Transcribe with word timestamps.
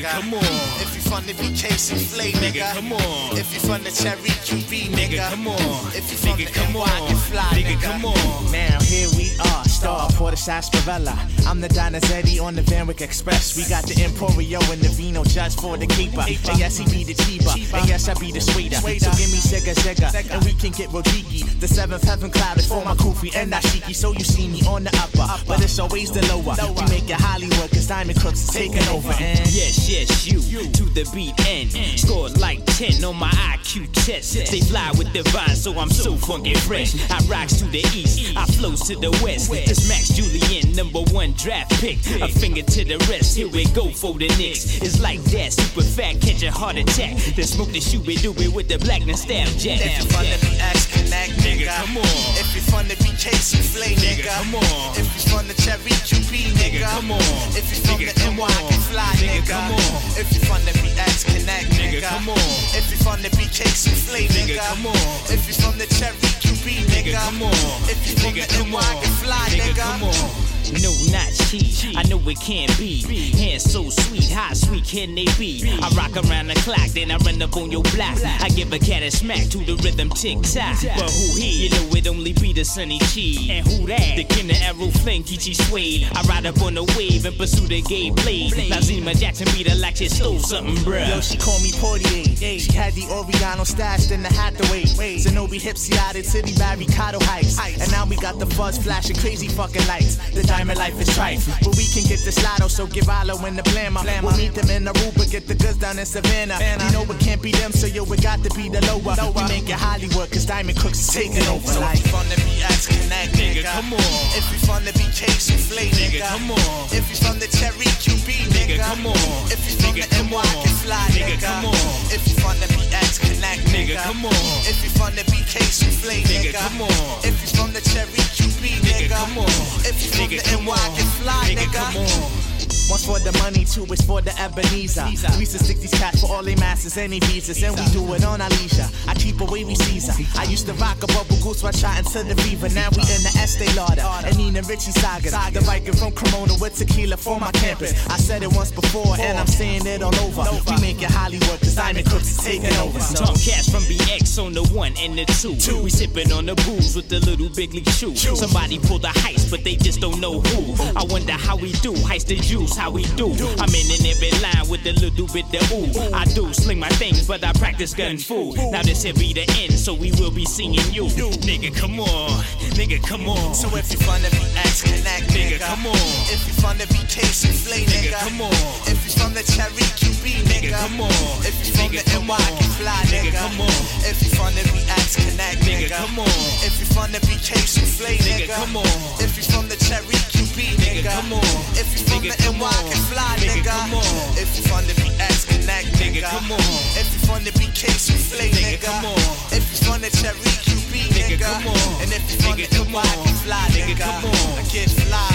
nigga, 0.00 0.10
come 0.20 0.34
on. 0.34 0.44
If 0.80 0.94
you 0.94 1.00
fun 1.02 1.22
to 1.24 1.34
be 1.34 1.54
chasing 1.54 1.98
flame, 1.98 2.32
nigga, 2.34 2.60
Nigga, 2.60 2.74
come 2.74 2.92
on. 2.92 3.38
If 3.38 3.52
you 3.52 3.60
fun 3.60 3.80
to 3.82 3.90
cherry 3.92 4.30
QB, 4.46 4.88
nigga, 4.90 5.18
Nigga, 5.18 5.30
come 5.30 5.48
on. 5.48 5.56
If 5.94 6.10
you 6.10 6.16
fun 6.18 6.38
Nigga, 6.38 6.46
to 6.46 6.52
come 6.52 6.72
NY, 6.72 6.80
on. 6.80 7.08
get 7.08 7.16
fly, 7.18 7.42
Nigga, 7.52 7.76
nigga, 7.76 7.82
come 7.82 8.04
on. 8.06 8.52
Now 8.52 8.80
here 8.80 9.08
we 9.16 9.30
are, 9.38 9.64
star 9.64 10.10
for 10.12 10.30
the 10.30 10.36
sarsaparilla. 10.36 11.16
I'm 11.50 11.60
the 11.60 11.66
Donizetti 11.66 12.40
on 12.40 12.54
the 12.54 12.62
Van 12.62 12.86
Wyck 12.86 13.00
Express. 13.00 13.56
We 13.56 13.68
got 13.68 13.82
the 13.82 13.94
Emporio 13.94 14.62
and 14.72 14.80
the 14.80 14.88
Vino 14.88 15.24
just 15.24 15.60
for 15.60 15.76
the 15.76 15.86
keeper. 15.88 16.20
And 16.20 16.38
yes, 16.56 16.78
he 16.78 16.84
be 16.84 17.02
the 17.02 17.14
cheaper. 17.24 17.50
And 17.76 17.88
yes, 17.88 18.08
I 18.08 18.14
be 18.14 18.30
the 18.30 18.40
sweeter. 18.40 18.76
So 18.76 19.10
give 19.18 19.32
me 19.34 19.42
Sega 19.42 19.74
Sega, 19.74 20.30
and 20.30 20.44
we 20.44 20.52
can 20.52 20.70
get 20.70 20.90
Rodiki. 20.90 21.42
The 21.58 21.66
seventh 21.66 22.04
heaven 22.04 22.30
cloud 22.30 22.58
is 22.58 22.68
for 22.68 22.84
my 22.84 22.94
Kufi 22.94 23.34
and 23.34 23.52
Nashiki. 23.52 23.96
So 23.96 24.12
you 24.12 24.22
see 24.22 24.46
me 24.46 24.62
on 24.68 24.84
the 24.84 24.94
upper, 24.94 25.26
but 25.48 25.60
it's 25.60 25.80
always 25.80 26.12
the 26.12 26.22
lower. 26.30 26.54
We 26.70 26.86
make 26.86 27.10
it 27.10 27.18
Hollywood, 27.18 27.68
cause 27.72 27.88
Diamond 27.88 28.20
Crooks 28.20 28.44
is 28.44 28.50
taking 28.50 28.86
over. 28.86 29.10
And 29.18 29.40
Yes, 29.50 29.90
yes, 29.90 30.30
you 30.30 30.38
to 30.38 30.84
the 30.94 31.10
beat 31.12 31.34
end. 31.48 31.72
Scored 31.98 32.38
like 32.38 32.64
10 32.78 33.02
on 33.02 33.16
my 33.16 33.30
IQ 33.50 33.90
test. 34.06 34.34
They 34.34 34.60
fly 34.60 34.92
with 34.96 35.12
divine, 35.12 35.56
so 35.56 35.76
I'm 35.80 35.90
so 35.90 36.14
funky 36.14 36.54
fresh. 36.54 36.94
I 37.10 37.18
rocks 37.26 37.58
to 37.58 37.64
the 37.64 37.80
east, 37.92 38.36
I 38.36 38.46
flows 38.46 38.82
to 38.86 38.94
the 38.94 39.10
west. 39.24 39.50
This 39.50 39.88
Max 39.88 40.14
Julien, 40.14 40.76
number 40.76 41.00
one 41.12 41.34
draft 41.42 41.72
pick. 41.80 41.96
A 42.20 42.28
finger 42.28 42.62
to 42.62 42.84
the 42.84 42.98
rest, 43.08 43.36
here 43.36 43.48
we 43.48 43.64
go 43.72 43.88
for 43.88 44.12
the 44.14 44.28
Knicks. 44.36 44.80
It's 44.84 45.00
like 45.00 45.20
that, 45.32 45.52
super 45.52 45.80
fat, 45.82 46.20
catch 46.20 46.42
a 46.42 46.50
heart 46.52 46.76
attack. 46.76 47.16
Then 47.32 47.46
smoke 47.46 47.72
the 47.72 47.80
shooby 47.80 48.20
dooby 48.20 48.52
with 48.52 48.68
the 48.68 48.78
black 48.78 49.00
and 49.02 49.16
stab 49.16 49.48
jack. 49.56 49.80
If 49.80 50.04
you 50.04 50.06
fun 50.12 50.26
to 50.28 50.38
be 50.44 50.52
axe 50.60 50.86
connect, 50.92 51.32
nigga, 51.40 51.72
come 51.72 51.96
on. 51.96 52.20
If 52.36 52.52
you 52.54 52.60
fun 52.68 52.84
to 52.92 52.96
be 53.00 53.10
chasing 53.16 53.64
flame, 53.64 53.96
nigga, 53.96 54.28
come 54.28 54.54
on. 54.54 55.00
If 55.00 55.08
you 55.16 55.32
fun 55.32 55.48
to 55.48 55.56
cherry 55.56 55.96
QB, 56.04 56.52
nigga, 56.60 56.84
come 56.84 57.12
on. 57.12 57.24
If 57.56 57.72
you 57.72 57.78
fun 57.88 57.98
to 58.04 58.12
NY, 58.20 58.52
get 58.68 58.82
fly, 58.84 59.12
Nigga, 59.16 59.48
come 59.48 59.72
on. 59.72 59.96
If 60.20 60.28
you 60.36 60.40
fun 60.44 60.60
to 60.68 60.72
be 60.82 60.92
axe 61.00 61.24
connect, 61.24 61.72
Nigga, 61.72 62.04
come 62.04 62.28
on. 62.28 62.38
If 62.76 62.90
you 62.90 62.98
fun 63.00 63.20
to 63.24 63.30
be 63.36 63.48
chasing 63.48 63.96
flame, 63.96 64.28
Nigga, 64.28 64.60
come 64.60 64.86
on. 64.86 64.96
If 65.32 65.48
you 65.48 65.54
from 65.56 65.78
the 65.78 65.86
cherry 65.96 66.20
QB, 66.44 66.84
nigga, 66.92 67.16
come 67.16 67.42
on. 67.42 67.54
If 67.88 68.04
you 68.04 68.12
from 68.20 68.34
the 68.34 68.44
NY, 68.44 69.00
get 69.00 69.12
fly, 69.24 69.48
nigga, 69.56 69.76
come 69.76 70.04
on. 70.04 70.49
No, 70.78 70.92
not 71.10 71.32
cheat. 71.48 71.96
I 71.96 72.02
know 72.04 72.20
it 72.28 72.40
can't 72.40 72.70
be. 72.78 73.02
Hands 73.36 73.62
so 73.62 73.90
sweet, 73.90 74.30
how 74.30 74.54
sweet 74.54 74.84
can 74.84 75.14
they 75.14 75.26
be? 75.38 75.78
I 75.82 75.88
rock 75.96 76.16
around 76.16 76.48
the 76.48 76.54
clock, 76.62 76.88
then 76.90 77.10
I 77.10 77.16
run 77.18 77.42
up 77.42 77.56
on 77.56 77.70
your 77.70 77.82
block. 77.94 78.18
I 78.24 78.48
give 78.50 78.72
a 78.72 78.78
cat 78.78 79.02
a 79.02 79.10
smack 79.10 79.48
to 79.50 79.58
the 79.58 79.74
rhythm 79.82 80.10
tick 80.10 80.42
tock. 80.42 80.78
But 80.82 81.10
who 81.10 81.40
he? 81.40 81.66
You 81.66 81.70
know 81.70 81.96
it 81.96 82.06
only 82.06 82.32
be 82.32 82.52
the 82.52 82.64
sunny 82.64 82.98
chi. 82.98 83.52
And 83.52 83.66
who 83.66 83.86
that? 83.86 84.16
The 84.16 84.24
king 84.24 84.50
of 84.50 84.56
arrow 84.62 84.90
flank, 85.02 85.26
Kichi 85.26 85.54
Suede. 85.54 86.08
I 86.14 86.22
ride 86.22 86.46
up 86.46 86.60
on 86.62 86.74
the 86.74 86.84
wave 86.96 87.24
and 87.24 87.36
pursue 87.36 87.66
the 87.66 87.82
gay 87.82 88.10
blade. 88.10 88.70
Now 88.70 88.80
Zima 88.80 89.14
Jackson 89.14 89.48
beat 89.54 89.68
her 89.68 89.76
like 89.76 89.96
she 89.96 90.08
stole 90.08 90.38
something, 90.38 90.76
bruh. 90.76 91.08
Yo, 91.08 91.20
she 91.20 91.36
called 91.36 91.62
me 91.62 91.72
Portier. 91.72 92.24
She 92.58 92.72
had 92.72 92.94
the 92.94 93.02
Oriano 93.02 93.66
stashed 93.66 94.10
in 94.10 94.22
the 94.22 94.28
Hathaway. 94.28 94.84
Zenobi 94.84 95.60
out 95.98 96.16
at 96.16 96.24
City 96.24 96.54
by 96.58 96.74
Ricardo 96.74 97.18
Heights. 97.22 97.58
And 97.80 97.90
now 97.90 98.04
we 98.06 98.16
got 98.16 98.38
the 98.38 98.46
fuzz 98.46 98.78
flashing 98.78 99.16
crazy 99.16 99.48
fucking 99.48 99.86
lights. 99.86 100.16
The 100.30 100.42
Diamond 100.60 100.78
life 100.78 101.00
is 101.00 101.08
trite. 101.16 101.40
But 101.64 101.72
we 101.80 101.88
can 101.88 102.04
get 102.04 102.20
this 102.20 102.36
lotto, 102.44 102.68
so 102.68 102.86
give 102.86 103.08
Alo 103.08 103.32
in 103.46 103.56
the 103.56 103.62
blammer. 103.72 104.04
We'll 104.20 104.36
meet 104.36 104.52
them 104.52 104.68
in 104.68 104.84
Aruba, 104.84 105.24
get 105.24 105.48
the 105.48 105.54
goods 105.54 105.78
down 105.78 105.98
in 105.98 106.04
Savannah. 106.04 106.60
You 106.60 106.92
know 106.92 107.08
it 107.08 107.18
can't 107.18 107.40
be 107.40 107.50
them, 107.50 107.72
so 107.72 107.86
yo, 107.86 108.04
it 108.04 108.20
got 108.20 108.44
to 108.44 108.50
be 108.52 108.68
the 108.68 108.84
lower. 108.84 109.16
We 109.32 109.40
make 109.48 109.72
it 109.72 109.80
Hollywood, 109.80 110.28
cause 110.28 110.44
Diamond 110.44 110.76
Crooks 110.76 111.00
is 111.00 111.08
taking 111.08 111.48
over. 111.48 111.64
So 111.64 111.80
Like, 111.80 111.96
you 111.96 112.12
from 112.12 112.28
the 112.28 112.36
BX 112.44 112.92
Connect, 112.92 113.32
nigga, 113.40 113.64
come 113.72 113.96
on. 113.96 114.04
If 114.36 114.44
you 114.52 114.60
from 114.68 114.84
the 114.84 114.92
BK 114.92 115.32
Soufflé, 115.40 115.88
nigga, 115.96 116.28
come 116.28 116.52
on. 116.52 116.92
If 116.92 117.08
you 117.08 117.16
from 117.16 117.40
the 117.40 117.48
Cherry 117.48 117.88
QB, 117.96 118.28
nigga, 118.52 118.84
come 118.84 119.08
on. 119.08 119.16
If 119.48 119.64
you 119.64 119.80
from 119.80 119.96
the 119.96 120.04
NY 120.12 120.44
can 120.44 120.76
fly, 120.84 121.08
nigga, 121.16 121.40
come 121.40 121.72
on. 121.72 121.88
If 122.12 122.28
you 122.28 122.36
from 122.36 122.60
the 122.60 122.68
BX 122.76 123.16
Connect, 123.16 123.64
nigga, 123.72 123.96
come 123.96 124.28
on. 124.28 124.36
If 124.68 124.84
you 124.84 124.92
from 124.92 125.16
the 125.16 125.24
BK 125.24 125.56
Soufflé, 125.72 126.20
nigga, 126.28 126.52
come 126.52 126.84
on. 126.84 127.24
If 127.24 127.40
you 127.40 127.48
from 127.56 127.72
the 127.72 127.80
Cherry 127.80 128.20
QB, 128.36 128.84
nigga, 128.84 129.08
come 129.08 129.40
on. 129.40 129.48
If 129.88 129.96
you 130.04 130.12
from 130.12 130.28
the 130.28 130.49
NY 130.50 130.76
can 130.96 131.06
fly, 131.20 131.54
nigga, 131.54 131.72
come 131.72 131.96
on. 131.96 132.49
One's 132.90 133.06
for 133.06 133.18
the 133.18 133.32
money, 133.38 133.64
two 133.64 133.84
is 133.92 134.02
for 134.02 134.20
the 134.20 134.34
Ebenezer. 134.40 135.06
We 135.34 135.46
used 135.46 135.52
to 135.52 135.62
stick 135.62 135.78
these 135.78 135.94
cats 135.94 136.20
for 136.20 136.32
all 136.34 136.42
they 136.42 136.56
masters, 136.56 136.96
any 136.96 137.20
visas, 137.20 137.62
and 137.62 137.74
we 137.78 137.84
do 137.92 138.02
it 138.14 138.24
on 138.24 138.40
our 138.40 138.50
leisure. 138.50 138.86
I 139.06 139.14
keep 139.14 139.40
a 139.40 139.44
wavy 139.44 139.74
Caesar. 139.74 140.12
I 140.38 140.44
used 140.44 140.66
to 140.66 140.74
rock 140.74 141.02
a 141.02 141.06
bubble 141.08 141.38
goose 141.42 141.62
while 141.62 141.72
shot 141.72 141.98
into 141.98 142.22
the 142.22 142.34
Viva. 142.42 142.68
Now 142.70 142.90
we 142.90 143.02
in 143.02 143.22
the 143.22 143.32
Estee 143.38 143.70
Lauder 143.76 144.02
and 144.26 144.36
Nina 144.36 144.62
Ricci 144.62 144.90
Saga. 144.90 145.30
The 145.52 145.60
Viking 145.60 145.94
from 145.94 146.12
Cremona 146.12 146.54
with 146.60 146.76
tequila 146.76 147.16
for 147.16 147.38
my 147.38 147.50
campus. 147.52 147.94
I 148.08 148.16
said 148.16 148.42
it 148.42 148.52
once 148.52 148.72
before, 148.72 149.14
and 149.18 149.38
I'm 149.38 149.46
saying 149.46 149.86
it 149.86 150.02
all 150.02 150.14
over. 150.26 150.42
We 150.70 150.80
make 150.80 151.02
it 151.02 151.10
Hollywood, 151.10 151.60
cause 151.60 151.74
Diamond 151.76 152.06
Crooks 152.06 152.30
is 152.30 152.38
taking 152.38 152.74
over. 152.78 152.98
Talk 152.98 153.38
cash 153.38 153.70
from 153.70 153.82
BX 153.86 154.38
on 154.42 154.52
the 154.52 154.64
one 154.74 154.94
and 154.98 155.18
the 155.18 155.24
two. 155.38 155.56
two. 155.56 155.82
We 155.82 155.90
sipping 155.90 156.32
on 156.32 156.46
the 156.46 156.54
booze 156.66 156.96
with 156.96 157.08
the 157.08 157.20
little 157.20 157.48
big 157.50 157.74
league 157.74 157.88
shoe. 157.88 158.14
Somebody 158.16 158.78
pulled 158.78 159.02
the 159.02 159.14
heist, 159.22 159.50
but 159.50 159.64
they 159.64 159.76
just 159.76 160.00
don't 160.00 160.20
know 160.20 160.40
who. 160.40 160.74
I 160.98 161.04
wonder 161.04 161.32
how 161.32 161.56
we 161.56 161.72
do. 161.84 161.92
Heist 161.94 162.26
the 162.26 162.36
juice, 162.60 162.76
how 162.76 162.90
we 162.90 163.04
do. 163.16 163.32
I'm 163.58 163.72
in 163.74 163.88
in 163.88 164.04
every 164.06 164.30
line 164.40 164.68
with 164.68 164.84
a 164.86 164.92
little 165.00 165.26
bit 165.32 165.48
of 165.54 165.72
ooh. 165.72 166.14
I 166.14 166.24
do 166.26 166.52
sling 166.52 166.78
my 166.78 166.88
things, 167.00 167.26
but 167.26 167.42
I 167.44 167.52
practice 167.52 167.94
gun 167.94 168.18
fu. 168.18 168.52
Now 168.70 168.82
this 168.82 169.02
here 169.02 169.14
be 169.14 169.32
the 169.32 169.46
end, 169.58 169.78
so 169.78 169.94
we 169.94 170.12
will 170.12 170.30
be 170.30 170.44
seeing 170.44 170.74
you. 170.74 171.04
Nigga, 171.48 171.74
come 171.76 172.00
on. 172.00 172.30
Nigga, 172.76 173.02
come 173.02 173.28
on. 173.28 173.54
So 173.54 173.68
if 173.76 173.90
you 173.92 173.98
from 173.98 174.22
the 174.22 174.28
BX 174.28 174.84
Connect, 174.84 175.26
Nigga, 175.30 175.56
nigga, 175.56 175.60
come 175.60 175.86
on. 175.86 175.96
If 176.28 176.46
you 176.46 176.54
from 176.60 176.78
the 176.78 176.84
BK 176.84 177.24
Soufflé, 177.32 177.84
Nigga, 177.84 178.12
nigga, 178.12 178.28
come 178.28 178.40
on. 178.40 178.52
If 178.88 179.04
you 179.04 179.12
from 179.16 179.34
the 179.34 179.42
Cherry 179.42 179.86
QB, 180.00 180.24
nigga, 180.48 180.72
come 180.76 181.00
on. 181.00 181.12
If 181.44 181.56
you 181.64 181.72
from 181.74 181.92
the 181.92 182.04
NY 182.04 182.36
can 182.60 182.70
fly, 182.76 183.02
Nigga, 183.08 183.30
nigga, 183.30 183.40
come 183.40 183.60
on. 183.60 183.80
If 184.04 184.22
you 184.22 184.30
from 184.36 184.54
the 184.54 184.64
BX 184.68 185.08
Connect, 185.16 185.60
Nigga, 185.60 185.88
nigga, 185.88 185.96
come 185.96 186.18
on. 186.20 186.28
If 186.64 186.78
you 186.80 186.86
from 186.86 187.12
the 187.12 187.20
BK 187.20 187.56
Soufflé, 187.64 188.16
Nigga, 188.18 188.46
nigga, 188.46 188.54
come 188.54 188.76
on. 188.76 188.86
If 189.20 189.36
you 189.36 189.44
from 189.44 189.68
the 189.68 189.76
Cherry 189.76 190.16
QB, 190.32 190.39
Nigga, 190.60 191.00
nigga, 191.00 191.08
come 191.08 191.32
on. 191.32 191.44
If 191.72 191.88
you 191.96 192.04
from 192.04 192.20
Nigga, 192.20 192.36
the 192.36 192.52
NY 192.52 192.68
on. 192.68 192.84
can 192.92 193.00
fly, 193.08 193.36
Nigga, 193.40 193.64
nigga, 193.64 193.72
come 193.72 193.94
on. 193.96 194.04
If 194.36 194.50
you 194.56 194.62
from 194.68 194.84
the 194.84 194.94
BX 195.00 195.36
Connect, 195.48 195.86
Nigga, 195.96 196.22
come 196.28 196.52
on. 196.52 196.60
If 197.00 197.08
you 197.14 197.20
from 197.24 197.44
the 197.44 197.52
BK 197.56 197.88
Soufflé, 197.96 198.52
Nigga, 198.52 198.76
nigga, 198.76 198.84
come 198.84 199.06
on. 199.06 199.16
If 199.56 199.64
you 199.72 199.78
from 199.88 200.00
the 200.04 200.10
Cherry 200.12 200.52
QB, 200.60 200.92
Nigga, 201.16 201.40
nigga, 201.40 201.48
come 201.48 201.66
on. 201.66 202.02
And 202.04 202.12
if 202.12 202.24
you 202.28 202.36
from 202.44 202.56
the 202.60 202.68
NY 202.68 203.00
on. 203.00 203.24
can 203.24 203.36
fly, 203.40 203.64
Nigga, 203.72 203.96
come 203.96 204.24
on. 204.28 204.58
I 204.58 204.62
get 204.68 204.90
fly. 204.92 205.32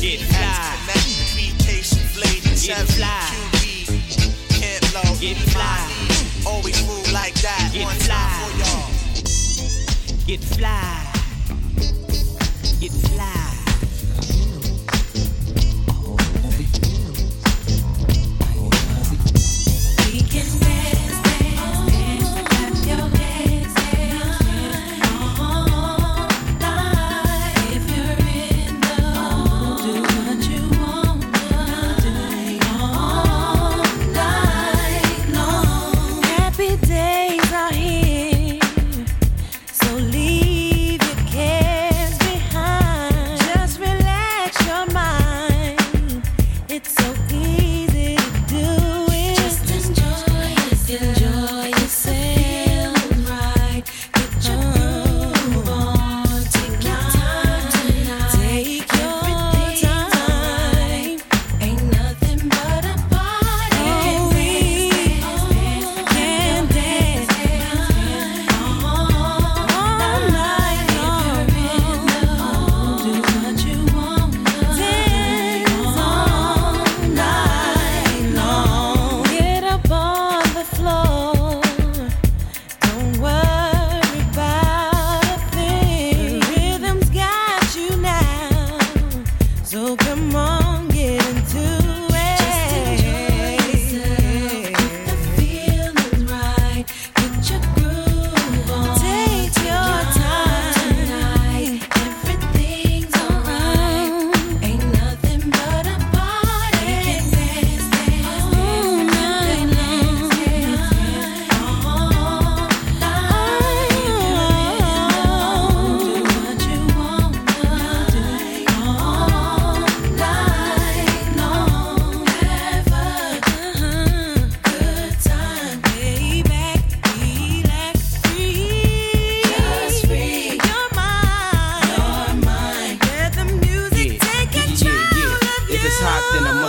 Get 0.00 0.20
fly. 0.32 0.56
Connect 0.88 1.12
the 1.12 1.26
BK 1.36 1.66
Soufflé, 1.84 2.30
the 2.40 2.48
Get 2.48 2.64
Cherry 2.64 2.88
fly. 2.96 3.20
QB. 3.52 3.64
Camp 4.56 4.84
Lo, 4.96 5.04
Get 5.20 5.36
fly. 5.52 5.76
Always 6.48 6.80
move 6.88 7.12
like 7.12 7.34
that. 7.44 7.68
Get 7.72 7.88
fly. 8.08 8.24
for 8.40 8.52
y'all. 8.56 8.88
Get 10.26 10.40
fly. 10.40 10.93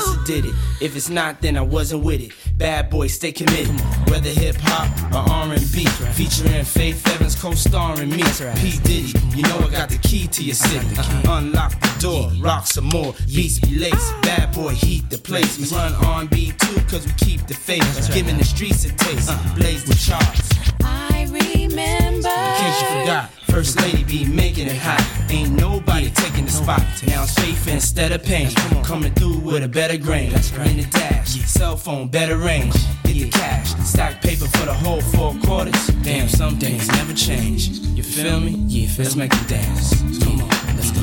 Must 0.06 0.18
have 0.18 0.26
did 0.26 0.46
it. 0.46 0.56
If 0.82 0.96
it's 0.96 1.10
not, 1.10 1.42
then 1.42 1.58
I 1.58 1.62
wasn't 1.62 2.04
with 2.04 2.22
it. 2.22 2.32
Bad 2.58 2.90
boy, 2.90 3.08
stay 3.08 3.32
committed. 3.32 3.80
Whether 4.10 4.30
hip 4.30 4.56
hop 4.60 4.88
or 5.14 5.32
R&B, 5.32 5.86
featuring 6.14 6.64
Faith 6.64 7.08
Evans 7.14 7.36
co-starring 7.36 8.10
me. 8.10 8.24
P 8.56 8.80
Diddy, 8.84 9.14
you 9.36 9.44
know 9.44 9.60
I 9.60 9.70
got 9.72 9.90
the 9.90 10.00
key 10.02 10.28
to 10.28 10.44
your 10.44 10.56
city. 10.56 10.88
Unlock 11.28 11.72
the 11.80 11.96
door, 12.00 12.32
rock 12.40 12.68
some 12.68 12.86
more, 12.86 13.14
beats 13.28 13.60
be 13.60 13.78
laced. 13.80 14.22
Bad 14.22 14.54
boy, 14.54 14.70
heat 14.70 15.10
the 15.10 15.18
place. 15.18 15.58
We 15.58 15.76
run 15.76 15.94
R&B 15.94 16.54
too, 16.58 16.82
cause 16.90 17.06
we 17.06 17.14
keep 17.14 17.46
the 17.48 17.54
faith. 17.54 18.14
Giving 18.14 18.38
the 18.38 18.46
streets 18.46 18.86
a 18.86 18.94
taste, 18.96 19.32
blaze 19.56 19.84
the 19.84 19.96
charts. 19.96 20.50
I 20.84 21.28
remember. 21.30 22.15
Case 22.58 22.82
you 22.82 22.88
forgot, 23.00 23.30
First 23.52 23.82
Lady 23.82 24.04
be 24.04 24.26
making 24.26 24.68
it 24.68 24.78
hot. 24.78 25.04
Ain't 25.30 25.52
nobody 25.52 26.10
taking 26.10 26.46
the 26.46 26.52
spot. 26.52 26.82
Now 27.06 27.24
it's 27.24 27.34
faith 27.34 27.68
instead 27.68 28.12
of 28.14 28.24
pain. 28.24 28.50
Coming 28.84 29.14
through 29.14 29.40
with 29.40 29.64
a 29.64 29.68
better 29.68 29.98
grain. 29.98 30.32
In 30.32 30.78
the 30.78 30.88
dash, 30.90 31.30
cell 31.46 31.76
phone, 31.76 32.08
better 32.08 32.38
range. 32.38 32.74
Get 33.04 33.14
the 33.14 33.30
cash, 33.30 33.74
stack 33.84 34.22
paper 34.22 34.46
for 34.46 34.66
the 34.66 34.74
whole 34.74 35.02
four 35.02 35.34
quarters. 35.44 35.88
Damn, 36.04 36.30
some 36.30 36.58
things 36.58 36.88
never 36.88 37.14
change. 37.14 37.68
You 37.68 38.04
feel 38.04 38.40
me? 38.40 38.52
Yeah, 38.68 38.90
let's 38.98 39.16
make 39.16 39.34
it 39.34 39.48
dance. 39.48 40.02
Come 40.24 40.42
on, 40.42 40.50
let's 40.78 40.92
go. 40.92 41.02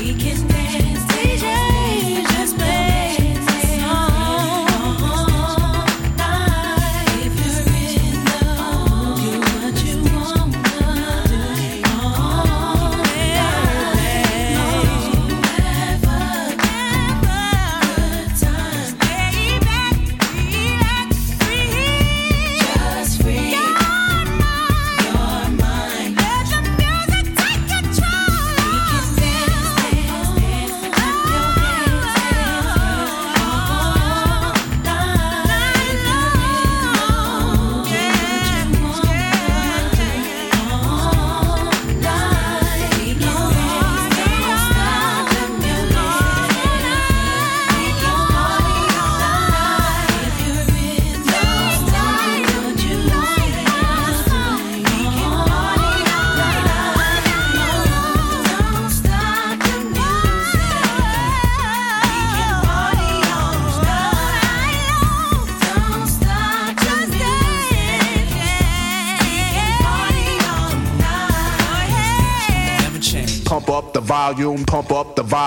We 0.00 0.14
can 0.18 0.53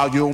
volume. 0.08 0.34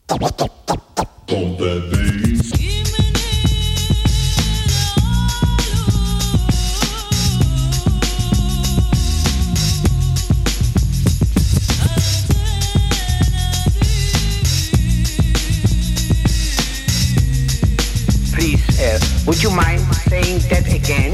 Please, 18.33 18.79
uh, 18.79 18.99
would 19.25 19.41
you 19.41 19.49
mind 19.51 19.81
saying 20.07 20.39
that 20.49 20.65
again? 20.73 21.13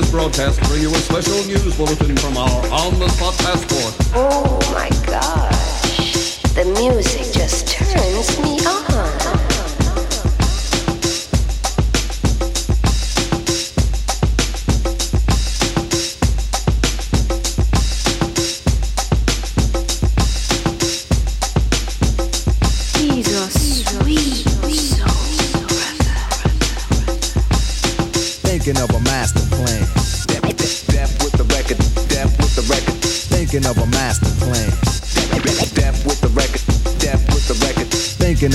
This 0.00 0.10
broadcast 0.12 0.60
bring 0.68 0.80
you 0.80 0.90
a 0.90 0.98
special 0.98 1.44
news 1.46 1.76
bulletin 1.76 2.16
from 2.18 2.36
our 2.36 2.48
on-the-spot 2.70 3.36
passport. 3.38 3.96
Oh 4.14 4.60
my 4.72 4.90
gosh. 5.06 6.38
The 6.54 6.64
music 6.78 7.32
just 7.32 7.66
turns 7.66 8.38
me 8.40 8.64
on. 8.64 8.87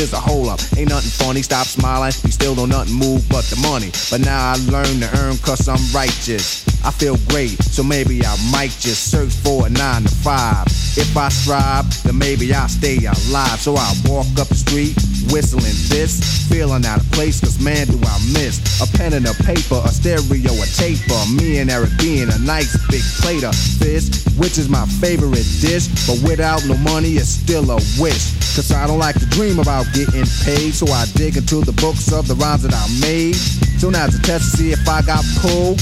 Is 0.01 0.13
a 0.13 0.19
hole 0.19 0.49
up. 0.49 0.59
Ain't 0.75 0.89
nothing 0.89 1.11
funny. 1.11 1.41
Stop 1.43 1.67
smiling. 1.67 2.11
You 2.25 2.31
still 2.31 2.55
don't 2.55 2.69
nothing 2.69 2.93
move 2.93 3.27
but 3.29 3.45
the 3.45 3.57
money. 3.61 3.91
But 4.09 4.21
now 4.21 4.51
I 4.51 4.55
learn 4.73 4.99
to 4.99 5.09
earn 5.21 5.37
cause 5.37 5.69
I'm 5.69 5.81
righteous. 5.93 6.65
I 6.83 6.89
feel 6.89 7.17
great, 7.29 7.61
so 7.61 7.83
maybe 7.83 8.25
I 8.25 8.35
might 8.51 8.73
just 8.81 9.11
search 9.11 9.29
for 9.29 9.67
a 9.67 9.69
nine 9.69 10.03
to 10.03 10.09
five. 10.09 10.65
If 10.97 11.15
I 11.15 11.29
strive, 11.29 11.85
then 12.03 12.17
maybe 12.17 12.51
I'll 12.53 12.67
stay 12.67 12.97
alive. 12.97 13.61
So 13.61 13.75
I 13.77 13.93
walk 14.05 14.25
up 14.41 14.47
the 14.49 14.57
street, 14.57 14.97
whistling 15.29 15.77
this, 15.93 16.49
feeling 16.49 16.83
out 16.85 16.99
of 16.99 17.11
place, 17.11 17.39
cause 17.39 17.61
man 17.61 17.85
do 17.85 18.01
I 18.01 18.17
miss 18.33 18.57
a 18.81 18.87
pen 18.97 19.13
and 19.13 19.27
a 19.27 19.35
paper, 19.45 19.79
a 19.85 19.89
stereo, 19.89 20.51
a 20.57 20.65
taper. 20.73 21.21
Me 21.37 21.59
and 21.59 21.69
Eric 21.69 21.91
being 21.99 22.33
a 22.33 22.39
nice 22.39 22.73
big 22.89 23.05
plate 23.21 23.43
of 23.43 23.53
fish, 23.53 24.09
which 24.41 24.57
is 24.57 24.67
my 24.67 24.85
favorite 24.97 25.45
dish. 25.61 25.85
But 26.09 26.17
without 26.27 26.65
no 26.65 26.75
money, 26.77 27.21
it's 27.21 27.29
still 27.29 27.69
a 27.69 27.77
wish. 28.01 28.40
Cause 28.53 28.73
I 28.73 28.85
don't 28.85 28.99
like 28.99 29.17
to 29.17 29.25
dream 29.27 29.59
about 29.59 29.85
getting 29.93 30.25
paid, 30.43 30.73
so 30.73 30.85
I 30.91 31.05
dig 31.15 31.37
into 31.37 31.61
the 31.61 31.71
books 31.71 32.11
of 32.11 32.27
the 32.27 32.35
rhymes 32.35 32.63
that 32.63 32.73
I 32.73 32.85
made. 32.99 33.35
So 33.79 33.89
now 33.89 34.05
it's 34.05 34.17
a 34.17 34.21
test 34.21 34.51
to 34.51 34.57
see 34.57 34.71
if 34.71 34.87
I 34.89 35.01
got 35.01 35.23
pulled. 35.39 35.79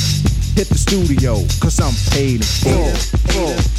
Hit 0.53 0.69
the 0.69 0.77
studio, 0.77 1.41
cause 1.59 1.79
I'm 1.79 1.95
paid 2.13 2.45
in 2.65 2.93
full. 3.33 3.78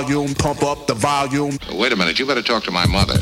Volume, 0.00 0.34
pump 0.34 0.62
up 0.62 0.86
the 0.86 0.94
volume. 0.94 1.56
Wait 1.72 1.92
a 1.92 1.96
minute, 1.96 2.18
you 2.18 2.26
better 2.26 2.42
talk 2.42 2.64
to 2.64 2.70
my 2.72 2.86
mother. 2.86 3.14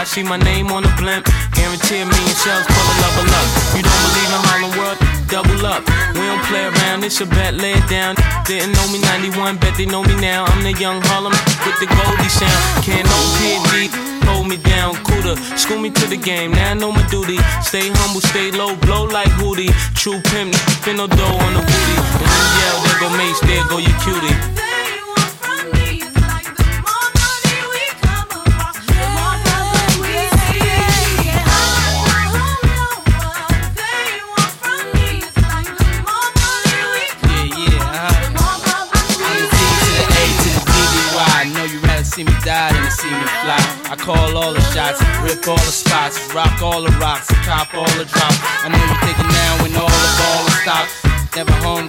I 0.00 0.04
see 0.04 0.22
my 0.22 0.38
name 0.38 0.72
on 0.72 0.82
the 0.82 0.88
blimp. 0.96 1.28
Guarantee 1.52 2.00
a 2.00 2.08
million 2.08 2.36
shells, 2.40 2.64
pull 2.64 2.88
a 2.88 2.96
level 3.04 3.28
up. 3.36 3.48
You 3.76 3.84
don't 3.84 4.00
believe 4.08 4.32
in 4.32 4.40
Harlem 4.48 4.72
World? 4.80 4.98
Double 5.28 5.60
up. 5.68 5.84
We 6.16 6.24
don't 6.24 6.40
play 6.48 6.64
around, 6.72 7.04
it's 7.04 7.20
a 7.20 7.26
bet, 7.26 7.52
lay 7.60 7.76
it 7.76 7.84
down. 7.84 8.16
Didn't 8.48 8.72
know 8.72 8.88
me 8.88 9.04
91, 9.04 9.60
bet 9.60 9.76
they 9.76 9.84
know 9.84 10.00
me 10.00 10.16
now. 10.16 10.48
I'm 10.48 10.64
the 10.64 10.72
young 10.72 11.04
Harlem 11.04 11.36
with 11.68 11.76
the 11.84 11.84
Goldie 11.84 12.32
sound. 12.32 12.56
Can't 12.80 13.04
no 13.04 13.18
PD 13.36 13.92
hold 14.24 14.48
me 14.48 14.56
down, 14.56 14.96
cooler. 15.04 15.36
School 15.60 15.76
me 15.76 15.90
to 15.90 16.06
the 16.08 16.16
game, 16.16 16.52
now 16.52 16.70
I 16.70 16.74
know 16.80 16.92
my 16.92 17.04
duty. 17.12 17.36
Stay 17.60 17.92
humble, 18.00 18.24
stay 18.24 18.50
low, 18.56 18.72
blow 18.80 19.04
like 19.04 19.28
Hootie. 19.36 19.68
True 20.00 20.16
pimp, 20.32 20.56
spin 20.80 20.96
no 20.96 21.12
dough 21.12 21.44
on 21.44 21.52
the 21.52 21.60
booty. 21.60 21.96
When 22.24 22.40
you 22.40 22.48
yell, 22.56 22.78
there 22.88 23.00
go 23.04 23.08
Mase, 23.20 23.40
there 23.44 23.68
go 23.68 23.76
your 23.76 23.96
cutie. 24.00 24.59
All 45.50 45.56
the 45.66 45.74
spots, 45.74 46.16
rock 46.32 46.62
all 46.62 46.82
the 46.82 46.94
rocks, 47.02 47.26
cop 47.42 47.74
all 47.74 47.90
the 47.98 48.06
drops. 48.06 48.38
I 48.62 48.70
know 48.70 48.78
you're 48.78 49.02
thinking 49.02 49.26
now 49.26 49.52
when 49.62 49.74
all 49.74 49.90
the 49.90 50.12
ball 50.22 50.46
stopped. 50.62 50.94
Never 51.34 51.52
home, 51.66 51.79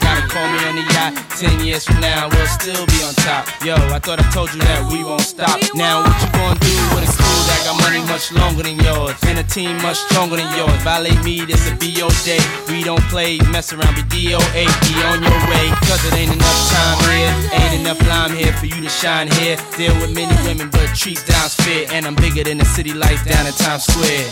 yacht. 0.93 1.13
Ten 1.37 1.63
years 1.65 1.85
from 1.85 1.99
now, 2.01 2.29
we'll 2.29 2.47
still 2.47 2.85
be 2.85 2.99
on 3.03 3.13
top. 3.25 3.47
Yo, 3.63 3.75
I 3.93 3.99
thought 3.99 4.19
I 4.19 4.27
told 4.31 4.53
you 4.53 4.61
that 4.61 4.85
we 4.91 5.03
won't 5.03 5.21
stop. 5.21 5.59
Now, 5.73 6.03
what 6.03 6.15
you 6.21 6.29
gonna 6.33 6.59
do 6.59 6.75
with 6.93 7.07
a 7.07 7.11
crew 7.11 7.41
that 7.49 7.61
got 7.65 7.77
money 7.81 8.01
much 8.05 8.31
longer 8.31 8.63
than 8.63 8.77
yours? 8.79 9.15
And 9.25 9.39
a 9.39 9.43
team 9.43 9.77
much 9.81 9.97
stronger 10.09 10.37
than 10.37 10.49
yours. 10.57 10.75
Violate 10.83 11.21
me, 11.23 11.45
this 11.45 11.65
a 11.69 11.73
BO 11.75 12.09
day. 12.23 12.41
We 12.69 12.83
don't 12.83 13.03
play, 13.09 13.37
mess 13.49 13.73
around, 13.73 13.95
be 13.95 14.03
DOA. 14.09 14.63
Be 14.85 14.93
on 15.09 15.21
your 15.21 15.39
way, 15.49 15.65
cause 15.87 16.01
it 16.05 16.13
ain't 16.13 16.33
enough 16.33 16.59
time 16.69 16.97
here. 17.09 17.31
Ain't 17.57 17.81
enough 17.81 17.99
lime 18.07 18.35
here 18.35 18.53
for 18.53 18.65
you 18.65 18.81
to 18.81 18.89
shine 18.89 19.27
here. 19.39 19.57
Deal 19.77 19.93
with 20.01 20.13
many 20.13 20.35
women, 20.47 20.69
but 20.69 20.93
treat 20.95 21.21
down's 21.25 21.55
fair. 21.55 21.87
And 21.91 22.05
I'm 22.05 22.15
bigger 22.15 22.43
than 22.43 22.57
the 22.57 22.65
city 22.65 22.93
lights 22.93 23.25
down 23.25 23.45
in 23.45 23.53
Times 23.53 23.83
Square. 23.83 24.29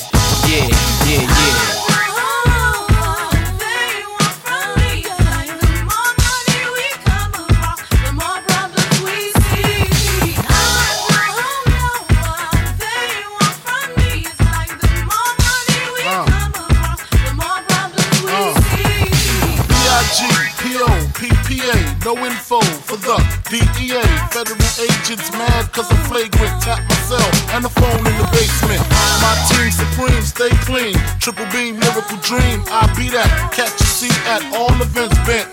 Yeah, 0.48 0.68
yeah, 1.06 1.26
yeah. 1.26 1.89
No 22.10 22.26
info 22.26 22.60
for 22.90 22.98
the 22.98 23.18
DEA. 23.54 24.02
Federal 24.34 24.58
agents 24.82 25.30
mad 25.38 25.70
cause 25.70 25.86
I'm 25.94 26.02
flagrant. 26.10 26.58
Tap 26.58 26.82
myself 26.90 27.30
and 27.54 27.62
the 27.62 27.70
phone 27.70 28.02
in 28.02 28.16
the 28.18 28.26
basement. 28.34 28.82
My 29.22 29.34
team 29.46 29.70
supreme, 29.70 30.26
stay 30.26 30.50
clean. 30.66 30.98
Triple 31.22 31.46
beam, 31.54 31.78
miracle 31.78 32.18
dream. 32.26 32.66
I 32.74 32.90
be 32.98 33.14
that. 33.14 33.30
Catch 33.54 33.78
a 33.78 33.86
seat 33.86 34.18
at 34.26 34.42
all 34.58 34.74
events 34.82 35.18
bent. 35.30 35.46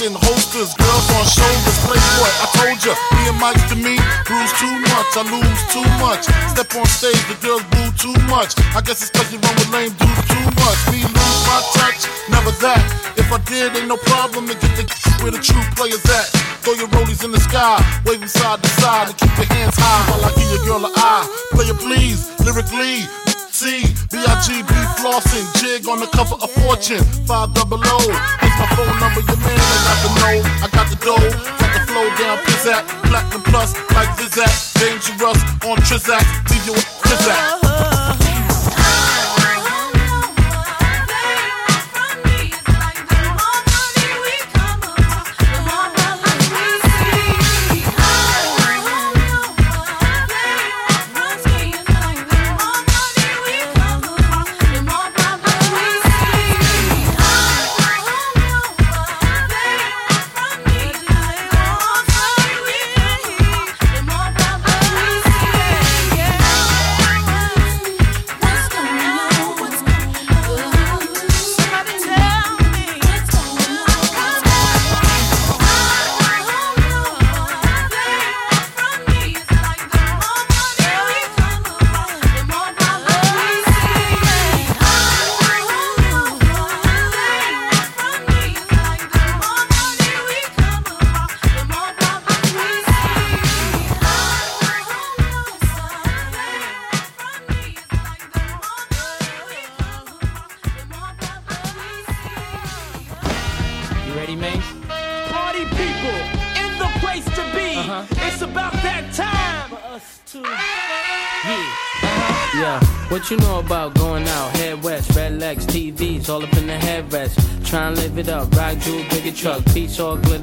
In 0.00 0.16
holsters, 0.16 0.72
girls 0.80 1.06
on 1.14 1.24
shoulders, 1.28 1.78
playboy. 1.84 2.32
I 2.40 2.46
told 2.56 2.80
ya, 2.82 2.96
me 3.14 3.22
and 3.28 3.38
Mike 3.38 3.62
to 3.70 3.76
me, 3.76 3.94
bruise 4.26 4.50
too 4.58 4.74
much, 4.90 5.14
I 5.14 5.22
lose 5.30 5.62
too 5.70 5.86
much. 6.02 6.26
Step 6.50 6.74
on 6.74 6.86
stage, 6.90 7.22
the 7.30 7.38
girls 7.38 7.62
boo 7.70 7.86
too 7.94 8.16
much. 8.26 8.58
I 8.74 8.80
guess 8.80 8.98
it's 8.98 9.14
cause 9.14 9.30
you 9.30 9.38
run 9.38 9.54
with 9.54 9.70
lame 9.70 9.94
dudes 9.94 10.24
too 10.26 10.46
much. 10.58 10.80
Me 10.90 11.06
my 11.46 11.58
touch, 11.78 12.06
never 12.30 12.52
that. 12.62 12.82
If 13.16 13.32
I 13.32 13.38
did, 13.44 13.76
ain't 13.76 13.88
no 13.88 13.96
problem 13.96 14.46
to 14.48 14.54
get 14.54 14.72
the 14.76 14.84
where 15.22 15.32
the 15.32 15.42
true 15.42 15.62
players 15.76 16.04
at. 16.10 16.28
Throw 16.62 16.74
your 16.74 16.88
rollies 16.94 17.24
in 17.24 17.32
the 17.32 17.40
sky, 17.40 17.82
them 18.04 18.28
side 18.28 18.62
to 18.62 18.68
side, 18.80 19.08
and 19.08 19.16
keep 19.18 19.34
your 19.36 19.50
hands 19.50 19.74
high 19.76 20.02
while 20.10 20.24
I 20.24 20.30
give 20.38 20.50
your 20.54 20.64
girl 20.64 20.86
an 20.86 20.92
eye. 20.94 21.26
Player 21.52 21.74
please, 21.74 22.30
lyrically. 22.40 23.06
B-I-G-B 23.62 24.74
flossing, 24.98 25.46
jig 25.60 25.86
on 25.86 26.00
the 26.00 26.06
cover 26.06 26.34
of 26.34 26.50
Fortune, 26.50 27.04
5 27.30 27.54
double 27.54 27.78
O. 27.78 27.98
It's 28.42 28.56
my 28.58 28.66
phone 28.74 28.98
number, 28.98 29.20
your 29.22 29.38
man, 29.38 29.54
I 29.54 29.86
got 29.86 29.98
the 30.02 30.10
know, 30.18 30.36
I 30.62 30.68
got 30.72 30.86
the 30.90 30.96
dough, 30.98 31.30
got 31.62 31.70
the 31.70 31.80
flow 31.86 32.08
down, 32.18 32.38
pizzat, 32.38 32.82
platinum 33.06 33.42
plus, 33.42 33.74
like 33.94 34.08
Zizak, 34.18 34.50
dangerous 34.80 35.38
on 35.62 35.78
Trizak, 35.86 36.26
leave 36.50 36.66
you 36.66 36.72
with 36.72 36.84
Trizak. 37.04 37.38
Uh-huh. 37.38 38.01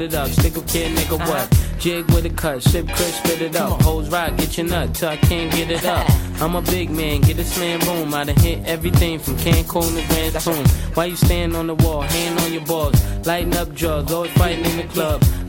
Glittered 0.09 0.29
up. 0.29 0.29
Stick 0.29 0.57
a 0.57 0.61
kid, 0.61 0.97
nigga, 0.97 1.19
uh-huh. 1.19 1.47
what? 1.47 1.79
Jig 1.79 2.05
with 2.11 2.25
a 2.25 2.29
cut, 2.29 2.61
sip 2.61 2.87
crisp, 2.87 3.25
spit 3.25 3.41
it 3.41 3.55
up. 3.55 3.81
Hoes 3.81 4.09
rock, 4.09 4.35
get 4.37 4.57
your 4.57 4.67
nut 4.67 4.93
till 4.93 5.09
I 5.09 5.17
can't 5.17 5.51
get 5.51 5.71
it 5.71 5.85
up. 5.85 6.09
I'm 6.41 6.55
a 6.55 6.61
big 6.61 6.89
man, 6.89 7.21
get 7.21 7.37
this 7.37 7.57
man 7.57 7.79
room. 7.81 8.13
I 8.13 8.23
done 8.25 8.35
hit 8.37 8.65
everything 8.65 9.19
from 9.19 9.35
Cancun 9.35 9.95
to 9.95 10.07
Grand 10.07 10.39
Tune. 10.39 10.65
Why 10.93 11.05
you 11.05 11.15
stand 11.15 11.55
on 11.55 11.67
the 11.67 11.75
wall, 11.75 12.01
hand 12.01 12.39
on 12.39 12.53
your 12.53 12.65
balls, 12.65 12.95
lighting 13.25 13.55
up 13.55 13.73
drugs, 13.73 14.11
always 14.11 14.31
fighting 14.31 14.65
in 14.65 14.77
the 14.77 14.93
club. 14.93 15.23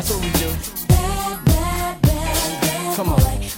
That's 0.00 0.14
what 0.14 0.24
we 0.24 0.32
do. 0.40 0.48
Bad, 0.88 1.44
bad, 1.44 2.00
bad, 2.00 2.96
Come 2.96 3.10
on. 3.10 3.49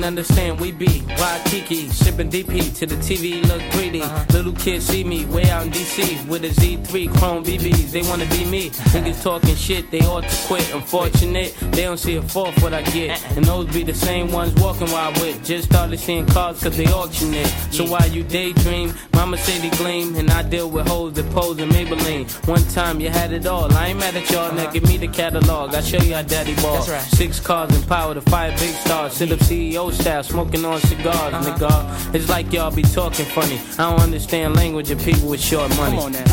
Can't 0.00 0.18
understand. 0.18 0.58
We 0.58 0.72
be 0.72 1.02
Waikiki, 1.18 1.90
shipping 1.90 2.30
DP 2.30 2.74
to 2.78 2.86
the 2.86 2.94
TV, 2.96 3.46
look 3.46 3.62
greedy. 3.72 4.00
Uh-huh. 4.00 4.24
Little 4.32 4.52
kids 4.52 4.86
see 4.86 5.04
me 5.04 5.26
way 5.26 5.50
out 5.50 5.66
in 5.66 5.72
DC 5.72 6.26
with 6.26 6.44
a 6.44 6.48
Z3 6.48 7.14
Chrome 7.18 7.44
BBs. 7.44 7.90
They 7.92 8.02
wanna 8.02 8.26
be 8.26 8.44
me. 8.46 8.70
Niggas 8.94 9.22
talking 9.22 9.54
shit, 9.54 9.90
they 9.90 10.00
ought 10.00 10.24
to 10.24 10.46
quit. 10.46 10.74
Unfortunate, 10.74 11.54
they 11.72 11.82
don't 11.82 11.98
see 11.98 12.16
a 12.16 12.22
fourth 12.22 12.62
what 12.62 12.72
I 12.72 12.82
get. 12.82 13.10
Uh-uh. 13.10 13.34
And 13.36 13.44
those 13.44 13.66
be 13.74 13.82
the 13.82 13.94
same 13.94 14.32
ones 14.32 14.54
walking 14.54 14.88
while 14.90 15.12
I 15.12 15.20
with. 15.20 15.44
Just 15.44 15.68
started 15.68 15.98
seeing 15.98 16.26
cars 16.26 16.62
cause 16.62 16.76
they 16.76 16.86
auction 16.86 17.34
it. 17.34 17.48
So 17.70 17.84
while 17.84 18.08
you 18.08 18.22
daydream, 18.22 18.94
mama 19.12 19.36
say 19.36 19.58
they 19.58 19.76
gleam. 19.76 20.16
And 20.16 20.30
I 20.30 20.42
deal 20.42 20.70
with 20.70 20.88
hoes 20.88 21.12
that 21.14 21.28
pose 21.30 21.58
in 21.58 21.68
Maybelline. 21.68 22.24
One 22.48 22.64
time 22.68 23.00
you 23.00 23.10
had 23.10 23.32
it 23.32 23.46
all. 23.46 23.70
I 23.72 23.88
ain't 23.88 23.98
mad 23.98 24.16
at 24.16 24.30
y'all, 24.30 24.52
now 24.54 24.62
uh-huh. 24.62 24.72
give 24.72 24.84
me 24.84 24.96
the 24.96 25.08
catalog. 25.08 25.74
I 25.74 25.82
show 25.82 25.98
you 25.98 26.14
how 26.14 26.22
daddy 26.22 26.54
ball. 26.56 26.78
Right. 26.86 27.02
Six 27.02 27.38
cars 27.38 27.74
and 27.74 27.86
power 27.86 28.14
to 28.14 28.22
five 28.22 28.58
big 28.58 28.74
stars. 28.76 29.12
Sit 29.12 29.32
up 29.32 29.40
CEO 29.40 29.89
style, 29.92 30.22
smoking 30.22 30.64
on 30.64 30.80
cigars, 30.80 31.14
uh-huh. 31.34 31.44
nigga. 31.50 32.14
It's 32.14 32.28
like 32.28 32.52
y'all 32.52 32.70
be 32.74 32.82
talking 32.82 33.24
funny. 33.26 33.60
I 33.78 33.90
don't 33.90 34.00
understand 34.00 34.56
language 34.56 34.90
of 34.90 34.98
people 35.00 35.28
with 35.28 35.40
short 35.40 35.68
money. 35.76 35.96
Come 35.96 36.04
on 36.06 36.12
now. 36.12 36.24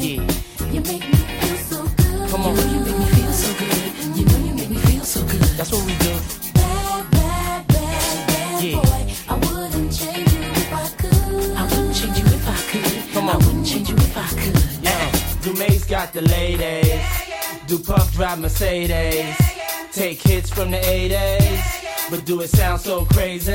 Yeah. 0.00 0.22
You 0.72 0.80
make 0.82 1.04
me 1.08 1.16
feel 1.16 1.56
so 1.56 1.82
good. 1.96 2.30
Come 2.30 2.42
on. 2.42 2.56
You 2.56 2.62
know 2.62 2.72
you 2.72 2.80
make 2.80 2.98
me 2.98 3.04
feel 3.06 3.32
so 3.32 3.58
good. 3.58 4.16
You 4.16 4.24
know 4.26 4.38
you 4.46 4.54
make 4.54 4.70
me 4.70 4.76
feel 4.76 5.04
so 5.04 5.20
good. 5.26 5.40
That's 5.56 5.72
what 5.72 5.84
we 5.86 5.92
do. 5.98 6.12
Bad, 6.54 7.10
bad, 7.10 7.66
bad, 7.68 8.26
bad 8.28 8.62
Yeah. 8.62 8.76
boy. 8.76 9.14
I 9.28 9.34
wouldn't 9.34 9.92
change 9.92 10.32
you 10.32 10.40
if 10.42 10.72
I 10.72 10.88
could. 11.00 11.56
I 11.56 11.62
wouldn't 11.64 11.94
change 11.96 12.18
you 12.18 12.24
if 12.26 12.48
I 12.48 12.56
could. 12.70 13.12
Come 13.14 13.28
I 13.30 13.36
wouldn't 13.36 13.66
change 13.66 13.88
you 13.90 13.96
if 13.96 14.16
I 14.16 14.28
could. 14.40 14.84
Yeah, 14.84 15.10
Dumae's 15.42 15.84
got 15.84 16.12
the 16.12 16.22
ladies. 16.22 17.00
Do 17.66 17.78
Puff 17.78 18.12
drive 18.14 18.38
Mercedes. 18.40 19.55
Take 19.96 20.20
hits 20.20 20.50
from 20.50 20.72
the 20.72 20.76
80s. 20.76 22.10
But 22.10 22.26
do 22.26 22.42
it 22.42 22.50
sound 22.50 22.82
so 22.82 23.06
crazy? 23.06 23.54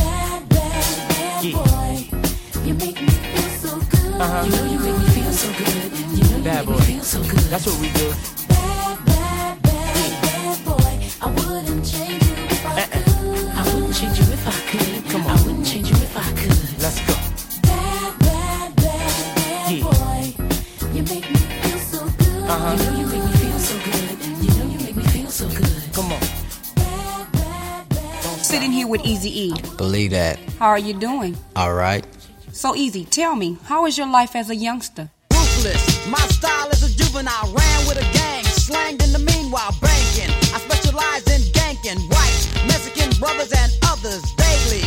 Yeah. 1.41 1.53
boy. 1.57 2.07
You 2.65 2.73
make 2.75 3.01
me 3.01 3.09
feel 3.09 3.49
so 3.63 3.79
good. 3.89 4.21
Uh-huh. 4.21 4.43
You 4.45 4.51
know 4.51 4.65
you 4.73 4.79
make 4.79 4.97
me 4.99 5.05
feel 5.15 5.31
so 5.33 5.49
good. 5.57 5.91
You 6.17 6.23
know 6.29 6.37
you 6.37 6.43
Bad 6.43 6.67
make 6.67 6.75
boy. 6.77 6.79
me 6.79 6.85
feel 6.85 7.03
so 7.03 7.19
good. 7.23 7.39
That's 7.49 7.65
what 7.65 7.79
we 7.81 7.89
do. 7.93 8.09
Bad, 8.47 9.05
bad, 9.05 9.61
bad, 9.63 10.21
bad 10.21 10.65
boy. 10.65 10.93
I 11.21 11.27
wouldn't 11.31 11.83
change 11.85 12.23
you 12.23 12.33
if 12.45 12.65
I 12.65 12.81
could. 12.93 13.47
I 13.57 13.73
wouldn't 13.73 13.95
change 13.95 14.19
you 14.19 14.25
if 14.37 14.47
I 14.47 14.59
could. 14.69 15.09
Come 15.11 15.23
on. 15.25 15.29
I 15.37 15.41
wouldn't 15.43 15.65
change 15.65 15.89
you 15.89 15.95
if 15.97 16.15
I 16.15 16.29
could. 16.39 16.81
Let's 16.81 16.99
go. 17.07 17.13
Bad, 17.67 18.19
bad, 18.19 18.75
bad, 18.75 19.35
bad 19.35 19.71
Yeah. 19.71 19.83
boy. 19.83 20.21
You 20.93 21.01
make 21.03 21.25
me 21.29 21.37
feel 21.63 21.79
so 21.79 21.99
good. 22.05 22.43
Uh-huh. 22.49 22.71
You 22.77 22.91
know 22.91 22.99
Sitting 28.51 28.73
here 28.73 28.85
with 28.87 29.05
Easy 29.05 29.47
E. 29.47 29.53
Believe 29.77 30.11
that. 30.11 30.37
How 30.59 30.67
are 30.67 30.77
you 30.77 30.93
doing? 30.93 31.37
All 31.55 31.73
right. 31.73 32.05
So 32.51 32.73
Eazy. 32.73 33.09
Tell 33.09 33.33
me, 33.33 33.57
how 33.63 33.85
is 33.85 33.97
your 33.97 34.11
life 34.11 34.35
as 34.35 34.49
a 34.49 34.55
youngster? 34.55 35.09
ruthless. 35.31 36.07
My 36.09 36.19
style 36.27 36.69
is 36.69 36.83
a 36.83 36.91
juvenile, 36.97 37.47
ran 37.53 37.79
with 37.87 37.97
a 37.97 38.07
gang, 38.13 38.43
slanged 38.43 39.03
in 39.03 39.13
the 39.13 39.19
meanwhile, 39.19 39.71
banking. 39.81 40.31
I 40.53 40.59
specialize 40.59 41.23
in 41.31 41.41
ganking 41.53 42.01
white, 42.09 42.67
Mexican 42.67 43.09
brothers 43.19 43.51
and 43.55 43.71
others 43.87 44.23
daily. 44.35 44.83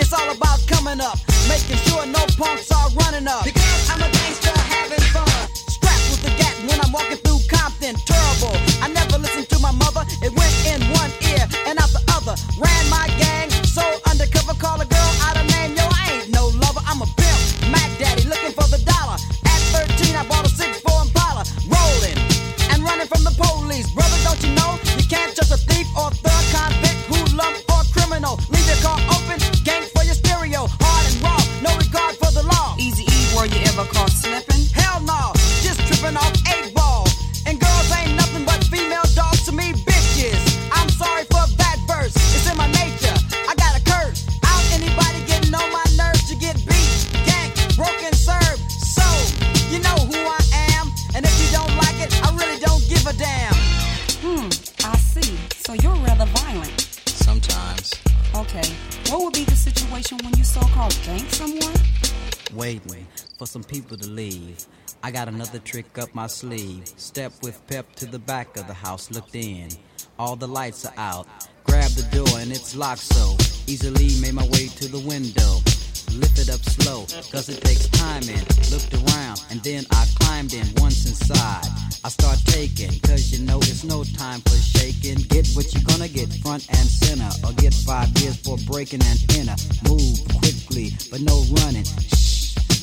It's 0.00 0.12
all 0.12 0.30
about 0.30 0.60
coming 0.66 1.00
up, 1.00 1.18
making 1.48 1.78
sure 1.86 2.06
no 2.06 2.22
punks 2.38 2.70
are 2.72 2.90
running 2.98 3.28
up. 3.28 3.44
Because 3.44 3.90
I'm 3.90 4.02
a 4.02 4.10
gangster 4.10 4.54
having 4.74 5.04
fun. 5.14 5.28
Strapped 5.70 6.06
with 6.10 6.22
the 6.26 6.32
gat 6.40 6.54
when 6.66 6.80
I'm 6.80 6.92
walking 6.92 7.18
through 7.22 7.33
Compton, 7.48 7.94
terrible. 8.04 8.56
I 8.82 8.88
never 8.88 9.18
listened 9.18 9.48
to 9.50 9.58
my 9.60 9.72
mother, 9.72 10.04
it 10.22 10.32
went 10.32 10.54
in 10.66 10.80
one 10.92 11.10
ear 11.30 11.46
and 11.66 11.78
out 11.78 11.90
the 11.90 12.02
other. 12.16 12.34
Ran 12.58 12.84
my 12.90 13.06
gang, 13.18 13.50
so 13.64 13.82
undercover, 14.10 14.54
call 14.54 14.80
a 14.80 14.86
girl 14.86 15.12
out 15.22 15.36
of 15.36 15.53
another 65.34 65.58
trick 65.58 65.98
up 65.98 66.14
my 66.14 66.28
sleeve. 66.28 66.86
Step 66.96 67.32
with 67.42 67.60
pep 67.66 67.92
to 67.96 68.06
the 68.06 68.18
back 68.18 68.56
of 68.56 68.68
the 68.68 68.74
house, 68.74 69.10
looked 69.10 69.34
in. 69.34 69.68
All 70.16 70.36
the 70.36 70.46
lights 70.46 70.86
are 70.86 70.94
out. 70.96 71.26
Grab 71.64 71.90
the 71.90 72.06
door 72.14 72.38
and 72.38 72.52
it's 72.52 72.76
locked 72.76 73.00
so 73.00 73.36
easily 73.66 74.10
made 74.20 74.34
my 74.34 74.46
way 74.54 74.68
to 74.78 74.86
the 74.86 75.00
window. 75.00 75.58
Lifted 76.14 76.50
up 76.50 76.62
slow, 76.62 77.02
cause 77.32 77.48
it 77.48 77.60
takes 77.62 77.88
time 77.88 78.22
in. 78.30 78.44
Looked 78.70 78.94
around 78.94 79.42
and 79.50 79.60
then 79.62 79.84
I 79.90 80.06
climbed 80.20 80.54
in 80.54 80.66
once 80.76 81.04
inside. 81.08 81.66
I 82.04 82.08
start 82.10 82.38
taking, 82.46 82.94
cause 83.00 83.32
you 83.32 83.44
know 83.44 83.58
it's 83.58 83.82
no 83.82 84.04
time 84.04 84.40
for 84.42 84.54
shaking. 84.54 85.18
Get 85.34 85.48
what 85.56 85.66
you're 85.74 85.82
gonna 85.82 86.08
get 86.08 86.30
front 86.44 86.68
and 86.70 86.86
center, 86.86 87.30
or 87.44 87.52
get 87.54 87.74
five 87.74 88.08
years 88.22 88.36
for 88.36 88.56
breaking 88.70 89.02
and 89.02 89.18
enter. 89.34 89.56
Move 89.88 90.14
quickly, 90.38 90.92
but 91.10 91.22
no 91.22 91.42
running. 91.58 91.86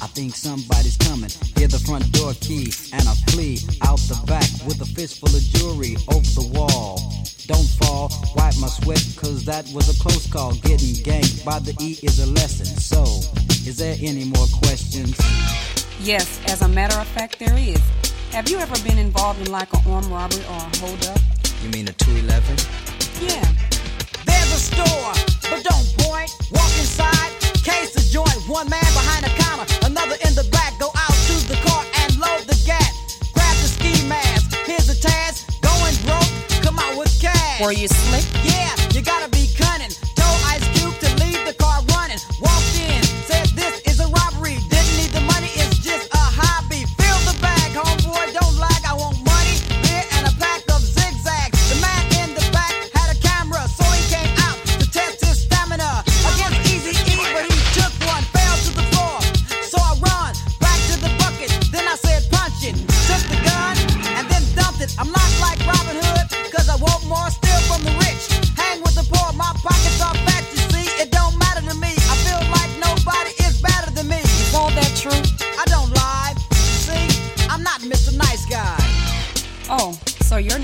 I 0.01 0.07
think 0.07 0.35
somebody's 0.35 0.97
coming. 0.97 1.29
Hear 1.55 1.67
the 1.67 1.77
front 1.77 2.11
door 2.11 2.33
key 2.41 2.73
and 2.91 3.05
a 3.07 3.13
plea 3.27 3.59
out 3.83 3.99
the 4.09 4.19
back 4.25 4.49
with 4.65 4.81
a 4.81 4.85
fistful 4.85 5.29
of 5.29 5.43
jewelry 5.53 5.95
over 6.09 6.31
the 6.41 6.49
wall. 6.57 6.97
Don't 7.45 7.69
fall, 7.77 8.09
wipe 8.35 8.57
my 8.57 8.67
sweat, 8.67 9.05
cause 9.15 9.45
that 9.45 9.69
was 9.73 9.93
a 9.93 10.01
close 10.01 10.25
call. 10.25 10.53
Getting 10.65 10.95
ganked 11.05 11.45
by 11.45 11.59
the 11.59 11.75
E 11.79 11.99
is 12.01 12.19
a 12.19 12.25
lesson. 12.31 12.65
So, 12.65 13.03
is 13.69 13.77
there 13.77 13.95
any 14.01 14.25
more 14.25 14.47
questions? 14.63 15.15
Yes, 16.01 16.41
as 16.47 16.63
a 16.63 16.67
matter 16.67 16.97
of 16.99 17.07
fact, 17.09 17.37
there 17.37 17.55
is. 17.55 17.81
Have 18.31 18.49
you 18.49 18.57
ever 18.57 18.77
been 18.83 18.97
involved 18.97 19.39
in 19.45 19.51
like 19.51 19.71
an 19.73 19.81
armed 19.85 20.07
robbery 20.07 20.41
or 20.49 20.65
a 20.65 20.77
holdup? 20.77 21.19
You 21.61 21.69
mean 21.69 21.87
a 21.87 21.93
211? 21.93 22.57
Yeah. 23.21 23.45
There's 24.25 24.51
a 24.51 24.61
store, 24.71 25.13
but 25.45 25.61
don't 25.61 25.87
point. 25.99 26.31
Walk 26.51 26.71
inside, 26.79 27.40
case 27.63 27.93
the 27.93 28.02
joint. 28.02 28.34
One 28.50 28.69
man 28.69 28.86
behind 28.93 29.24
the 29.26 29.34
counter, 29.43 29.65
another 29.86 30.17
in 30.28 30.34
the 30.36 30.45
back. 30.52 30.78
Go 30.80 30.89
out 30.95 31.17
to 31.30 31.36
the 31.47 31.58
car 31.65 31.86
and 32.02 32.17
load 32.17 32.43
the 32.50 32.58
gat. 32.65 32.91
Grab 33.34 33.56
the 33.62 33.69
ski 33.69 33.93
mask. 34.08 34.56
Here's 34.65 34.88
the 34.88 34.97
task. 34.97 35.47
Going 35.62 35.95
broke, 36.06 36.32
come 36.65 36.78
out 36.80 36.97
with 36.97 37.13
cash. 37.21 37.62
Were 37.62 37.71
you 37.71 37.88
slick? 37.88 38.26
Yeah, 38.43 38.74
you 38.93 39.02
gotta 39.02 39.30
be 39.30 39.47
cunning. 39.58 39.93
Told 40.17 40.39
Ice 40.54 40.65
Cube 40.74 40.97
to 41.00 41.10
leave 41.21 41.41
the 41.45 41.54
car 41.54 41.82
running. 41.93 42.19
Walked 42.41 42.70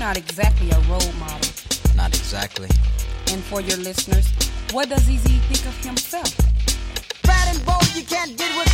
not 0.08 0.16
exactly 0.16 0.70
a 0.70 0.80
role 0.88 1.12
model. 1.20 1.50
Not 1.94 2.16
exactly. 2.16 2.70
And 3.30 3.44
for 3.44 3.60
your 3.60 3.76
listeners, 3.76 4.26
what 4.72 4.88
does 4.88 5.02
Eazy 5.02 5.38
think 5.48 5.66
of 5.66 5.76
himself? 5.84 6.34
Brad 7.24 7.54
and 7.54 7.62
bold, 7.66 7.94
you 7.94 8.04
can't 8.04 8.34
get 8.38 8.56
with 8.56 8.67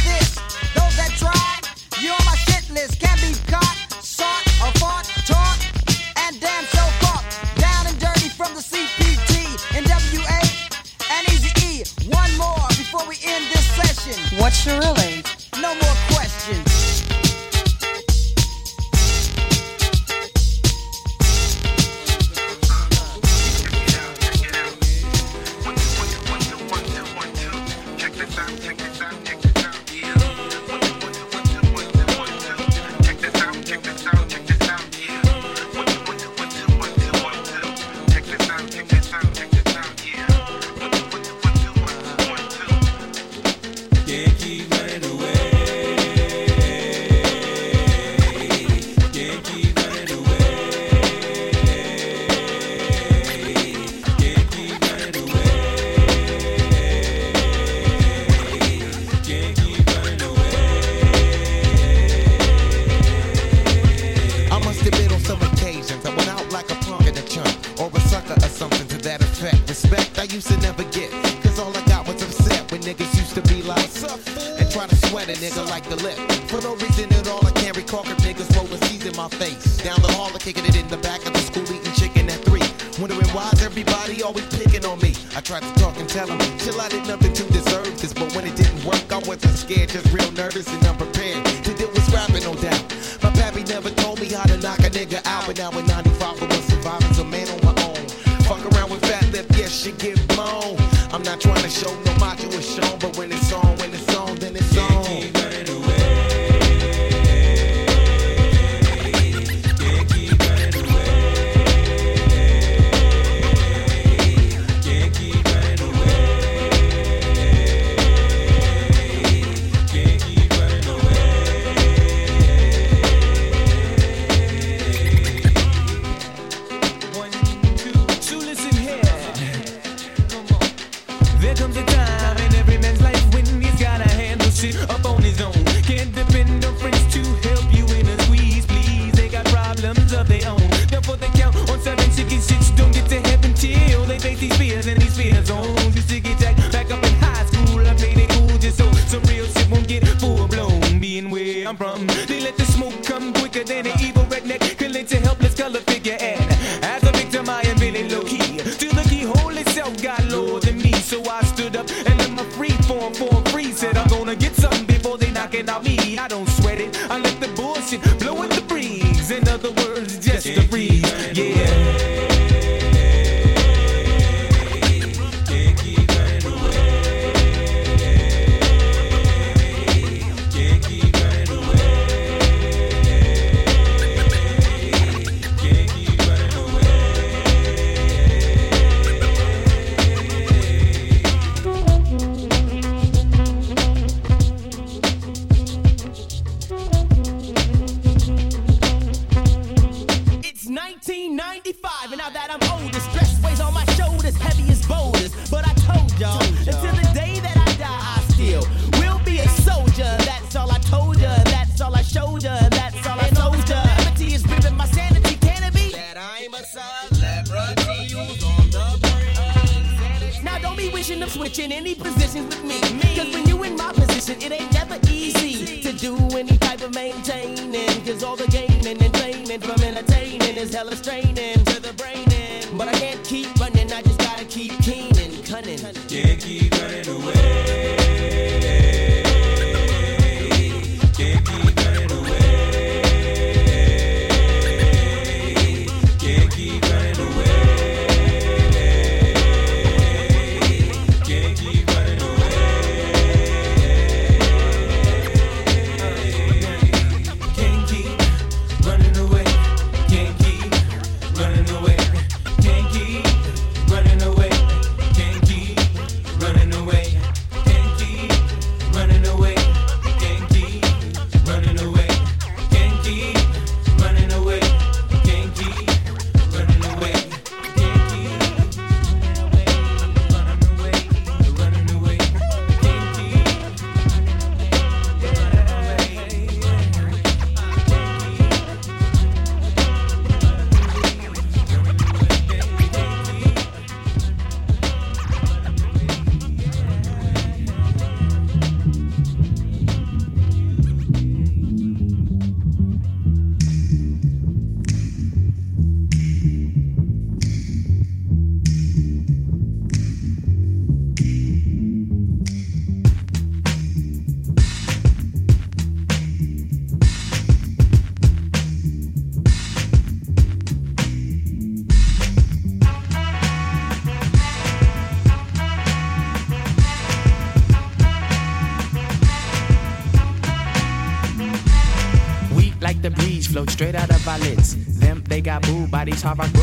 got 336.04 336.22
booed 336.22 336.36
by 336.36 336.53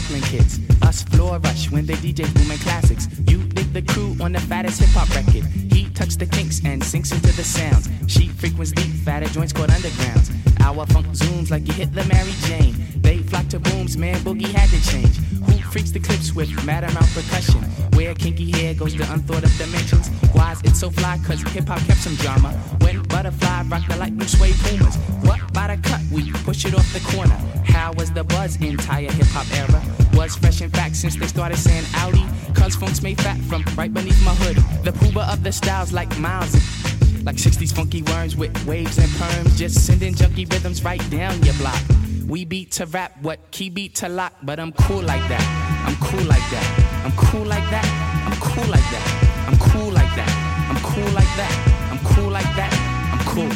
with 38.42 38.66
waves 38.66 38.98
and 38.98 39.08
perms. 39.22 39.56
Just 39.56 39.86
sending 39.86 40.16
junky 40.16 40.52
rhythms 40.52 40.84
right 40.84 41.04
down 41.12 41.40
your 41.44 41.54
block. 41.62 41.80
We 42.28 42.44
beat 42.44 42.72
to 42.72 42.88
rap, 42.88 43.12
what 43.22 43.40
key 43.52 43.70
beat 43.70 43.94
to 44.02 44.10
lock, 44.10 44.34
but 44.42 44.60
I'm 44.60 44.72
cool 44.72 45.04
like 45.04 45.22
that. 45.30 45.46
I'm 45.86 45.96
cool 46.08 46.26
like 46.26 46.48
that. 46.50 46.66
I'm 47.06 47.12
cool 47.12 47.46
like 47.46 47.70
that. 47.70 47.86
I'm 48.26 48.36
cool 48.42 48.68
like 48.68 48.90
that. 48.90 49.06
I'm 49.46 49.58
cool 49.60 49.92
like 49.94 50.14
that. 50.18 50.32
I'm 50.72 50.80
cool 50.82 51.12
like 51.14 51.34
that. 51.38 51.54
I'm 51.92 52.00
cool 52.16 52.32
like 52.32 52.52
that. 52.56 52.74
I'm 53.14 53.22
cool. 53.30 53.52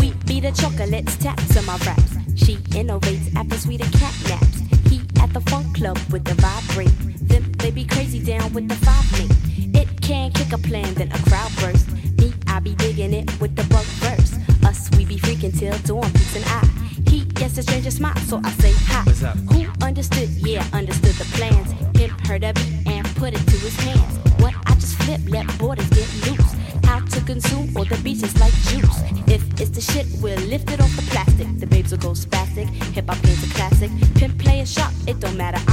We 0.00 0.14
be 0.24 0.40
the 0.40 0.52
chocolates, 0.52 1.18
taps 1.18 1.54
on 1.58 1.66
my 1.66 1.76
raps. 1.84 2.16
She 2.36 2.56
innovates 2.80 3.36
after 3.36 3.58
sweeter 3.58 3.90
cat 3.98 4.14
naps. 4.30 4.60
He 4.88 5.02
at 5.20 5.30
the 5.34 5.42
funk 5.50 5.76
club 5.76 5.98
with 6.10 6.24
the 6.24 6.34
vibrate. 6.40 7.28
Them 7.28 7.52
they 7.58 7.70
be 7.70 7.84
crazy 7.84 8.20
down 8.20 8.50
with 8.54 8.66
the 8.66 8.76
five 8.76 9.06
me. 9.18 9.26
It 9.78 10.00
can 10.00 10.32
kick 10.32 10.54
a 10.54 10.58
plan, 10.58 10.94
then 10.94 11.12
a 11.12 11.18
crowd 11.28 11.52
burst. 11.60 11.93
Till 15.78 16.00
dawn, 16.00 16.10
and 16.34 16.44
I. 16.46 16.66
He 17.10 17.24
gets 17.24 17.56
ah, 17.56 17.60
a 17.60 17.62
stranger 17.62 17.90
smile, 17.90 18.16
so 18.26 18.40
I 18.44 18.50
say 18.52 18.72
hi. 18.86 19.02
Who 19.52 19.66
understood? 19.84 20.28
Yeah, 20.30 20.64
understood 20.72 21.14
the 21.14 21.24
plans. 21.36 21.70
Him 21.98 22.10
heard 22.26 22.44
of 22.44 22.56
it 22.56 22.86
and 22.86 23.06
put 23.16 23.34
it 23.34 23.44
to 23.46 23.56
his 23.58 23.76
hands. 23.80 24.18
What 24.40 24.54
I 24.66 24.74
just 24.74 24.96
flip, 25.02 25.20
let 25.28 25.46
borders 25.58 25.88
get 25.90 26.08
loose. 26.26 26.52
How 26.84 27.00
to 27.00 27.20
consume 27.22 27.76
all 27.76 27.84
the 27.84 27.98
beaches 28.02 28.38
like 28.38 28.52
juice. 28.68 29.00
If 29.26 29.42
it's 29.60 29.70
the 29.70 29.80
shit, 29.80 30.06
we'll 30.20 30.38
lift 30.40 30.70
it 30.70 30.80
off 30.80 30.94
the 30.96 31.02
plastic. 31.02 31.48
The 31.58 31.66
babes 31.66 31.90
will 31.92 31.98
go 31.98 32.10
spastic. 32.10 32.68
Hip 32.94 33.08
hop 33.08 33.20
game's 33.22 33.44
a 33.44 33.54
classic. 33.54 33.90
Pimp 34.14 34.38
play 34.38 34.60
a 34.60 34.66
shot, 34.66 34.92
it 35.06 35.20
don't 35.20 35.36
matter. 35.36 35.63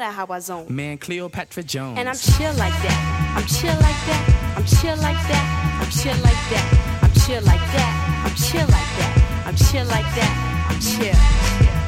I'm 0.00 0.04
fatter, 0.04 0.10
axe 0.10 0.18
butter 0.18 0.32
how 0.32 0.34
I 0.34 0.38
zone. 0.40 0.66
Man, 0.68 0.98
Cleopatra 0.98 1.62
Jones. 1.64 1.98
And 1.98 2.08
I'm 2.08 2.16
chill 2.16 2.52
like 2.54 2.72
that. 2.72 3.34
I'm 3.36 3.46
chill 3.46 3.74
like 3.74 4.06
that. 4.06 4.54
I'm 4.56 4.64
chill 4.64 4.96
like 4.96 5.28
that. 5.28 5.80
I'm 5.80 5.90
chill 5.90 6.16
like 6.22 6.42
that. 6.50 6.98
I'm 7.02 7.10
chill 7.20 7.42
like 7.42 7.72
that. 7.72 8.22
I'm 8.24 8.34
chill 8.36 8.66
like 8.66 8.88
that. 8.98 9.44
I'm 9.46 9.56
chill 9.56 9.86
like 9.86 10.14
that. 10.14 10.32
I'm 10.70 10.80
chill. 10.80 11.87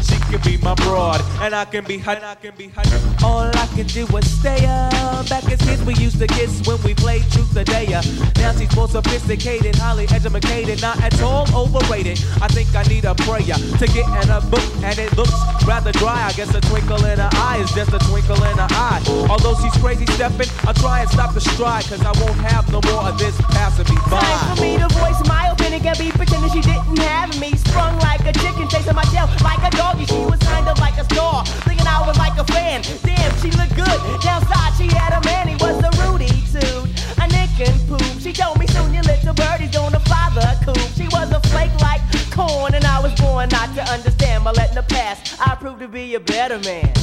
Can 0.31 0.39
be 0.43 0.55
my 0.63 0.75
broad, 0.75 1.19
and 1.41 1.53
I 1.53 1.65
can 1.65 1.83
be 1.83 1.97
hot. 1.97 2.23
I 2.23 2.35
can 2.35 2.55
be 2.55 2.69
hot. 2.69 2.87
All 3.21 3.51
I 3.53 3.67
can 3.75 3.85
do 3.87 4.07
is 4.15 4.39
stay 4.39 4.65
up. 4.65 5.27
Back 5.27 5.43
as 5.51 5.59
kids, 5.59 5.83
we 5.83 5.93
used 5.95 6.19
to 6.19 6.27
kiss 6.27 6.65
when 6.65 6.81
we 6.83 6.95
played 6.95 7.23
truth 7.31 7.57
or 7.57 7.65
dare. 7.65 8.01
Now 8.37 8.53
she's 8.53 8.73
more 8.73 8.87
sophisticated, 8.87 9.75
highly 9.75 10.07
educated, 10.07 10.81
not 10.81 11.03
at 11.03 11.21
all 11.21 11.43
overrated. 11.53 12.17
I 12.41 12.47
think 12.47 12.73
I 12.73 12.83
need 12.83 13.03
a 13.03 13.13
prayer 13.13 13.43
to 13.43 13.85
get 13.91 14.07
in 14.23 14.29
a 14.29 14.39
book, 14.39 14.63
and 14.87 14.97
it 14.97 15.11
looks 15.17 15.35
rather 15.67 15.91
dry. 15.91 16.23
I 16.23 16.31
guess 16.31 16.55
a 16.55 16.61
twinkle 16.61 17.03
in 17.03 17.19
her 17.19 17.29
eye 17.33 17.59
is 17.61 17.71
just 17.73 17.91
a 17.91 17.99
twinkle 17.99 18.41
in 18.41 18.57
her 18.57 18.71
eye. 18.71 19.03
Although 19.29 19.55
she's 19.55 19.75
crazy 19.83 20.05
stepping, 20.15 20.47
I'll 20.63 20.73
try 20.73 21.01
and 21.01 21.09
stop 21.09 21.33
the 21.33 21.41
stride, 21.41 21.83
cause 21.91 21.99
I 22.05 22.13
won't 22.23 22.39
have 22.39 22.71
no 22.71 22.79
more 22.87 23.03
of 23.03 23.19
this 23.19 23.35
passing 23.51 23.93
me 23.93 23.99
by. 24.09 24.21
Time 24.21 24.55
for 24.55 24.61
me 24.63 24.77
to 24.77 24.87
voice 24.95 25.27
my 25.27 25.50
Can 25.79 25.95
be 25.97 26.11
pretending 26.11 26.51
she 26.51 26.59
didn't 26.59 26.99
have 26.99 27.31
me. 27.39 27.55
Sprung 27.55 27.97
like 27.99 28.19
a 28.27 28.33
chicken, 28.33 28.67
chasing 28.67 28.93
my 28.93 29.03
tail 29.05 29.25
like 29.41 29.63
a 29.63 29.75
doggy. 29.75 30.05
She 30.05 30.19
was 30.25 30.37
kind 30.39 30.67
of 30.67 30.77
like 30.79 30.97
a 30.97 31.05
star, 31.05 31.45
thinking 31.63 31.87
I 31.87 32.05
was 32.05 32.17
like 32.19 32.37
a 32.37 32.43
fan. 32.43 32.83
Damn, 33.01 33.31
she 33.39 33.49
looked 33.51 33.73
good. 33.73 33.99
Downside, 34.21 34.75
she 34.77 34.93
had 34.93 35.15
a 35.17 35.23
man. 35.25 35.47
He 35.47 35.55
was 35.55 35.81
a 35.81 35.89
Rudy 36.03 36.27
too. 36.51 36.85
a 37.23 37.27
nick 37.29 37.55
and 37.65 37.73
poop. 37.87 38.03
She 38.19 38.33
told 38.33 38.59
me 38.59 38.67
soon 38.67 38.93
your 38.93 39.03
little 39.03 39.33
birdie's 39.33 39.71
gonna 39.71 40.01
fly 40.01 40.29
the 40.35 40.53
coop. 40.65 40.77
She 40.93 41.07
was 41.07 41.31
a 41.31 41.39
flake 41.49 41.73
like 41.79 42.01
corn, 42.29 42.75
and 42.75 42.85
I 42.85 42.99
was 43.01 43.13
born 43.19 43.49
not 43.49 43.73
to 43.73 43.81
understand. 43.89 44.43
But 44.43 44.57
letting 44.57 44.75
the 44.75 44.83
past, 44.83 45.39
I 45.39 45.55
proved 45.55 45.79
to 45.79 45.87
be 45.87 46.13
a 46.15 46.19
better 46.19 46.59
man. 46.59 46.93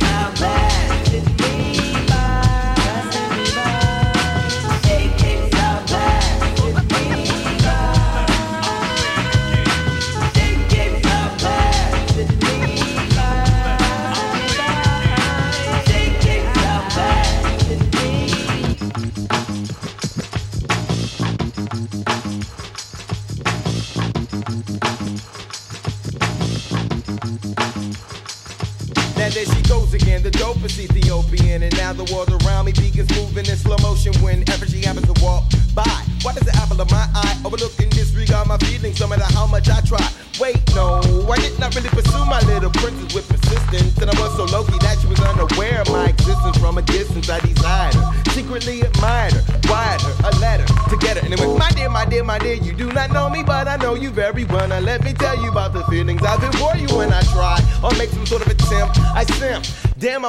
Now 0.00 0.32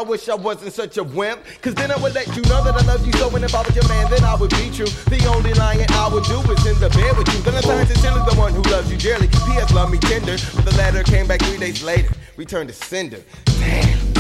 wish 0.04 0.30
I 0.30 0.36
wasn't 0.36 0.74
such 0.74 0.98
a 0.98 1.04
wimp. 1.04 1.42
Cause 1.62 1.74
then 1.74 1.92
I 1.92 1.98
would 1.98 2.14
let 2.14 2.28
you 2.36 2.42
know 2.44 2.64
that 2.64 2.76
I 2.76 2.86
love 2.86 3.06
you 3.06 3.14
so. 3.14 3.34
And 3.36 3.44
if 3.44 3.56
I 3.56 3.62
was 3.62 3.76
your 3.76 3.88
man, 3.88 4.10
then 4.12 4.24
I 4.24 4.36
would 4.36 4.52
be 4.52 4.70
true. 4.70 4.86
The 4.86 5.26
only 5.34 5.54
lying 5.54 5.86
I 5.90 6.10
would 6.14 6.26
do 6.26 6.40
is 6.52 6.66
in 6.66 6.80
the 6.80 6.90
bed 6.90 7.18
with 7.18 7.28
you. 7.34 7.42
Then 7.42 7.56
I 7.56 7.62
signed 7.62 7.88
sincerely 7.88 8.22
the 8.30 8.36
one 8.38 8.54
who 8.54 8.62
loves 8.64 8.92
you 8.92 8.98
dearly. 8.98 9.28
P.S. 9.28 9.74
Love 9.74 9.92
me 9.92 9.98
tender. 9.98 10.38
But 10.56 10.66
the 10.66 10.76
letter 10.78 11.04
came 11.04 11.28
back 11.28 11.42
three 11.42 11.58
days 11.58 11.84
later. 11.84 12.14
Returned 12.38 12.70
to 12.70 12.76
sender. 12.76 13.24
Damn. 13.46 14.14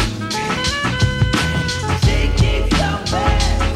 The 2.03 3.72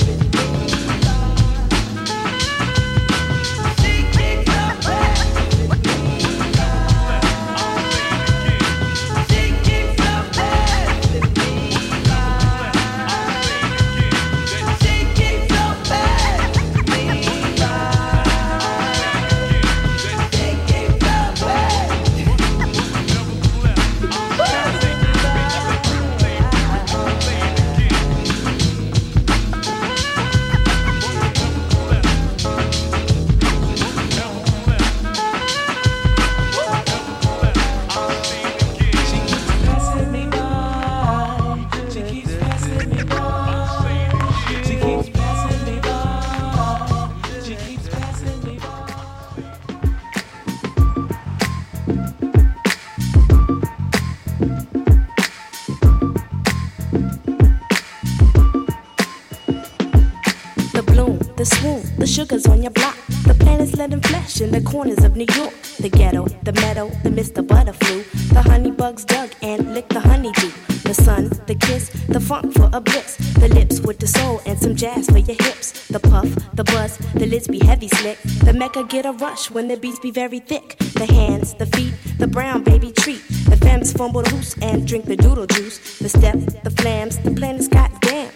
flesh 64.08 64.42
in 64.42 64.52
the 64.52 64.62
corners 64.62 65.04
of 65.04 65.16
New 65.16 65.28
York. 65.36 65.54
The 65.80 65.90
ghetto, 65.90 66.26
the 66.44 66.54
meadow, 66.54 66.90
the 67.04 67.10
Mr. 67.10 67.46
Butterfly, 67.46 68.04
The 68.34 68.42
honey 68.42 68.72
bugs 68.72 69.04
dug 69.06 69.30
and 69.42 69.74
licked 69.74 69.94
the 69.94 70.00
honeydew. 70.00 70.52
The 70.84 70.94
sun, 70.94 71.30
the 71.48 71.56
kiss, 71.56 71.90
the 72.08 72.20
funk 72.20 72.54
for 72.54 72.70
a 72.74 72.80
bliss. 72.80 73.18
The 73.44 73.50
lips 73.50 73.82
with 73.82 74.00
the 74.00 74.08
soul 74.08 74.42
and 74.46 74.58
some 74.60 74.76
jazz 74.76 75.10
for 75.10 75.18
your 75.18 75.38
hips. 75.48 75.88
The 75.88 76.00
puff, 76.00 76.30
the 76.54 76.64
buzz, 76.64 76.98
the 77.14 77.26
lids 77.26 77.48
be 77.48 77.60
heavy 77.60 77.90
slick. 77.90 78.20
The 78.48 78.54
mecca 78.54 78.84
get 78.84 79.06
a 79.06 79.12
rush 79.12 79.52
when 79.52 79.68
the 79.68 79.78
beats 79.78 80.00
be 80.00 80.12
very 80.12 80.40
thick. 80.40 80.78
The 81.02 81.06
hands, 81.06 81.54
the 81.54 81.66
feet, 81.66 81.94
the 82.18 82.28
brown 82.28 82.64
baby 82.64 82.92
treat. 82.92 83.22
The 83.50 83.58
femmes 83.58 83.92
fumble 83.92 84.22
the 84.22 84.30
hoops 84.30 84.56
and 84.62 84.88
drink 84.88 85.06
the 85.06 85.18
doodle 85.18 85.48
juice. 85.48 86.00
The 86.00 86.10
step, 86.10 86.40
the 86.64 86.72
flams, 86.72 87.18
the 87.18 87.32
planets 87.32 87.68
goddamn. 87.68 88.32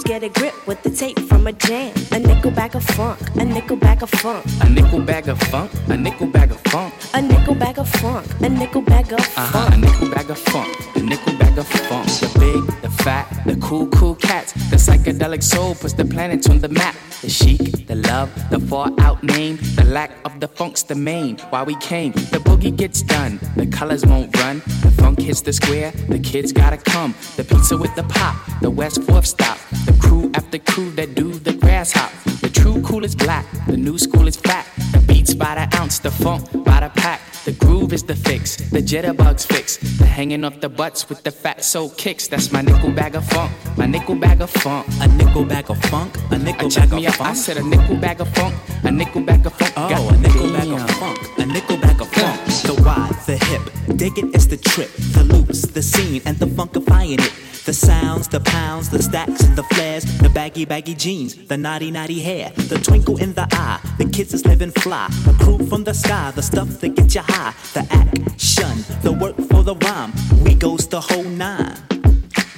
Get 0.00 0.24
a 0.24 0.30
grip 0.30 0.66
with 0.66 0.82
the 0.82 0.90
tape 0.90 1.18
from 1.20 1.46
a 1.46 1.52
jam. 1.52 1.94
A 2.12 2.18
nickel 2.18 2.50
bag 2.50 2.74
of 2.74 2.82
funk, 2.82 3.20
a 3.36 3.44
nickel 3.44 3.76
bag 3.76 4.02
of 4.02 4.10
funk. 4.10 4.44
A 4.60 4.68
nickel 4.68 5.00
bag 5.00 5.28
of 5.28 5.38
funk, 5.38 5.70
a 5.88 5.96
nickel 5.96 6.26
bag 6.26 6.50
of 6.50 6.60
funk. 6.62 6.94
A 7.14 7.20
nickel 7.22 7.54
bag 7.54 7.78
of 7.78 7.88
funk, 7.88 8.26
a 8.40 8.48
nickel 8.48 8.82
bag 8.82 9.12
of 9.12 9.20
Uh 9.20 9.46
huh, 9.46 9.70
a 9.70 9.76
nickel 9.76 10.10
bag 10.10 10.30
of 10.30 10.38
funk, 10.38 10.96
a 10.96 11.00
nickel 11.00 11.36
bag 11.38 11.56
of 11.58 11.68
funk. 11.68 12.06
The 12.08 12.38
big, 12.40 12.82
the 12.82 12.90
fat, 13.02 13.26
the 13.46 13.56
cool, 13.56 13.86
cool 13.88 14.14
cats. 14.14 14.52
The 14.70 14.76
psychedelic 14.76 15.42
soul 15.42 15.74
puts 15.74 15.92
the 15.92 16.04
planet 16.04 16.48
on 16.48 16.58
the 16.58 16.68
map. 16.68 16.96
The 17.20 17.30
chic, 17.30 17.86
the 17.86 17.96
love, 17.96 18.30
the 18.50 18.58
far 18.58 18.90
out 18.98 19.22
name. 19.22 19.58
The 19.76 19.84
lack 19.84 20.10
of 20.24 20.40
the 20.40 20.48
funk's 20.48 20.82
the 20.82 20.94
main. 20.96 21.38
Why 21.50 21.62
we 21.62 21.76
came, 21.76 22.12
the 22.12 22.38
boogie 22.38 22.74
gets 22.74 23.02
done. 23.02 23.38
The 23.56 23.66
colors 23.66 24.04
won't 24.04 24.36
run. 24.38 24.62
The 24.82 24.90
funk 24.90 25.20
hits 25.20 25.42
the 25.42 25.52
square. 25.52 25.92
The 26.08 26.18
kids 26.18 26.50
gotta 26.52 26.78
come. 26.78 27.14
The 27.36 27.44
pizza 27.44 27.76
with 27.76 27.94
the 27.94 28.04
pop. 28.04 28.36
The 28.60 28.70
West 28.70 29.02
Fourth 29.04 29.26
stop. 29.26 29.58
The 29.86 29.96
crew 30.00 30.30
after 30.34 30.58
crew 30.58 30.90
that 30.92 31.14
do 31.14 31.32
the 31.32 31.52
grass 31.54 31.92
hop. 31.92 32.10
The 32.40 32.48
true 32.48 32.80
cool 32.82 33.04
is 33.04 33.14
black. 33.14 33.46
The 33.66 33.76
new 33.76 33.98
school 33.98 34.26
is 34.26 34.36
fat. 34.36 34.66
The 34.92 35.00
beats 35.00 35.34
by 35.34 35.54
the 35.54 35.76
ounce. 35.76 35.98
The 35.98 36.10
funk 36.10 36.50
by 36.64 36.80
the 36.80 36.90
pack. 36.90 37.20
The 37.44 37.52
groove 37.52 37.92
is 37.92 38.04
the 38.04 38.14
fix. 38.14 38.56
The 38.56 38.80
jitterbugs 38.80 39.44
fix. 39.44 39.78
The 39.98 40.06
hanging 40.06 40.44
off 40.44 40.60
the 40.60 40.68
butts 40.68 41.08
with 41.08 41.24
the 41.24 41.32
fat 41.32 41.64
soul 41.64 41.90
kicks. 41.90 42.28
That's 42.28 42.52
my 42.52 42.62
nickel 42.62 42.92
bag 42.92 43.16
of 43.16 43.24
funk. 43.26 43.50
My 43.76 43.86
nickel 43.86 44.14
bag 44.14 44.40
of 44.40 44.50
funk. 44.50 44.86
A 45.00 45.08
nickel 45.08 45.44
bag 45.44 45.68
of 45.68 45.78
funk. 45.84 46.14
A 46.30 46.38
nickel 46.38 46.68
bag 46.70 46.92
me 46.92 47.06
of 47.06 47.14
up. 47.14 47.26
I 47.26 47.34
said 47.34 47.56
a 47.56 47.62
nickel 47.64 47.96
bag 47.96 48.20
of 48.20 48.28
funk. 48.36 48.54
A 48.84 48.90
nickel 48.92 49.22
bag 49.22 49.44
of 49.44 49.52
funk. 49.54 49.72
Oh, 49.76 49.88
Got 49.88 50.14
a 50.14 50.18
nickel 50.18 50.52
bag 50.52 50.68
of 50.68 50.90
funk. 50.90 51.38
A 51.38 51.46
nickel 51.46 51.76
bag 51.78 52.00
of 52.00 52.08
funk. 52.12 52.40
The 52.62 52.80
wide, 52.84 53.14
the 53.26 53.36
hip. 53.36 53.96
Dig 53.96 54.18
it, 54.18 54.26
it 54.26 54.36
is 54.36 54.46
the 54.46 54.56
trip. 54.56 54.90
The 55.14 55.24
loops, 55.24 55.62
the 55.62 55.82
scene, 55.82 56.22
and 56.24 56.36
the 56.38 56.46
funkifying 56.46 57.18
it. 57.18 57.51
The 57.64 57.72
sounds, 57.72 58.26
the 58.26 58.40
pounds, 58.40 58.90
the 58.90 59.00
stacks, 59.00 59.44
the 59.54 59.62
flares, 59.62 60.02
the 60.18 60.28
baggy, 60.28 60.64
baggy 60.64 60.94
jeans, 60.94 61.36
the 61.46 61.56
naughty, 61.56 61.92
naughty 61.92 62.20
hair, 62.20 62.50
the 62.56 62.76
twinkle 62.76 63.18
in 63.18 63.34
the 63.34 63.46
eye, 63.52 63.78
the 63.98 64.04
kids 64.04 64.34
is 64.34 64.44
living 64.44 64.72
fly, 64.72 65.06
the 65.24 65.32
crew 65.44 65.64
from 65.68 65.84
the 65.84 65.94
sky, 65.94 66.32
the 66.32 66.42
stuff 66.42 66.68
that 66.80 66.96
get 66.96 67.14
you 67.14 67.20
high, 67.20 67.54
the 67.72 67.86
action, 67.92 68.84
the 69.02 69.12
work 69.12 69.36
for 69.48 69.62
the 69.62 69.76
rhyme. 69.76 70.12
We 70.42 70.54
goes 70.54 70.88
the 70.88 71.00
whole 71.00 71.22
nine. 71.22 71.76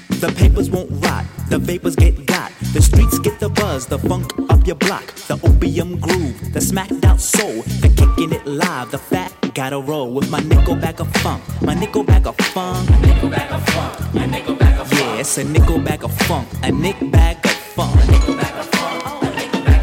The 0.08 0.32
papers 0.38 0.70
won't 0.70 0.90
rot, 1.04 1.26
the 1.50 1.58
vapors 1.58 1.96
get 1.96 2.24
got. 2.24 2.50
The 2.72 2.80
streets 2.80 3.18
get 3.18 3.38
the 3.40 3.50
buzz, 3.50 3.86
the 3.86 3.98
funk 3.98 4.32
up 4.48 4.66
your 4.66 4.76
block. 4.76 5.04
The 5.28 5.38
opium 5.44 6.00
groove, 6.00 6.54
the 6.54 6.62
smacked 6.62 7.04
out 7.04 7.20
soul, 7.20 7.60
the 7.82 7.92
kicking 7.94 8.32
it 8.32 8.46
live. 8.46 8.90
The 8.90 8.98
fat 8.98 9.34
gotta 9.54 9.78
roll 9.78 10.14
with 10.14 10.30
my 10.30 10.40
nickel 10.40 10.76
bag 10.76 11.00
of 11.00 11.12
funk, 11.16 11.42
my 11.60 11.74
nickel 11.74 12.04
bag 12.04 12.26
of 12.26 12.36
funk, 12.36 12.88
my 12.88 13.00
nickel 13.02 13.28
bag 13.28 13.52
of 13.52 13.68
funk, 13.68 14.14
a 14.14 14.26
nickel 14.26 14.53
it's 15.24 15.38
a 15.38 15.44
nickel 15.44 15.78
bag 15.78 16.04
of 16.04 16.14
funk, 16.28 16.46
a 16.62 16.70
nick 16.70 16.96
bag 17.10 17.38
of 17.46 17.50
funk. 17.50 17.96
Nickel 18.10 18.36
bag 18.36 18.56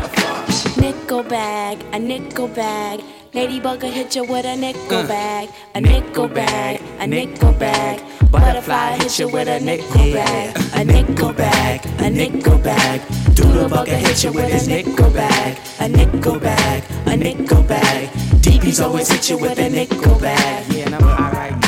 of 0.04 0.78
Nickel 0.78 1.24
bag, 1.24 1.80
a 1.94 2.00
nickel 2.00 2.48
bag. 2.48 3.02
Ladybug 3.34 3.82
will 3.82 3.90
hit 3.90 4.16
you 4.16 4.24
with 4.24 4.46
a 4.46 4.56
nickel 4.56 5.02
bag, 5.08 5.50
a 5.74 5.82
nickel 5.82 6.28
bag, 6.28 6.80
a 7.00 7.08
nickel 7.08 7.54
bag. 7.54 8.04
Butterfly 8.30 8.98
hit 8.98 9.18
you 9.18 9.30
with 9.30 9.48
a 9.48 9.60
nickel 9.60 10.14
bag, 10.14 10.58
a 10.76 10.86
nickel 10.86 11.34
bag, 11.34 11.86
a 12.00 12.10
nickel 12.12 12.60
bag. 12.60 13.02
Doodlebug 13.36 13.88
will 13.88 13.96
hit 13.96 14.24
you 14.24 14.32
with 14.32 14.52
his 14.52 14.68
nickel 14.68 15.10
bag, 15.10 15.58
a 15.80 15.90
nickel 15.90 16.40
bag, 16.40 16.84
a 17.08 17.18
nickel 17.18 17.64
bag. 17.64 18.10
DB's 18.44 18.80
always 18.80 19.10
hit 19.10 19.28
you 19.32 19.40
with 19.40 19.58
a 19.58 19.70
nickel 19.70 20.20
bag. 20.20 20.72
Yeah, 20.72 20.86
and 20.86 20.96
I'm 20.96 21.04
alright 21.04 21.61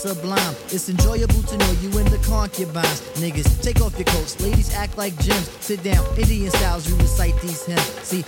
sublime. 0.00 0.54
It's 0.72 0.88
enjoyable 0.88 1.42
to 1.42 1.58
know 1.58 1.72
you 1.82 1.90
in 1.98 2.06
the 2.08 2.18
concubines. 2.24 3.02
Niggas, 3.20 3.62
take 3.62 3.82
off 3.82 3.96
your 3.98 4.06
coats. 4.06 4.40
Ladies 4.40 4.72
act 4.74 4.96
like 4.96 5.12
gems. 5.20 5.50
Sit 5.60 5.82
down, 5.82 6.02
Indian 6.18 6.50
styles, 6.50 6.88
you 6.88 6.96
recite 6.96 7.38
these 7.42 7.64
hymns. 7.66 7.82
See, 8.02 8.24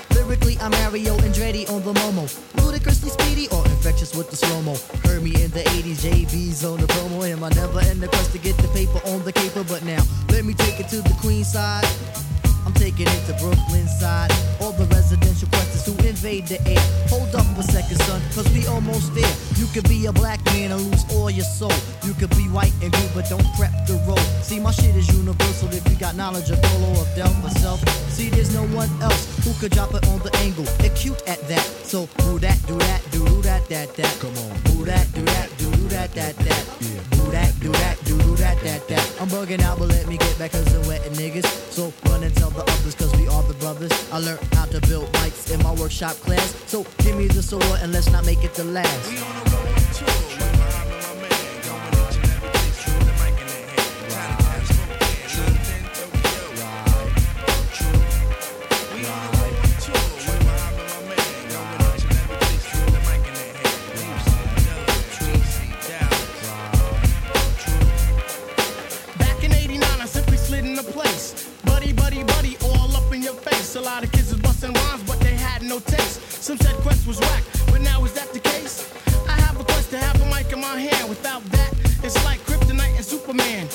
my 80.72 80.80
hand. 80.80 81.08
Without 81.08 81.44
that, 81.52 81.70
it's 82.02 82.16
like 82.24 82.40
Kryptonite 82.46 82.96
and 82.96 83.04
Superman. 83.04 83.68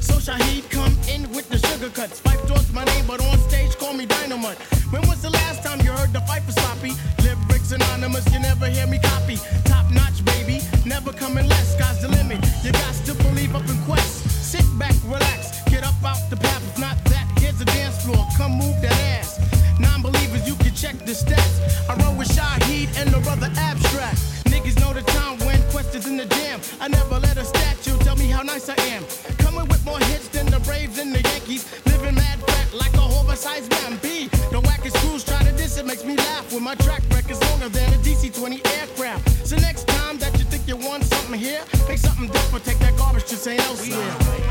So 0.00 0.14
Shaheed 0.14 0.68
come 0.70 0.94
in 1.06 1.30
with 1.30 1.48
the 1.48 1.58
sugar 1.58 1.90
cuts. 1.90 2.18
Fife 2.18 2.42
Dog's 2.48 2.72
my 2.72 2.84
name, 2.84 3.06
but 3.06 3.22
on 3.24 3.38
stage 3.48 3.76
call 3.78 3.92
me 3.92 4.04
Dynamite. 4.06 4.58
When 4.90 5.02
was 5.06 5.22
the 5.22 5.30
last 5.30 5.62
time 5.62 5.80
you 5.80 5.92
heard 5.92 6.12
the 6.12 6.20
fight 6.22 6.42
for 6.42 6.52
sloppy? 6.52 6.92
Lyrics 7.22 7.70
anonymous, 7.70 8.26
you 8.32 8.40
never 8.40 8.66
hear 8.66 8.86
me 8.88 8.98
copy. 8.98 9.36
Top 9.64 9.86
notch, 9.92 10.24
baby, 10.24 10.58
never 10.84 11.12
coming 11.12 11.46
less. 11.46 11.76
Sky's 11.76 12.00
the 12.02 12.08
limit. 12.08 12.40
You 12.64 12.72
got 12.72 12.94
to 13.06 13.14
believe 13.14 13.54
up 13.54 13.68
in 13.68 13.78
Quest. 13.86 14.12
Sit 14.52 14.66
back, 14.78 14.96
relax, 15.04 15.62
get 15.70 15.84
up 15.84 15.98
out 16.04 16.22
the 16.30 16.36
path. 16.36 16.62
If 16.70 16.78
not 16.80 16.96
that, 17.12 17.26
here's 17.38 17.60
a 17.60 17.66
dance 17.66 18.02
floor. 18.04 18.26
Come 18.36 18.52
move 18.58 18.76
that 18.82 18.98
ass. 19.14 19.38
Non-believers, 19.78 20.48
you 20.48 20.56
can 20.56 20.74
check 20.74 20.96
the 21.06 21.12
stats. 21.12 21.54
I 21.88 21.94
run 22.02 22.18
with 22.18 22.28
Shaheed 22.28 22.88
and 22.98 23.08
the 23.14 23.20
brother 23.20 23.50
Abstract. 23.56 24.18
Niggas 24.50 24.80
know 24.80 24.92
the 24.92 25.02
time 25.02 25.38
when 25.46 25.49
Is 25.92 26.06
in 26.06 26.16
the 26.16 26.24
jam. 26.24 26.60
I 26.80 26.86
never 26.86 27.18
let 27.18 27.36
a 27.36 27.44
statue 27.44 27.98
tell 28.04 28.14
me 28.14 28.26
how 28.26 28.42
nice 28.42 28.68
I 28.68 28.76
am. 28.94 29.02
Coming 29.38 29.66
with 29.66 29.84
more 29.84 29.98
hits 29.98 30.28
than 30.28 30.46
the 30.46 30.60
Braves 30.60 30.98
and 31.00 31.12
the 31.12 31.20
Yankees. 31.20 31.66
Living 31.84 32.14
mad 32.14 32.38
fat 32.46 32.72
like 32.72 32.94
a 32.94 33.02
oversized 33.18 33.68
man. 33.72 33.98
B. 34.00 34.28
The 34.52 34.60
wackest 34.60 34.94
crews 35.02 35.24
try 35.24 35.42
to 35.42 35.50
diss 35.56 35.78
it 35.78 35.86
makes 35.86 36.04
me 36.04 36.16
laugh. 36.16 36.52
When 36.52 36.62
my 36.62 36.76
track 36.76 37.02
record's 37.10 37.42
longer 37.50 37.68
than 37.68 37.92
a 37.92 37.96
DC-20 37.96 38.64
aircraft. 38.78 39.44
So 39.44 39.56
next 39.56 39.88
time 39.88 40.18
that 40.18 40.38
you 40.38 40.44
think 40.44 40.68
you 40.68 40.76
want 40.76 41.02
something 41.02 41.40
here, 41.40 41.62
make 41.88 41.98
something 41.98 42.28
different. 42.28 42.64
Take 42.64 42.78
that 42.78 42.96
garbage 42.96 43.24
to 43.24 43.34
St. 43.36 43.60
Elsewhere. 43.60 44.50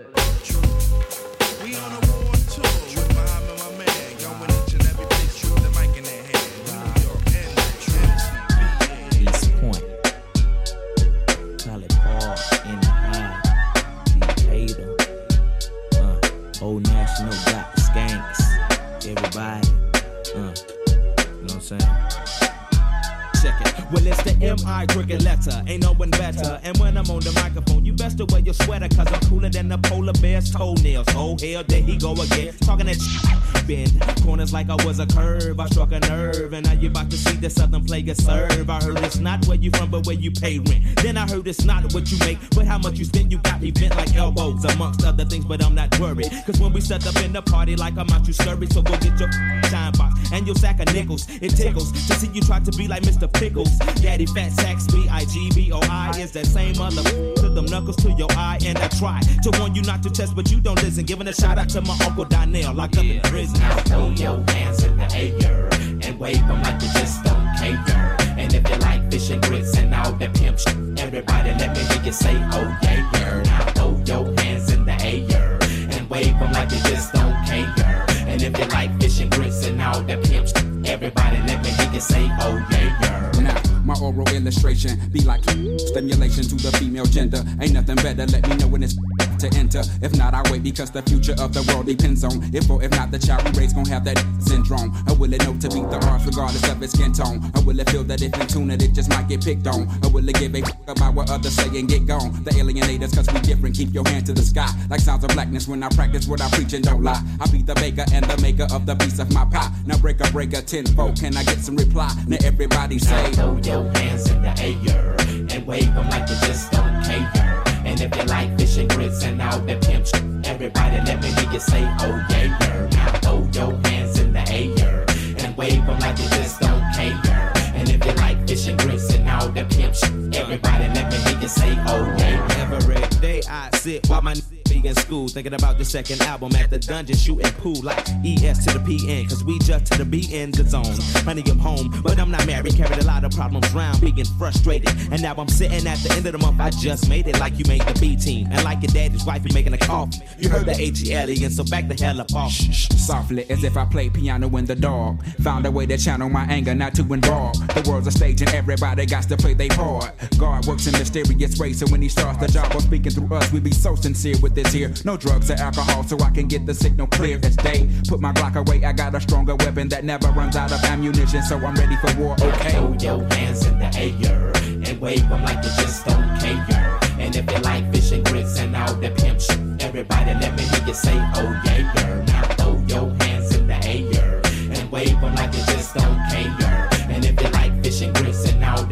M.I. 24.51 24.85
cricket 24.87 25.23
letter. 25.23 25.63
Ain't 25.65 25.83
no 25.83 25.93
one 25.93 26.09
better. 26.11 26.59
And 26.63 26.77
when 26.77 26.97
I'm 26.97 27.09
on 27.09 27.21
the 27.21 27.31
microphone, 27.31 27.85
you 27.85 27.93
best 27.93 28.17
to 28.17 28.25
wear 28.25 28.41
your 28.41 28.53
sweater, 28.53 28.89
cause 28.89 29.07
I'm 29.07 29.21
cooler 29.21 29.49
than 29.49 29.69
the 29.69 29.77
polar 29.77 30.13
bear's 30.13 30.51
toenails. 30.51 31.07
Oh, 31.15 31.37
hell, 31.39 31.63
there 31.63 31.81
he 31.81 31.97
go 31.97 32.11
again. 32.13 32.53
Talking 32.59 32.87
that 32.87 32.99
shit. 32.99 33.67
Bend 33.67 34.23
corners 34.23 34.51
like 34.51 34.69
I 34.69 34.75
was 34.85 34.99
a 34.99 35.05
curve. 35.05 35.59
I 35.59 35.67
struck 35.67 35.93
a 35.93 35.99
nerve. 36.01 36.51
And 36.51 36.65
now 36.65 36.73
you 36.73 36.89
about 36.89 37.09
to 37.11 37.17
see 37.17 37.37
the 37.37 37.49
southern 37.49 37.85
player 37.85 38.13
serve. 38.13 38.69
I 38.69 38.81
heard 38.81 38.99
it's 38.99 39.19
not 39.19 39.45
where 39.47 39.57
you 39.57 39.71
from, 39.71 39.89
but 39.89 40.05
where 40.05 40.15
you 40.15 40.31
pay 40.31 40.59
rent. 40.59 40.83
Then 41.01 41.17
I 41.17 41.29
heard 41.29 41.47
it's 41.47 41.63
not 41.63 41.93
what 41.93 42.11
you 42.11 42.17
make, 42.19 42.37
but 42.51 42.65
how 42.65 42.77
much 42.77 42.99
you 42.99 43.05
spend. 43.05 43.31
You 43.31 43.37
got 43.37 43.61
me 43.61 43.71
bent 43.71 43.95
like 43.95 44.13
elbows, 44.15 44.65
amongst 44.65 45.05
other 45.05 45.23
things, 45.23 45.45
but 45.45 45.63
I'm 45.63 45.75
not 45.75 45.97
worried. 45.97 46.29
Cause 46.45 46.59
when 46.59 46.73
we 46.73 46.81
set 46.81 47.07
up 47.07 47.15
in 47.23 47.31
the 47.31 47.41
party, 47.41 47.77
like 47.77 47.97
I'm 47.97 48.09
out, 48.09 48.27
you 48.27 48.33
scurry. 48.33 48.67
So 48.67 48.81
go 48.81 48.97
get 48.97 49.17
your 49.17 49.31
shine 49.69 49.93
box 49.93 50.10
and 50.31 50.45
your 50.45 50.55
sack 50.55 50.79
of 50.79 50.93
nickels. 50.93 51.27
It 51.41 51.49
tickles 51.49 51.91
to 52.07 52.13
see 52.15 52.29
you 52.33 52.41
try 52.41 52.59
to 52.59 52.71
be 52.77 52.87
like 52.87 53.03
Mr. 53.03 53.31
Pickles. 53.31 53.69
Daddy 54.01 54.25
Fat 54.25 54.51
Sacks, 54.51 54.87
B 54.87 55.07
I 55.09 55.25
G 55.25 55.51
B 55.53 55.71
O 55.71 55.79
I 55.83 56.11
is 56.19 56.31
that 56.31 56.45
same 56.45 56.77
mother 56.77 57.03
to 57.03 57.49
them 57.49 57.65
knuckles 57.65 57.97
to 57.97 58.11
your 58.11 58.31
eye. 58.31 58.59
And 58.65 58.77
I 58.77 58.87
try 58.87 59.19
to 59.43 59.59
warn 59.59 59.75
you 59.75 59.81
not 59.83 60.03
to 60.03 60.09
test, 60.09 60.35
but 60.35 60.51
you 60.51 60.59
don't 60.59 60.81
listen. 60.81 61.05
Giving 61.05 61.27
a 61.27 61.33
shout 61.33 61.57
out 61.57 61.69
to 61.69 61.81
my 61.81 61.97
uncle 62.05 62.25
Donnell, 62.25 62.73
locked 62.73 62.97
up 62.97 63.05
in 63.05 63.21
prison. 63.21 63.59
Now 63.59 63.77
throw 63.77 64.09
your 64.09 64.43
hands 64.51 64.83
in 64.83 64.97
the 64.97 65.13
air 65.13 65.69
and 66.03 66.19
wave 66.19 66.45
them 66.47 66.61
like 66.63 66.81
you 66.81 66.89
just 66.93 67.23
don't 67.23 67.47
care. 67.57 68.17
And 68.37 68.53
if 68.53 68.67
you 68.69 68.75
like 68.77 69.11
fish 69.11 69.29
and 69.29 69.41
grits 69.43 69.77
and 69.77 69.93
all 69.93 70.13
that 70.13 70.33
pimp 70.33 70.59
shit, 70.59 70.99
everybody 70.99 71.51
let 71.51 71.75
me 71.75 71.83
hear 71.83 72.03
you 72.03 72.11
say, 72.11 72.35
oh 72.35 72.77
yeah, 72.83 73.09
yeah. 73.13 73.41
Now 73.43 73.65
throw 73.73 74.01
your 74.05 74.41
hands 74.41 74.71
in 74.71 74.85
the 74.85 74.93
air 75.01 75.59
and 75.95 76.09
wave 76.09 76.37
them 76.39 76.51
like 76.53 76.71
you 76.71 76.79
just 76.89 77.13
don't 77.13 77.35
care. 77.45 78.10
And 78.31 78.41
if 78.41 78.57
you 78.57 78.65
like 78.67 78.97
fish 79.01 79.19
and 79.19 79.29
grits 79.29 79.67
and 79.67 79.81
all 79.81 80.01
that 80.03 80.23
pimps, 80.23 80.53
everybody 80.85 81.37
let 81.47 81.61
me 81.61 81.69
hear 81.69 81.91
you 81.91 81.99
say, 81.99 82.29
oh 82.39 82.65
yeah, 82.71 82.97
yeah. 83.01 83.41
Now, 83.41 83.61
my 83.83 83.93
oral 83.99 84.27
illustration 84.29 84.97
be 85.11 85.19
like 85.19 85.43
stimulation 85.43 86.43
to 86.45 86.55
the 86.55 86.71
female 86.79 87.05
gender. 87.05 87.43
Ain't 87.59 87.73
nothing 87.73 87.97
better, 87.97 88.25
let 88.27 88.47
me 88.47 88.55
know 88.55 88.69
when 88.69 88.83
it's 88.83 88.95
to 89.41 89.57
enter. 89.57 89.81
If 90.01 90.15
not, 90.15 90.33
I 90.35 90.43
wait 90.51 90.61
because 90.61 90.91
the 90.91 91.01
future 91.01 91.33
of 91.39 91.51
the 91.53 91.65
world 91.73 91.87
depends 91.87 92.23
on 92.23 92.43
if 92.53 92.69
or 92.69 92.81
if 92.83 92.91
not 92.91 93.09
the 93.09 93.17
child 93.17 93.43
we 93.45 93.59
raise 93.59 93.73
gon' 93.73 93.85
have 93.85 94.05
that 94.05 94.21
syndrome. 94.39 94.93
Or 95.09 95.15
will 95.15 95.33
it 95.33 95.41
know 95.43 95.57
to 95.57 95.69
beat 95.69 95.89
the 95.89 95.97
odds 96.05 96.25
regardless 96.25 96.69
of 96.69 96.81
its 96.83 96.93
skin 96.93 97.11
tone? 97.11 97.41
Or 97.57 97.63
will 97.63 97.79
it 97.79 97.89
feel 97.89 98.03
that 98.03 98.21
if 98.21 98.33
in 98.39 98.47
tune 98.47 98.69
it, 98.69 98.83
it 98.83 98.93
just 98.93 99.09
might 99.09 99.27
get 99.27 99.43
picked 99.43 99.65
on? 99.65 99.89
Or 100.05 100.11
will 100.11 100.27
it 100.29 100.37
give 100.37 100.53
a 100.53 100.61
f- 100.61 100.71
about 100.87 101.15
what 101.15 101.31
others 101.31 101.53
say 101.53 101.67
and 101.79 101.89
get 101.89 102.05
gone? 102.05 102.31
The 102.43 102.51
alienators, 102.51 103.15
cause 103.15 103.33
we 103.33 103.39
different, 103.41 103.75
keep 103.75 103.93
your 103.93 104.07
hand 104.07 104.27
to 104.27 104.33
the 104.33 104.43
sky. 104.43 104.69
Like 104.89 104.99
sounds 104.99 105.23
of 105.23 105.31
blackness 105.31 105.67
when 105.67 105.81
I 105.81 105.89
practice 105.89 106.27
what 106.27 106.39
I 106.39 106.49
preach 106.51 106.73
and 106.73 106.83
don't 106.85 107.01
lie. 107.01 107.21
I 107.39 107.49
be 107.49 107.63
the 107.63 107.73
baker 107.75 108.05
and 108.13 108.23
the 108.25 108.39
maker 108.41 108.67
of 108.71 108.85
the 108.85 108.95
piece 108.95 109.17
of 109.17 109.33
my 109.33 109.45
pie. 109.45 109.71
Now 109.87 109.97
break 109.97 110.19
a 110.21 110.29
breaker 110.31 110.61
tenfold, 110.61 111.19
can 111.19 111.35
I 111.35 111.43
get 111.43 111.59
some 111.59 111.75
reply? 111.75 112.13
Now 112.27 112.37
everybody 112.43 112.99
say, 112.99 113.31
Throw 113.31 113.57
your 113.63 113.89
hands 113.97 114.29
in 114.29 114.41
the 114.43 114.53
air 114.61 115.15
and 115.49 115.65
wave 115.65 115.93
them 115.95 116.09
like 116.09 116.29
you 116.29 116.35
just 116.45 116.71
don't 116.71 117.03
care. 117.03 117.50
And 117.91 117.99
if 117.99 118.15
you 118.15 118.23
like 118.23 118.57
fish 118.57 118.77
and 118.77 118.89
grits 118.89 119.21
and 119.25 119.41
all 119.41 119.59
that 119.59 119.81
pimp 119.81 120.07
shit, 120.07 120.23
everybody 120.45 120.95
let 121.05 121.21
me 121.21 121.27
hear 121.27 121.51
you 121.51 121.59
say, 121.59 121.83
oh 121.99 122.25
yeah, 122.29 122.57
yeah. 122.61 122.87
Now 122.91 123.19
throw 123.19 123.49
your 123.51 123.77
hands 123.83 124.17
in 124.17 124.31
the 124.31 124.49
air 124.49 125.05
and 125.43 125.57
wave 125.57 125.85
them 125.85 125.99
like 125.99 126.17
you 126.17 126.29
just 126.29 126.61
don't 126.61 126.81
care. 126.93 127.51
And 127.75 127.89
if 127.89 128.05
you 128.05 128.13
like 128.13 128.47
fish 128.47 128.69
and 128.69 128.79
grits 128.79 129.13
and 129.13 129.29
all 129.29 129.49
that 129.49 129.69
pimp 129.69 129.93
shit, 129.93 130.37
everybody 130.37 130.87
let 130.87 131.11
me 131.11 131.17
hear 131.17 131.41
you 131.41 131.47
say, 131.49 131.75
oh 131.85 132.05
yeah. 132.17 132.71
Every 132.71 133.19
day 133.19 133.41
I 133.49 133.69
sit 133.75 134.07
while 134.07 134.21
my 134.21 134.35
be 134.71 134.87
in 134.87 134.95
school 134.95 135.27
thinking 135.27 135.53
about 135.53 135.77
the 135.77 135.85
second 135.85 136.21
album 136.21 136.55
at 136.55 136.69
the 136.69 136.79
dungeon 136.79 137.15
shooting 137.15 137.51
pool 137.53 137.81
like 137.83 137.99
ES 138.23 138.65
to 138.65 138.77
the 138.77 138.79
PN 138.79 139.27
cause 139.27 139.43
we 139.43 139.59
just 139.59 139.85
to 139.87 139.97
the 139.97 140.05
B 140.05 140.27
in 140.31 140.51
the 140.51 140.63
zone. 140.63 140.85
Honey, 141.25 141.43
I'm 141.47 141.59
home, 141.59 142.01
but 142.03 142.19
I'm 142.19 142.31
not 142.31 142.45
married. 142.47 142.75
Carried 142.75 142.99
a 142.99 143.05
lot 143.05 143.23
of 143.23 143.31
problems 143.31 143.71
round, 143.73 143.99
being 144.01 144.23
frustrated. 144.37 144.89
And 145.11 145.21
now 145.21 145.35
I'm 145.37 145.47
sitting 145.49 145.85
at 145.87 145.97
the 145.99 146.13
end 146.15 146.25
of 146.25 146.33
the 146.33 146.37
month. 146.37 146.59
I 146.59 146.69
just 146.69 147.09
made 147.09 147.27
it 147.27 147.39
like 147.39 147.57
you 147.59 147.65
made 147.67 147.81
the 147.81 147.99
B 147.99 148.15
team. 148.15 148.47
And 148.51 148.63
like 148.63 148.81
your 148.81 148.91
daddy's 148.91 149.25
wife, 149.25 149.43
you 149.45 149.53
making 149.53 149.73
a 149.73 149.77
coffee. 149.77 150.21
You 150.39 150.49
heard 150.49 150.65
the 150.65 150.79
H.E. 150.79 151.13
alien, 151.13 151.51
so 151.51 151.63
back 151.65 151.87
the 151.87 151.95
hell 152.01 152.21
up 152.21 152.33
off. 152.33 152.51
Softly, 152.51 153.49
as 153.49 153.63
if 153.63 153.77
I 153.77 153.85
played 153.85 154.13
piano 154.13 154.55
in 154.57 154.65
the 154.65 154.75
dark. 154.75 155.23
Found 155.41 155.65
a 155.65 155.71
way 155.71 155.85
to 155.85 155.97
channel 155.97 156.29
my 156.29 156.45
anger, 156.45 156.73
not 156.73 156.95
to 156.95 157.01
involve. 157.13 157.55
The 157.75 157.85
world's 157.89 158.07
a 158.07 158.11
stage 158.11 158.41
and 158.41 158.51
everybody 158.51 159.05
got 159.05 159.23
to 159.23 159.37
play 159.37 159.53
their 159.53 159.69
part. 159.69 160.13
God 160.37 160.65
works 160.65 160.87
in 160.87 160.93
mysterious 160.93 161.59
ways, 161.59 161.79
so 161.79 161.87
when 161.87 162.01
he 162.01 162.09
starts 162.09 162.39
the 162.39 162.47
job 162.47 162.73
of 162.75 162.83
speaking 162.83 163.11
through 163.11 163.35
us, 163.35 163.51
we 163.51 163.59
be 163.59 163.71
so 163.71 163.95
sincere 163.95 164.35
with 164.41 164.55
here. 164.69 164.93
No 165.05 165.17
drugs 165.17 165.49
or 165.49 165.55
alcohol, 165.55 166.03
so 166.03 166.17
I 166.19 166.29
can 166.29 166.47
get 166.47 166.65
the 166.65 166.73
signal 166.73 167.07
clear 167.07 167.39
as 167.43 167.55
day. 167.55 167.89
Put 168.07 168.19
my 168.19 168.33
Glock 168.33 168.55
away, 168.55 168.83
I 168.83 168.91
got 168.91 169.15
a 169.15 169.21
stronger 169.21 169.55
weapon 169.55 169.89
that 169.89 170.03
never 170.03 170.27
runs 170.29 170.55
out 170.55 170.71
of 170.71 170.83
ammunition, 170.83 171.41
so 171.43 171.57
I'm 171.57 171.75
ready 171.75 171.95
for 171.97 172.13
war. 172.19 172.35
Okay. 172.41 172.71
Throw 172.71 172.93
your 172.99 173.23
hands 173.33 173.65
in 173.65 173.79
the 173.79 173.89
air 173.95 174.51
and 174.87 174.99
wave 174.99 175.27
them 175.29 175.43
like 175.43 175.63
you 175.63 175.71
just 175.81 176.05
don't 176.05 176.39
care. 176.39 176.99
And 177.19 177.35
if 177.35 177.49
you 177.51 177.59
like 177.59 177.91
fish 177.93 178.11
and 178.11 178.25
grits 178.25 178.59
and 178.59 178.75
all 178.75 178.93
that 178.95 179.17
pimp 179.17 179.39
shit, 179.39 179.59
everybody 179.83 180.33
let 180.33 180.55
me 180.57 180.63
hear 180.63 180.87
you 180.87 180.93
say, 180.93 181.15
oh 181.35 181.61
yeah, 181.65 181.93
yeah. 181.95 182.25
Now 182.25 182.43
throw 182.55 182.83
your 182.87 183.15
hands 183.23 183.55
in 183.55 183.67
the 183.67 183.75
air 183.85 184.41
and 184.45 184.91
wave 184.91 185.19
them 185.21 185.35
like 185.35 185.53
you 185.53 185.63
just 185.65 185.93
don't 185.95 186.19
care. 186.29 186.80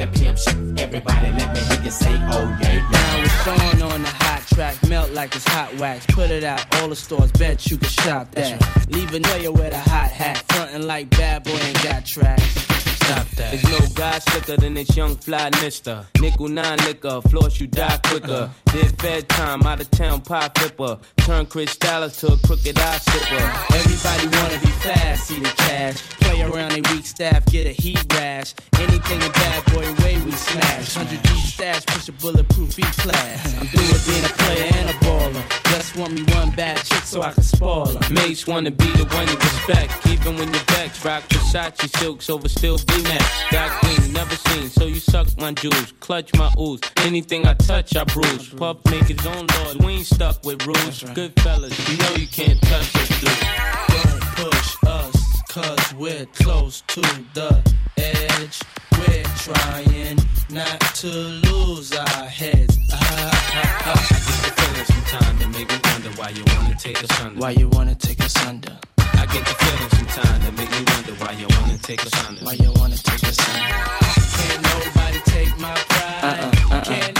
Grits 0.07 0.47
and 0.47 0.69
all 0.69 0.75
that 0.75 0.77
pimp 0.77 0.77
shit, 0.77 0.79
everybody 0.79 1.31
let 1.31 1.53
me 1.53 1.59
hear 1.61 1.83
you 1.83 1.91
say, 1.91 2.13
oh 2.13 2.57
yeah, 2.61 2.73
yeah. 2.73 2.89
Now 2.91 3.23
it's 3.23 3.47
on 3.47 3.91
on 3.91 4.01
the 4.01 4.07
hot 4.07 4.43
track, 4.53 4.75
melt 4.87 5.11
like 5.11 5.35
it's 5.35 5.47
hot 5.47 5.73
wax. 5.77 6.05
Put 6.07 6.31
it 6.31 6.43
out, 6.43 6.63
all 6.77 6.89
the 6.89 6.95
stores, 6.95 7.31
bet 7.31 7.69
you 7.69 7.77
can 7.77 7.89
shop 7.89 8.31
that. 8.31 8.89
Leave 8.89 9.13
a 9.13 9.19
player 9.19 9.51
with 9.51 9.73
a 9.73 9.79
hot 9.79 10.09
hat, 10.11 10.43
frontin' 10.49 10.87
like 10.87 11.09
bad 11.11 11.43
boy 11.43 11.51
ain't 11.51 11.83
got 11.83 12.05
tracks. 12.05 12.68
Stop 13.99 14.13
that. 14.13 14.19
There's 14.19 14.19
no 14.19 14.19
guy 14.19 14.19
slicker 14.19 14.61
than 14.61 14.73
this 14.73 14.95
young 14.95 15.15
fly 15.15 15.49
mister. 15.61 16.05
Nickel 16.21 16.47
nine 16.47 16.77
liquor, 16.79 17.21
floss 17.29 17.59
you 17.59 17.67
die 17.67 17.99
quicker. 18.05 18.49
Did 18.71 19.01
fed 19.01 19.29
time, 19.29 19.63
out 19.63 19.81
of 19.81 19.91
town 19.91 20.21
pie 20.21 20.49
flipper. 20.55 20.99
Turn 21.17 21.45
Chris 21.45 21.75
Dallas 21.77 22.19
to 22.21 22.27
a 22.33 22.37
crooked 22.47 22.79
eye 22.79 22.97
slipper. 22.97 23.43
Everybody 23.75 24.37
wanna 24.37 24.59
be 24.59 24.71
fast, 24.79 25.27
see 25.27 25.39
the 25.39 25.49
cash. 25.49 26.01
Play 26.21 26.41
around 26.41 26.71
a 26.73 26.81
weak 26.93 27.05
staff, 27.05 27.45
get 27.47 27.67
a 27.67 27.71
heat 27.71 28.01
rash. 28.13 28.53
Anything 28.79 29.21
a 29.21 29.29
bad 29.29 29.65
boy 29.73 29.93
way 30.03 30.17
we 30.23 30.31
smash. 30.31 30.95
100 30.95 31.21
deep 31.21 31.37
stash, 31.37 31.85
push 31.85 32.07
a 32.09 32.11
bulletproof 32.13 32.79
E 32.79 32.83
class. 32.83 33.57
I'm 33.59 33.67
through 33.67 33.87
with 33.87 34.07
being 34.07 34.25
a 34.25 34.29
player 34.29 34.71
and 34.75 34.89
a 34.89 34.93
baller. 35.05 35.59
Just 35.71 35.95
want 35.97 36.13
me 36.13 36.23
one 36.33 36.51
bad 36.51 36.77
chick 36.77 37.03
so 37.03 37.21
I 37.21 37.31
can 37.31 37.43
spoil 37.43 37.85
her. 37.85 38.13
Mates 38.13 38.47
wanna 38.47 38.71
be 38.71 38.89
the 38.93 39.05
one 39.05 39.27
you 39.27 39.35
respect. 39.35 40.07
Even 40.07 40.37
when 40.37 40.53
your 40.53 40.63
backs 40.65 41.03
rock 41.05 41.23
Versace 41.29 41.89
silks 41.97 42.29
over 42.29 42.49
still 42.49 42.77
V-Max. 42.77 43.25
Got 43.51 43.88
green, 43.95 44.13
never 44.13 44.35
seen, 44.35 44.69
so 44.69 44.85
you 44.85 44.99
suck 44.99 45.27
my 45.37 45.51
jewels. 45.53 45.93
Clutch 45.99 46.33
my 46.35 46.51
ooze. 46.59 46.81
Anything 46.97 47.45
I 47.45 47.53
touch, 47.53 47.95
I 47.95 48.03
bruise. 48.03 48.49
Puff 48.49 48.77
make 48.85 49.05
his 49.05 49.25
own 49.25 49.47
laws. 49.47 49.77
We 49.77 49.93
ain't 49.93 50.05
stuck 50.05 50.43
with 50.45 50.65
rules. 50.65 51.03
Good 51.13 51.33
fellas, 51.41 51.77
you 51.89 51.97
know 51.97 52.11
you 52.15 52.27
can't 52.27 52.61
touch 52.61 52.95
us, 52.95 53.09
dude. 53.19 54.03
Don't 54.03 54.21
push 54.35 54.75
us, 54.87 55.41
cause 55.49 55.93
we're 55.93 56.25
close 56.27 56.81
to 56.87 57.01
the 57.33 57.61
edge. 57.97 58.61
We're 58.97 59.23
trying 59.37 60.17
not 60.49 60.79
to 60.95 61.07
lose 61.07 61.93
our 61.93 62.25
heads. 62.25 62.77
Ah, 62.91 62.97
ah, 63.01 63.51
ah, 63.53 63.81
ah. 63.85 64.07
I 64.11 64.19
get 64.19 64.39
the 64.45 64.61
feeling 64.61 64.85
sometimes 64.85 65.39
that 65.39 65.49
make 65.49 65.69
me 65.69 65.79
wonder 65.91 66.09
why 66.19 66.29
you 66.29 66.43
wanna 66.55 66.75
take 66.75 67.03
us 67.03 67.21
under. 67.21 67.39
Why 67.39 67.51
you 67.51 67.69
wanna 67.69 67.95
take 67.95 68.23
us 68.23 68.35
under? 68.45 68.77
I 69.29 69.33
get 69.33 69.45
the 69.45 69.53
feeling 69.53 69.89
sometimes 69.91 70.43
that 70.43 70.53
make 70.57 70.71
me 70.71 70.83
wonder 70.91 71.13
why 71.23 71.31
you 71.33 71.45
wanna 71.61 71.77
take 71.77 72.03
us 72.03 72.27
under. 72.27 72.43
Why 72.43 72.53
you 72.53 72.71
wanna 72.77 72.97
take 72.97 73.23
us 73.29 73.37
under? 73.37 73.61
Can't 74.33 74.63
nobody 74.63 75.19
take 75.25 75.59
my 75.59 75.75
pride. 75.75 76.55
Uh-uh, 76.73 76.81
Can't 76.81 77.17
uh-uh. 77.17 77.18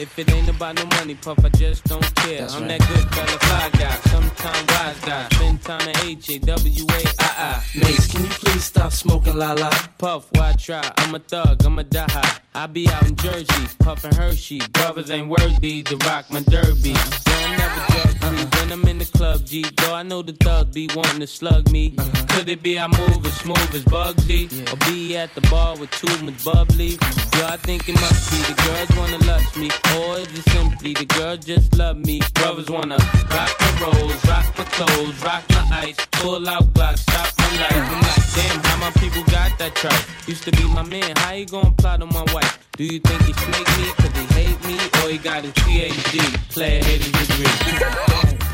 If 0.00 0.16
it 0.16 0.30
ain't 0.30 0.48
about 0.48 0.76
no 0.76 0.86
money, 0.96 1.16
puff, 1.16 1.44
I 1.44 1.48
just 1.48 1.82
don't 1.82 2.14
care. 2.14 2.42
That's 2.42 2.54
I'm 2.54 2.68
right. 2.68 2.78
that 2.78 2.88
good 2.88 3.14
fella, 3.14 3.38
fly 3.40 3.70
guy. 3.80 3.96
Sometime 4.10 4.66
wise 4.68 5.00
guy. 5.00 5.28
Spend 5.30 5.62
time 5.62 5.88
at 5.88 6.04
H 6.04 6.30
A 6.30 6.38
W 6.38 6.84
A 6.88 7.02
I 7.18 7.34
I. 7.36 7.62
Mace, 7.74 8.06
can 8.06 8.22
you 8.22 8.30
please 8.30 8.62
stop 8.62 8.92
smoking 8.92 9.34
la 9.36 9.54
la? 9.54 9.70
Puff, 9.98 10.28
why 10.34 10.52
try? 10.52 10.88
I'm 10.98 11.16
a 11.16 11.18
thug, 11.18 11.64
I'm 11.64 11.80
a 11.80 11.82
die. 11.82 12.38
I 12.54 12.66
be 12.68 12.88
out 12.88 13.08
in 13.08 13.16
Jersey, 13.16 13.68
puffin' 13.80 14.14
Hershey. 14.14 14.60
Brothers 14.72 15.10
ain't 15.10 15.28
worthy 15.28 15.82
to 15.82 15.96
rock 16.06 16.30
my 16.30 16.42
derby. 16.42 16.94
I'm 17.26 17.56
never 17.56 17.92
drug 17.92 18.18
free 18.20 18.57
when 18.68 18.80
I'm 18.80 18.88
in 18.88 18.98
the 18.98 19.04
club, 19.04 19.44
G. 19.44 19.64
Though 19.76 19.94
I 19.94 20.02
know 20.02 20.22
the 20.22 20.32
thug 20.32 20.72
be 20.72 20.88
wanting 20.94 21.20
to 21.20 21.26
slug 21.26 21.70
me. 21.70 21.94
Could 22.30 22.48
it 22.48 22.62
be 22.62 22.78
I 22.78 22.86
move 22.86 23.24
as 23.24 23.34
smooth 23.34 23.74
as 23.74 23.84
Bugsy? 23.84 24.44
Or 24.72 24.76
be 24.86 25.16
at 25.16 25.34
the 25.34 25.40
bar 25.42 25.76
with 25.78 25.90
too 25.92 26.24
much 26.24 26.44
bubbly? 26.44 26.98
Yo, 27.36 27.46
I 27.46 27.56
think 27.56 27.88
it 27.88 27.94
must 27.94 28.30
be 28.30 28.38
the 28.48 28.56
girls 28.62 28.90
wanna 28.98 29.24
lust 29.24 29.56
me. 29.56 29.70
Or 29.96 30.18
is 30.18 30.28
it 30.38 30.44
simply 30.50 30.92
the 30.92 31.06
girls 31.06 31.44
just 31.44 31.76
love 31.76 31.96
me? 31.96 32.20
Brothers 32.34 32.68
wanna 32.68 32.98
rock 33.30 33.52
my 33.60 33.70
rolls, 33.80 34.24
rock 34.26 34.46
my 34.58 34.64
clothes, 34.64 35.24
rock 35.24 35.44
my 35.50 35.64
ice, 35.86 35.96
pull 36.12 36.46
out 36.48 36.64
Glock, 36.74 36.98
stop 36.98 37.28
my 37.38 37.50
life. 37.62 37.72
I'm 37.72 38.00
like, 38.02 38.26
damn, 38.34 38.64
how 38.64 38.76
my 38.80 38.90
people 39.00 39.22
got 39.32 39.58
that 39.58 39.74
tripe? 39.76 40.04
Used 40.26 40.44
to 40.44 40.50
be 40.52 40.64
my 40.64 40.82
man, 40.82 41.16
how 41.16 41.32
you 41.32 41.46
gonna 41.46 41.70
plot 41.72 42.02
on 42.02 42.08
my 42.08 42.26
wife? 42.34 42.58
Do 42.76 42.84
you 42.84 43.00
think 43.00 43.22
he 43.22 43.32
snake 43.32 43.70
me 43.78 43.86
cause 43.96 44.14
he 44.18 44.24
hate 44.36 44.60
me? 44.64 44.76
Or 45.00 45.10
he 45.10 45.18
got 45.18 45.44
a 45.44 45.48
PhD, 45.48 46.20
player 46.50 46.82
hating 46.84 47.12
degree? 47.12 48.44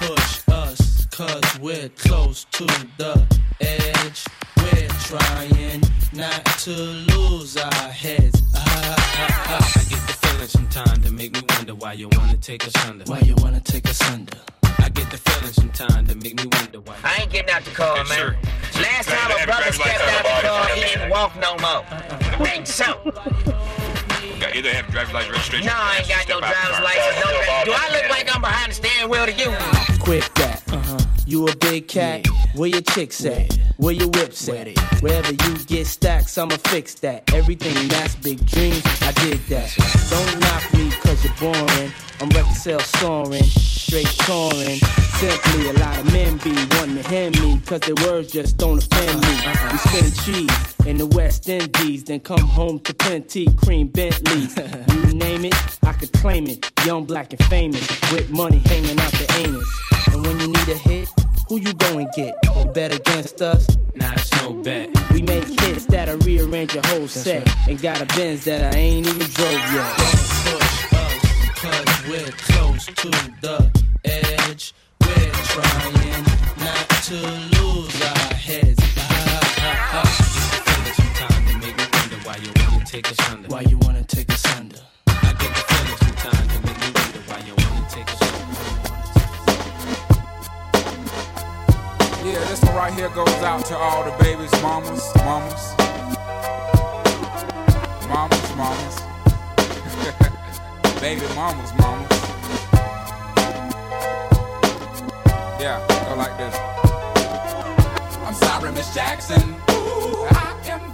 cause 1.16 1.58
we're 1.60 1.88
close 1.90 2.44
to 2.50 2.64
the 2.98 3.24
edge. 3.60 4.24
We're 4.56 4.88
trying 5.06 5.80
not 6.12 6.44
to 6.64 6.70
lose 6.70 7.56
our 7.56 7.88
heads. 7.88 8.42
Ah, 8.56 8.96
ah, 8.98 9.44
ah, 9.48 9.72
I 9.76 9.82
get 9.84 10.00
the 10.08 10.12
feeling 10.12 10.48
sometimes 10.48 11.06
to 11.06 11.12
make 11.12 11.32
me 11.34 11.42
wonder 11.50 11.74
why 11.76 11.92
you 11.92 12.08
wanna 12.12 12.36
take 12.38 12.66
us 12.66 12.74
under. 12.86 13.04
Why 13.04 13.20
you 13.20 13.36
wanna 13.36 13.60
take 13.60 13.88
us 13.88 14.00
under? 14.10 14.36
I 14.78 14.88
get 14.88 15.08
the 15.10 15.18
feeling 15.18 15.52
sometimes 15.52 16.08
to 16.08 16.16
make 16.16 16.36
me 16.42 16.48
wonder 16.52 16.80
why. 16.80 16.96
I 17.04 17.22
ain't 17.22 17.30
getting 17.30 17.50
out 17.50 17.64
the 17.64 17.70
car, 17.70 18.02
man. 18.04 18.36
Last 18.80 19.08
time 19.08 19.30
a 19.30 19.46
brother 19.46 19.72
stepped 19.72 20.00
out 20.00 20.42
the 20.42 20.48
car, 20.48 20.68
he 20.70 20.80
didn't 20.80 21.10
walk 21.10 21.36
no 21.36 21.56
more. 21.58 21.84
Uh-uh. 21.90 22.44
Think 22.44 22.66
so. 22.66 23.83
Got 24.54 24.66
either 24.66 24.76
have 24.76 24.86
driver's 24.86 25.14
license 25.14 25.32
registration. 25.32 25.66
No, 25.66 25.72
I 25.74 25.96
ain't 25.98 26.08
got 26.08 26.28
no 26.28 26.38
driver's 26.38 26.84
license. 26.84 27.24
No, 27.24 27.64
do 27.64 27.72
I 27.74 27.88
look 27.92 28.08
like 28.08 28.32
I'm 28.32 28.40
behind 28.40 28.70
the 28.70 28.74
steering 28.76 29.10
wheel 29.10 29.26
to 29.26 29.32
you? 29.32 29.50
Quit 29.98 30.30
that. 30.36 30.62
Uh-huh. 30.72 30.98
You 31.26 31.48
a 31.48 31.56
big 31.56 31.88
cat? 31.88 32.24
Where 32.54 32.68
your 32.68 32.82
chicks 32.82 33.24
at? 33.24 33.52
Where 33.78 33.94
your 33.94 34.06
whips 34.10 34.48
at? 34.48 34.68
Wherever 35.02 35.32
you 35.32 35.58
get 35.66 35.88
stacks, 35.88 36.38
I'ma 36.38 36.56
fix 36.68 36.94
that. 37.00 37.34
Everything 37.34 37.88
that's 37.88 38.14
big 38.14 38.46
dreams, 38.46 38.80
I 39.02 39.10
did 39.26 39.40
that. 39.48 39.74
Don't 40.10 40.40
knock 40.40 40.72
me 40.74 40.88
cause 41.02 41.24
you're 41.24 41.34
boring. 41.40 41.92
I'm 42.20 42.28
record 42.28 42.54
sales 42.54 42.86
soaring, 43.00 43.42
straight 43.42 44.06
touring. 44.06 44.78
Simply, 45.18 45.70
a 45.70 45.72
lot 45.80 45.98
of 45.98 46.12
men 46.12 46.36
be 46.44 46.54
wanting 46.76 47.02
to 47.02 47.08
hear 47.08 47.30
me 47.30 47.60
cause 47.66 47.80
their 47.80 47.96
words 48.06 48.30
just 48.30 48.56
don't 48.56 48.78
offend 48.78 49.20
me. 49.20 49.34
We 49.72 49.78
spend 49.78 50.16
cheese 50.20 50.73
in 50.86 50.98
the 50.98 51.06
West 51.06 51.48
Indies, 51.48 52.04
then 52.04 52.20
come 52.20 52.40
home 52.40 52.78
to 52.80 52.94
plenty 52.94 53.52
cream 53.54 53.88
Bentleys. 53.88 54.56
You 54.88 55.14
name 55.14 55.44
it, 55.44 55.54
I 55.82 55.92
could 55.92 56.12
claim 56.12 56.46
it. 56.46 56.70
Young, 56.84 57.04
black, 57.04 57.32
and 57.32 57.44
famous, 57.44 57.86
with 58.10 58.30
money 58.30 58.58
hanging 58.58 58.98
out 58.98 59.12
the 59.12 59.32
anus. 59.38 59.68
And 60.12 60.26
when 60.26 60.40
you 60.40 60.48
need 60.48 60.68
a 60.68 60.76
hit, 60.76 61.08
who 61.48 61.58
you 61.60 61.72
go 61.74 61.98
and 61.98 62.08
get? 62.16 62.34
Bet 62.74 62.92
against 62.92 63.40
us? 63.40 63.68
Nah, 63.94 64.12
it's 64.12 64.32
no 64.42 64.52
bet. 64.54 64.90
We 65.12 65.22
make 65.22 65.44
hits 65.60 65.86
that'll 65.86 66.18
rearrange 66.18 66.74
your 66.74 66.84
whole 66.86 67.06
set. 67.06 67.48
And 67.68 67.80
got 67.80 68.00
a 68.00 68.06
Benz 68.16 68.44
that 68.44 68.74
I 68.74 68.78
ain't 68.78 69.06
even 69.06 69.28
drove 69.28 69.52
yet. 69.52 69.96
Don't 69.96 70.10
push 70.44 70.92
us, 70.92 71.24
cause 71.60 72.08
we're 72.08 72.32
close 72.32 72.86
to 72.86 73.10
the 73.40 73.70
edge. 74.04 74.74
We're 75.00 75.30
trying 75.52 76.24
not 76.58 76.88
to 77.04 77.14
lose 77.60 78.02
our 78.02 78.34
heads. 78.34 78.83
Wanna 82.84 83.02
take 83.02 83.10
us 83.10 83.30
under. 83.30 83.48
Why 83.48 83.62
you 83.62 83.78
wanna 83.78 84.04
take 84.04 84.30
us 84.30 84.44
under? 84.56 84.76
I 85.06 85.32
get 85.38 85.54
the 85.54 85.62
feeling 85.68 85.96
sometimes 85.96 86.48
to 86.52 86.60
make 86.66 86.78
me 86.80 86.90
wonder 86.94 87.20
why 87.28 87.38
you 87.46 87.54
wanna 87.56 87.88
take 87.88 88.10
us 88.12 88.22
under. 88.22 88.60
Yeah, 92.28 92.44
this 92.48 92.62
one 92.62 92.74
right 92.76 92.92
here 92.92 93.08
goes 93.10 93.42
out 93.42 93.64
to 93.66 93.76
all 93.76 94.04
the 94.04 94.10
babies, 94.22 94.52
mamas, 94.62 95.10
mamas. 95.16 95.74
Mamas, 98.06 98.56
mamas. 98.56 99.00
Baby 101.00 101.26
mamas, 101.34 101.72
mamas. 101.78 102.12
Yeah, 105.58 105.80
go 106.08 106.16
like 106.16 106.36
this. 106.36 106.54
I'm 108.26 108.34
sorry, 108.34 108.72
Miss 108.72 108.92
Jackson. 108.94 109.54
Ooh, 109.70 110.26
I 110.30 110.56
am 110.66 110.80
for 110.80 110.86
real. 110.86 110.93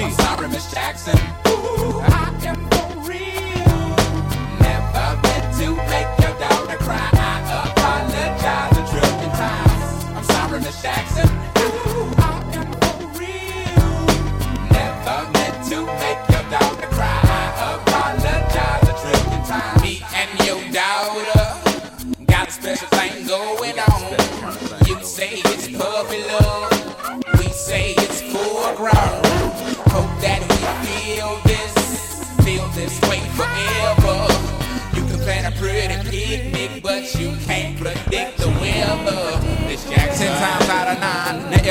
I'm 0.00 0.12
sorry, 0.12 0.48
Miss 0.48 0.70
Jackson. 0.70 1.18
Ooh, 1.48 2.00
I 2.00 2.27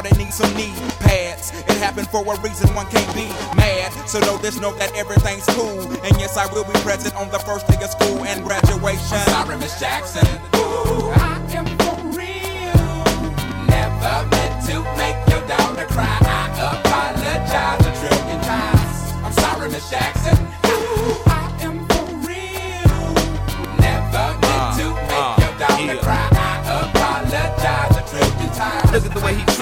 it, 0.00 0.16
need 0.16 0.32
some 0.32 0.52
knee 0.56 0.72
pads. 1.00 1.52
It 1.68 1.76
happened 1.76 2.08
for 2.08 2.24
a 2.24 2.40
reason, 2.40 2.74
one 2.74 2.86
can't 2.86 3.14
be 3.14 3.28
mad. 3.54 3.92
So 4.08 4.18
know 4.20 4.38
this, 4.38 4.58
know 4.58 4.72
that 4.74 4.94
everything's 4.96 5.44
cool. 5.46 5.82
And 6.02 6.16
yes, 6.18 6.36
I 6.36 6.46
will 6.52 6.64
be 6.64 6.72
present 6.80 7.14
on 7.14 7.28
the 7.30 7.38
first 7.38 7.66
day 7.68 7.76
of 7.84 7.90
school 7.90 8.24
and 8.24 8.42
graduation. 8.44 9.18
I'm 9.18 9.46
sorry, 9.46 9.58
Miss 9.58 9.78
Jackson. 9.78 10.26
Ooh, 10.56 11.12
I 11.12 11.36
am 11.52 11.66
for 11.84 11.96
real. 12.16 13.04
Never 13.68 14.14
meant 14.32 14.54
to 14.68 14.80
make 14.96 15.18
your 15.28 15.44
daughter 15.46 15.86
cry. 15.92 16.18
I 16.24 16.48
apologize 16.72 17.84
a 17.84 17.92
trillion 18.00 18.40
times. 18.40 19.12
I'm 19.24 19.32
sorry, 19.44 19.68
Miss 19.70 19.90
Jackson. 19.90 20.38
Ooh, 20.72 21.20
I 21.28 21.52
am 21.60 21.76
for 21.86 22.04
real. 22.26 23.12
Never 23.76 24.24
meant 24.40 24.64
uh, 24.64 24.78
to 24.80 24.86
make 25.10 25.28
uh, 25.28 25.42
your 25.44 25.54
daughter 25.60 25.98
cry. 26.00 26.28
I 26.32 26.80
apologize 26.88 27.94
a 28.00 28.02
trillion 28.08 28.50
times. 28.56 28.88
Look 28.92 29.04
at 29.04 29.12
the 29.12 29.20
way 29.20 29.34
he 29.34 29.44
treats 29.44 29.58
me. 29.60 29.61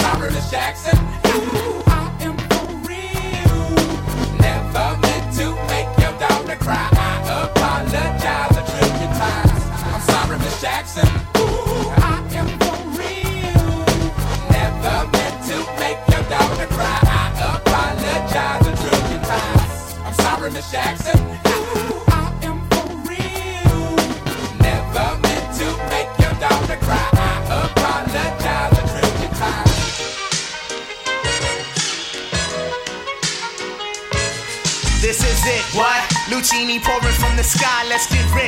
Sorry, 0.00 0.30
Miss 0.30 0.50
Jackson. 0.50 0.98
Ooh, 1.26 1.82
I 1.86 2.16
am 2.20 2.36
for 2.48 2.66
real. 2.88 3.60
Never 4.40 4.98
meant 5.00 5.34
to 5.38 5.54
make 5.68 5.90
your 5.98 6.18
daughter 6.18 6.56
cry. 6.56 6.99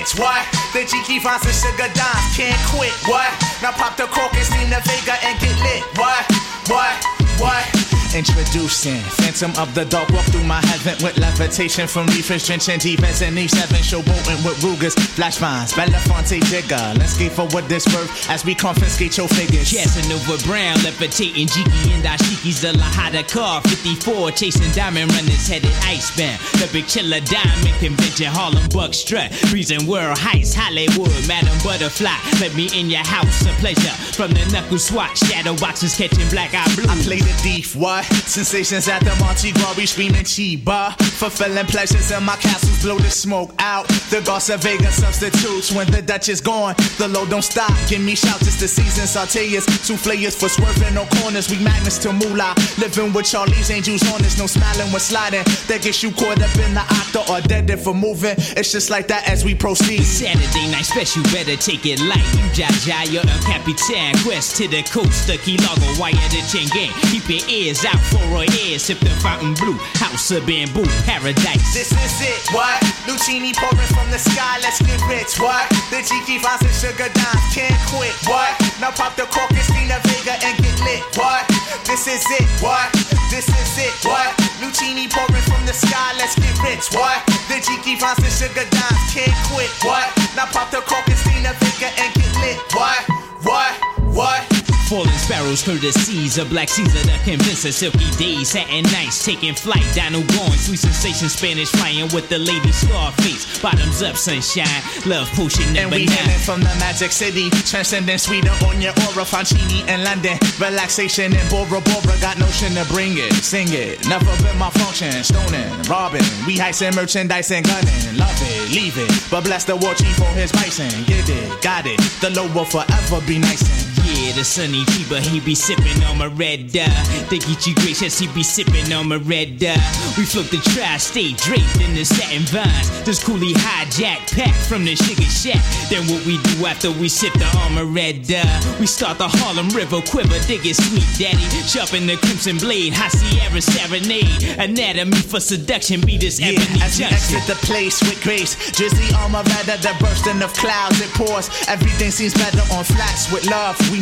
Rich, 0.02 0.18
what? 0.18 0.44
The 0.72 0.80
Jiki 0.80 1.22
Vines 1.22 1.44
and 1.44 1.54
Sugar 1.54 1.90
Dimes 1.94 2.36
can't 2.36 2.58
quit, 2.68 2.92
what? 3.06 3.30
Now 3.62 3.72
pop 3.72 3.96
the 3.96 4.06
cork 4.06 4.34
and 4.34 4.44
steam 4.44 4.68
the 4.70 4.80
Vega 4.82 5.14
and 5.24 5.38
get 5.40 5.56
lit, 5.62 5.82
what? 5.96 6.24
What? 6.68 7.04
What? 7.38 7.91
Introducing 8.14 9.00
Phantom 9.24 9.52
of 9.56 9.74
the 9.74 9.86
Dark 9.86 10.10
Walk 10.10 10.26
through 10.26 10.44
my 10.44 10.60
heaven 10.66 11.02
with 11.02 11.16
levitation 11.16 11.88
from 11.88 12.06
reefers 12.08 12.46
drenching 12.46 12.78
defense 12.78 13.22
and 13.22 13.34
E7 13.38 13.72
showboating 13.80 14.44
with 14.44 14.62
Rugers, 14.62 14.94
flash 15.16 15.38
vines, 15.38 15.72
Belafonte 15.72 16.44
jigger. 16.44 16.92
Let's 16.98 17.14
skate 17.14 17.32
for 17.32 17.46
what 17.48 17.70
this 17.70 17.86
worth 17.86 18.28
as 18.28 18.44
we 18.44 18.54
confiscate 18.54 19.16
your 19.16 19.28
figures. 19.28 19.72
Casanova 19.72 20.36
Brown, 20.44 20.76
levitating 20.84 21.46
Jiki 21.48 21.90
and 21.96 22.04
Ashiki's 22.04 22.60
the 22.60 22.72
Lahada 22.72 23.26
car. 23.26 23.62
54, 23.62 24.32
chasing 24.32 24.70
diamond 24.72 25.10
runners 25.14 25.48
headed 25.48 25.72
icebound. 25.88 26.38
The 26.60 26.68
big 26.70 26.86
chiller 26.88 27.20
diamond 27.20 27.76
convention, 27.80 28.26
Harlem 28.26 28.68
Buck 28.68 28.92
strut. 28.92 29.32
Breezing 29.48 29.86
world 29.86 30.18
heights, 30.18 30.52
Hollywood, 30.52 31.16
Madam 31.26 31.56
Butterfly. 31.64 32.12
Let 32.44 32.54
me 32.54 32.68
in 32.78 32.90
your 32.90 33.06
house, 33.06 33.40
a 33.48 33.52
pleasure. 33.56 33.96
From 34.12 34.32
the 34.32 34.44
knuckle 34.52 34.78
swatch, 34.78 35.16
shadow 35.16 35.56
boxes 35.56 35.96
catching 35.96 36.28
black 36.28 36.52
eye 36.52 36.68
blue. 36.74 36.84
I 36.92 37.00
play 37.00 37.20
the 37.20 37.32
thief, 37.40 37.74
what? 37.74 38.01
Sensations 38.26 38.88
at 38.88 39.00
the 39.04 39.14
Monte 39.20 39.52
Gras, 39.52 39.74
screaming 39.86 40.24
Chiba. 40.24 40.96
Fulfilling 41.02 41.66
pleasures 41.66 42.10
in 42.10 42.24
my 42.24 42.36
castles, 42.36 42.82
blow 42.82 42.98
the 42.98 43.10
smoke 43.10 43.52
out. 43.58 43.86
The 44.10 44.22
Garza 44.24 44.56
Vega 44.56 44.90
substitutes 44.90 45.70
when 45.72 45.90
the 45.90 46.00
Dutch 46.00 46.28
is 46.28 46.40
gone. 46.40 46.74
The 46.98 47.08
load 47.08 47.30
don't 47.30 47.42
stop, 47.42 47.72
give 47.88 48.00
me 48.00 48.14
shouts, 48.14 48.46
it's 48.46 48.58
the 48.58 48.68
season. 48.68 49.04
Sauteers, 49.04 49.66
souffleurs 49.84 50.34
for 50.38 50.48
swerving 50.48 50.94
no 50.94 51.04
corners. 51.20 51.50
We 51.50 51.62
magnets 51.62 51.98
to 51.98 52.12
moolah. 52.12 52.54
Living 52.78 53.12
with 53.12 53.26
Charlie's 53.26 53.70
angels 53.70 54.02
on 54.12 54.24
us, 54.24 54.38
no 54.38 54.46
smiling 54.46 54.90
when 54.92 55.00
sliding. 55.00 55.44
That 55.68 55.82
gets 55.82 56.02
you 56.02 56.10
caught 56.12 56.40
up 56.40 56.56
in 56.56 56.72
the 56.72 56.80
octa 56.80 57.28
or 57.28 57.40
dead 57.46 57.68
if 57.68 57.82
for 57.82 57.94
moving. 57.94 58.36
It's 58.56 58.72
just 58.72 58.88
like 58.90 59.08
that 59.08 59.28
as 59.28 59.44
we 59.44 59.54
proceed. 59.54 60.04
Saturday 60.04 60.70
night 60.70 60.86
special, 60.86 61.22
better 61.24 61.56
take 61.56 61.84
it 61.84 62.00
light. 62.00 62.24
You 62.32 62.48
Jaja, 62.56 63.12
you're 63.12 63.22
a 63.22 63.38
Capitan. 63.44 64.16
Quest 64.24 64.56
to 64.56 64.68
the 64.68 64.82
coast, 64.88 65.26
the 65.26 65.36
Key 65.38 65.58
Largo, 65.58 66.00
wire 66.00 66.14
the 66.30 66.40
chain 66.48 66.68
gang. 66.72 66.92
Keep 67.10 67.28
your 67.28 67.44
ears 67.50 67.84
out 67.84 67.91
for 67.98 68.22
a 68.40 68.46
ear. 68.64 68.78
Sip 68.78 68.98
the 69.00 69.10
fountain 69.20 69.54
blue, 69.54 69.76
house 69.98 70.30
of 70.30 70.46
bamboo, 70.46 70.86
paradise. 71.04 71.74
This 71.74 71.92
is 71.92 72.16
it, 72.22 72.40
what? 72.54 72.78
Lucini 73.04 73.52
pouring 73.56 73.90
from 73.92 74.08
the 74.10 74.18
sky, 74.18 74.58
let's 74.62 74.80
get 74.80 75.00
rich, 75.10 75.36
what? 75.40 75.68
The 75.90 76.00
Jiki 76.04 76.40
Vines 76.40 76.62
and 76.62 76.74
Sugar 76.74 77.10
Dimes 77.12 77.46
can't 77.52 77.76
quit, 77.90 78.14
what? 78.30 78.52
Now 78.80 78.92
pop 78.94 79.16
the 79.16 79.26
cork 79.28 79.50
and 79.50 79.90
the 79.90 79.98
Vega 80.08 80.38
and 80.40 80.56
get 80.62 80.78
lit, 80.86 81.02
what? 81.18 81.44
This 81.84 82.06
is 82.06 82.24
it, 82.38 82.46
what? 82.62 82.88
This 83.28 83.48
is 83.48 83.72
it, 83.78 83.94
what? 84.06 84.30
Lucini 84.62 85.10
pouring 85.10 85.46
from 85.50 85.66
the 85.66 85.74
sky, 85.74 86.14
let's 86.16 86.38
get 86.38 86.54
rich, 86.62 86.88
what? 86.94 87.20
The 87.50 87.58
Jiki 87.58 87.98
Vines 87.98 88.22
and 88.22 88.32
Sugar 88.32 88.66
Dimes 88.70 89.04
can't 89.10 89.36
quit, 89.50 89.70
what? 89.82 90.06
Now 90.36 90.46
pop 90.46 90.70
the 90.70 90.80
cork 90.86 91.06
and 91.08 91.18
the 91.44 91.52
Vega 91.58 91.90
and 91.98 92.10
get 92.14 92.32
lit, 92.40 92.58
what? 92.74 93.02
What? 93.42 93.74
What? 94.14 94.61
Falling 94.92 95.08
sparrows, 95.16 95.62
courtesies 95.62 96.36
of 96.36 96.50
Black 96.50 96.68
Caesar, 96.68 97.00
the 97.08 97.16
convincer, 97.24 97.72
silky 97.72 98.10
days, 98.20 98.50
satin 98.50 98.84
nights, 98.92 99.24
taking 99.24 99.54
flight, 99.54 99.80
Dino 99.94 100.20
going, 100.36 100.60
sweet 100.60 100.84
sensation, 100.84 101.30
Spanish 101.30 101.70
flying 101.72 102.12
with 102.12 102.28
the 102.28 102.36
lady 102.36 102.70
Scarface, 102.72 103.58
bottoms 103.62 104.02
up, 104.02 104.16
sunshine, 104.16 104.68
love 105.08 105.32
potion 105.32 105.64
And 105.72 105.88
number 105.88 105.96
we 105.96 106.04
nine. 106.04 106.36
from 106.44 106.60
the 106.60 106.76
magic 106.76 107.10
city, 107.10 107.48
transcending 107.64 108.18
sweeter 108.18 108.52
on 108.68 108.82
your 108.82 108.92
aura, 109.08 109.24
Fancini 109.24 109.80
in 109.88 110.04
London, 110.04 110.36
relaxation 110.60 111.32
in 111.32 111.48
Bora 111.48 111.80
Bora, 111.80 112.12
got 112.20 112.36
notion 112.36 112.76
to 112.76 112.84
bring 112.92 113.16
it, 113.16 113.32
sing 113.40 113.72
it, 113.72 113.96
never 114.12 114.28
been 114.44 114.58
my 114.58 114.68
function, 114.76 115.24
stoning, 115.24 115.72
robbing, 115.88 116.28
we 116.44 116.60
heisting 116.60 116.94
merchandise 116.94 117.50
and 117.50 117.64
gunning, 117.64 118.20
love 118.20 118.36
it, 118.44 118.68
leave 118.68 119.00
it, 119.00 119.08
but 119.30 119.40
bless 119.42 119.64
the 119.64 119.74
war 119.74 119.94
chief 119.94 120.12
for 120.20 120.28
his 120.36 120.52
bison, 120.52 120.92
get 121.08 121.24
it, 121.32 121.48
got 121.62 121.86
it, 121.88 121.96
the 122.20 122.28
low 122.36 122.44
will 122.52 122.68
forever 122.68 123.24
be 123.24 123.38
nice 123.38 123.81
Yeah, 124.12 124.32
the 124.32 124.44
Sonny 124.44 124.84
Cheeba, 124.92 125.20
he 125.20 125.40
be 125.40 125.54
sipping 125.54 126.02
on 126.04 126.18
my 126.18 126.26
red 126.26 126.68
uh. 126.76 126.84
dye. 126.84 127.02
The 127.30 127.38
Geechi 127.38 127.74
gracious, 127.76 128.18
he 128.18 128.28
be 128.28 128.42
sipping 128.42 128.92
on 128.92 129.08
my 129.08 129.16
red 129.16 129.58
dye. 129.58 129.80
We 130.18 130.24
float 130.24 130.50
the 130.50 130.58
tri-state 130.72 131.38
draped 131.38 131.80
in 131.80 131.94
the 131.94 132.04
satin 132.04 132.42
vines. 132.52 132.88
This 133.04 133.24
coolie 133.24 133.54
hijack 133.56 134.20
pack 134.36 134.54
from 134.68 134.84
the 134.84 134.94
sugar 134.96 135.22
shack. 135.24 135.60
Then 135.88 136.04
what 136.12 136.24
we 136.26 136.36
do 136.52 136.66
after 136.66 136.90
we 136.92 137.08
sip 137.08 137.32
the 137.34 137.48
armor 137.64 137.86
red 137.86 138.22
dye? 138.28 138.44
We 138.78 138.86
start 138.86 139.16
the 139.18 139.28
Harlem 139.28 139.68
River 139.70 140.02
quiver, 140.02 140.38
dig 140.46 140.66
it 140.66 140.76
sweet 140.76 141.08
daddy. 141.16 141.42
Sharpen 141.64 142.06
the 142.06 142.16
crimson 142.16 142.58
blade, 142.58 142.92
high 142.92 143.08
Sierra 143.08 143.60
serenade. 143.60 144.44
Anatomy 144.60 145.16
for 145.16 145.40
seduction, 145.40 146.00
be 146.02 146.18
this 146.18 146.38
Yeah, 146.38 146.52
ebony 146.52 146.82
as 146.84 146.98
junction. 146.98 147.16
exit 147.16 147.44
the 147.48 147.58
place 147.64 148.00
with 148.02 148.20
grace, 148.22 148.54
drizzly 148.76 149.08
armor 149.16 149.42
rather 149.56 149.76
the 149.80 149.96
bursting 150.00 150.42
of 150.42 150.52
clouds. 150.52 151.00
It 151.00 151.10
pours, 151.16 151.48
everything 151.66 152.10
seems 152.10 152.34
better 152.34 152.60
on 152.76 152.84
flats 152.84 153.32
with 153.32 153.48
love. 153.48 153.78
We 153.90 154.01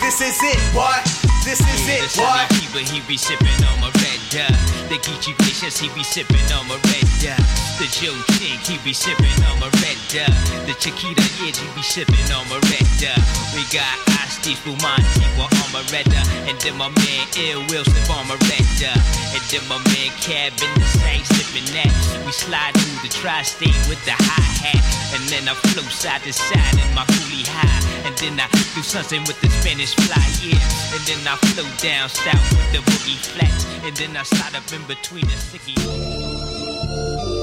This 0.00 0.20
is 0.20 0.38
it, 0.42 0.58
what? 0.74 1.04
This 1.44 1.60
is 1.60 1.80
Yeah, 1.86 2.02
it, 2.04 2.10
what? 2.18 2.48
Cheeba, 2.56 2.80
he 2.82 3.00
be 3.06 3.16
sipping 3.16 3.60
on 3.68 3.80
my 3.80 3.90
red 4.00 4.20
dye. 4.32 4.48
The 4.88 4.96
Geechi 4.98 5.32
Vicious, 5.44 5.78
he 5.78 5.88
be 5.94 6.02
sipping 6.02 6.44
on 6.56 6.66
my 6.68 6.76
red 6.90 7.06
dye. 7.22 7.36
The 7.78 7.86
Joe 7.88 8.16
Chink, 8.36 8.60
he 8.66 8.76
be 8.84 8.92
sipping 8.92 9.38
on 9.48 9.60
my 9.60 9.70
red 9.80 9.96
dye. 10.12 10.28
The 10.66 10.74
Chiquita 10.80 11.22
Yidge, 11.40 11.60
he 11.60 11.68
be 11.76 11.82
sipping 11.82 12.28
on 12.32 12.44
my 12.48 12.58
red 12.68 12.88
dye. 13.00 13.16
We 13.54 13.62
got 13.72 13.92
Asti 14.20 14.56
Spumante 14.56 15.24
on 15.38 15.68
my 15.72 15.84
red 15.92 16.08
dye. 16.10 16.26
And 16.48 16.58
then 16.60 16.76
my 16.76 16.88
man 16.88 17.24
Ill 17.38 17.60
Will 17.70 17.84
slip 17.84 18.10
on 18.10 18.26
my 18.28 18.36
red 18.50 18.66
dye. 18.80 18.96
And 19.36 19.44
then 19.48 19.64
my 19.68 19.78
man 19.94 20.10
Cab 20.20 20.52
in 20.60 20.72
the 20.80 20.88
same 21.00 21.24
sipping 21.24 21.68
that. 21.76 21.92
We 22.26 22.32
slide 22.32 22.74
through 22.76 23.00
the 23.06 23.12
tri-state 23.12 23.76
with 23.88 24.02
the 24.04 24.16
hi-hat. 24.16 24.82
And 25.14 25.22
then 25.32 25.48
I 25.48 25.54
flow 25.72 25.84
side 25.88 26.22
to 26.24 26.32
side 26.32 26.74
in 26.76 26.88
my 26.94 27.04
coolie 27.08 27.46
high. 27.48 27.80
And 28.04 28.16
then 28.18 28.40
I 28.40 28.46
do 28.74 28.82
something 28.82 29.20
with 29.24 29.40
the 29.40 29.48
Spanish 29.60 29.89
fly, 29.94 30.22
yeah. 30.42 30.58
And 30.94 31.02
then 31.06 31.26
I 31.26 31.36
flow 31.36 31.68
down 31.78 32.08
south 32.08 32.50
with 32.52 32.72
the 32.72 32.78
boogie 32.90 33.18
flats. 33.18 33.64
And 33.84 33.96
then 33.96 34.16
I 34.16 34.22
slide 34.22 34.54
up 34.54 34.72
in 34.72 34.82
between 34.86 35.26
the 35.26 35.36
sticky. 35.36 35.74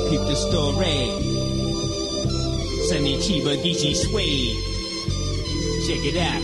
Peep 0.10 0.22
the 0.28 0.36
story. 0.36 1.10
Sonny 2.88 3.18
Cheeba 3.18 3.56
Geechi 3.58 3.96
Suede. 3.96 4.56
Check 5.88 6.06
it 6.06 6.18
out. 6.18 6.42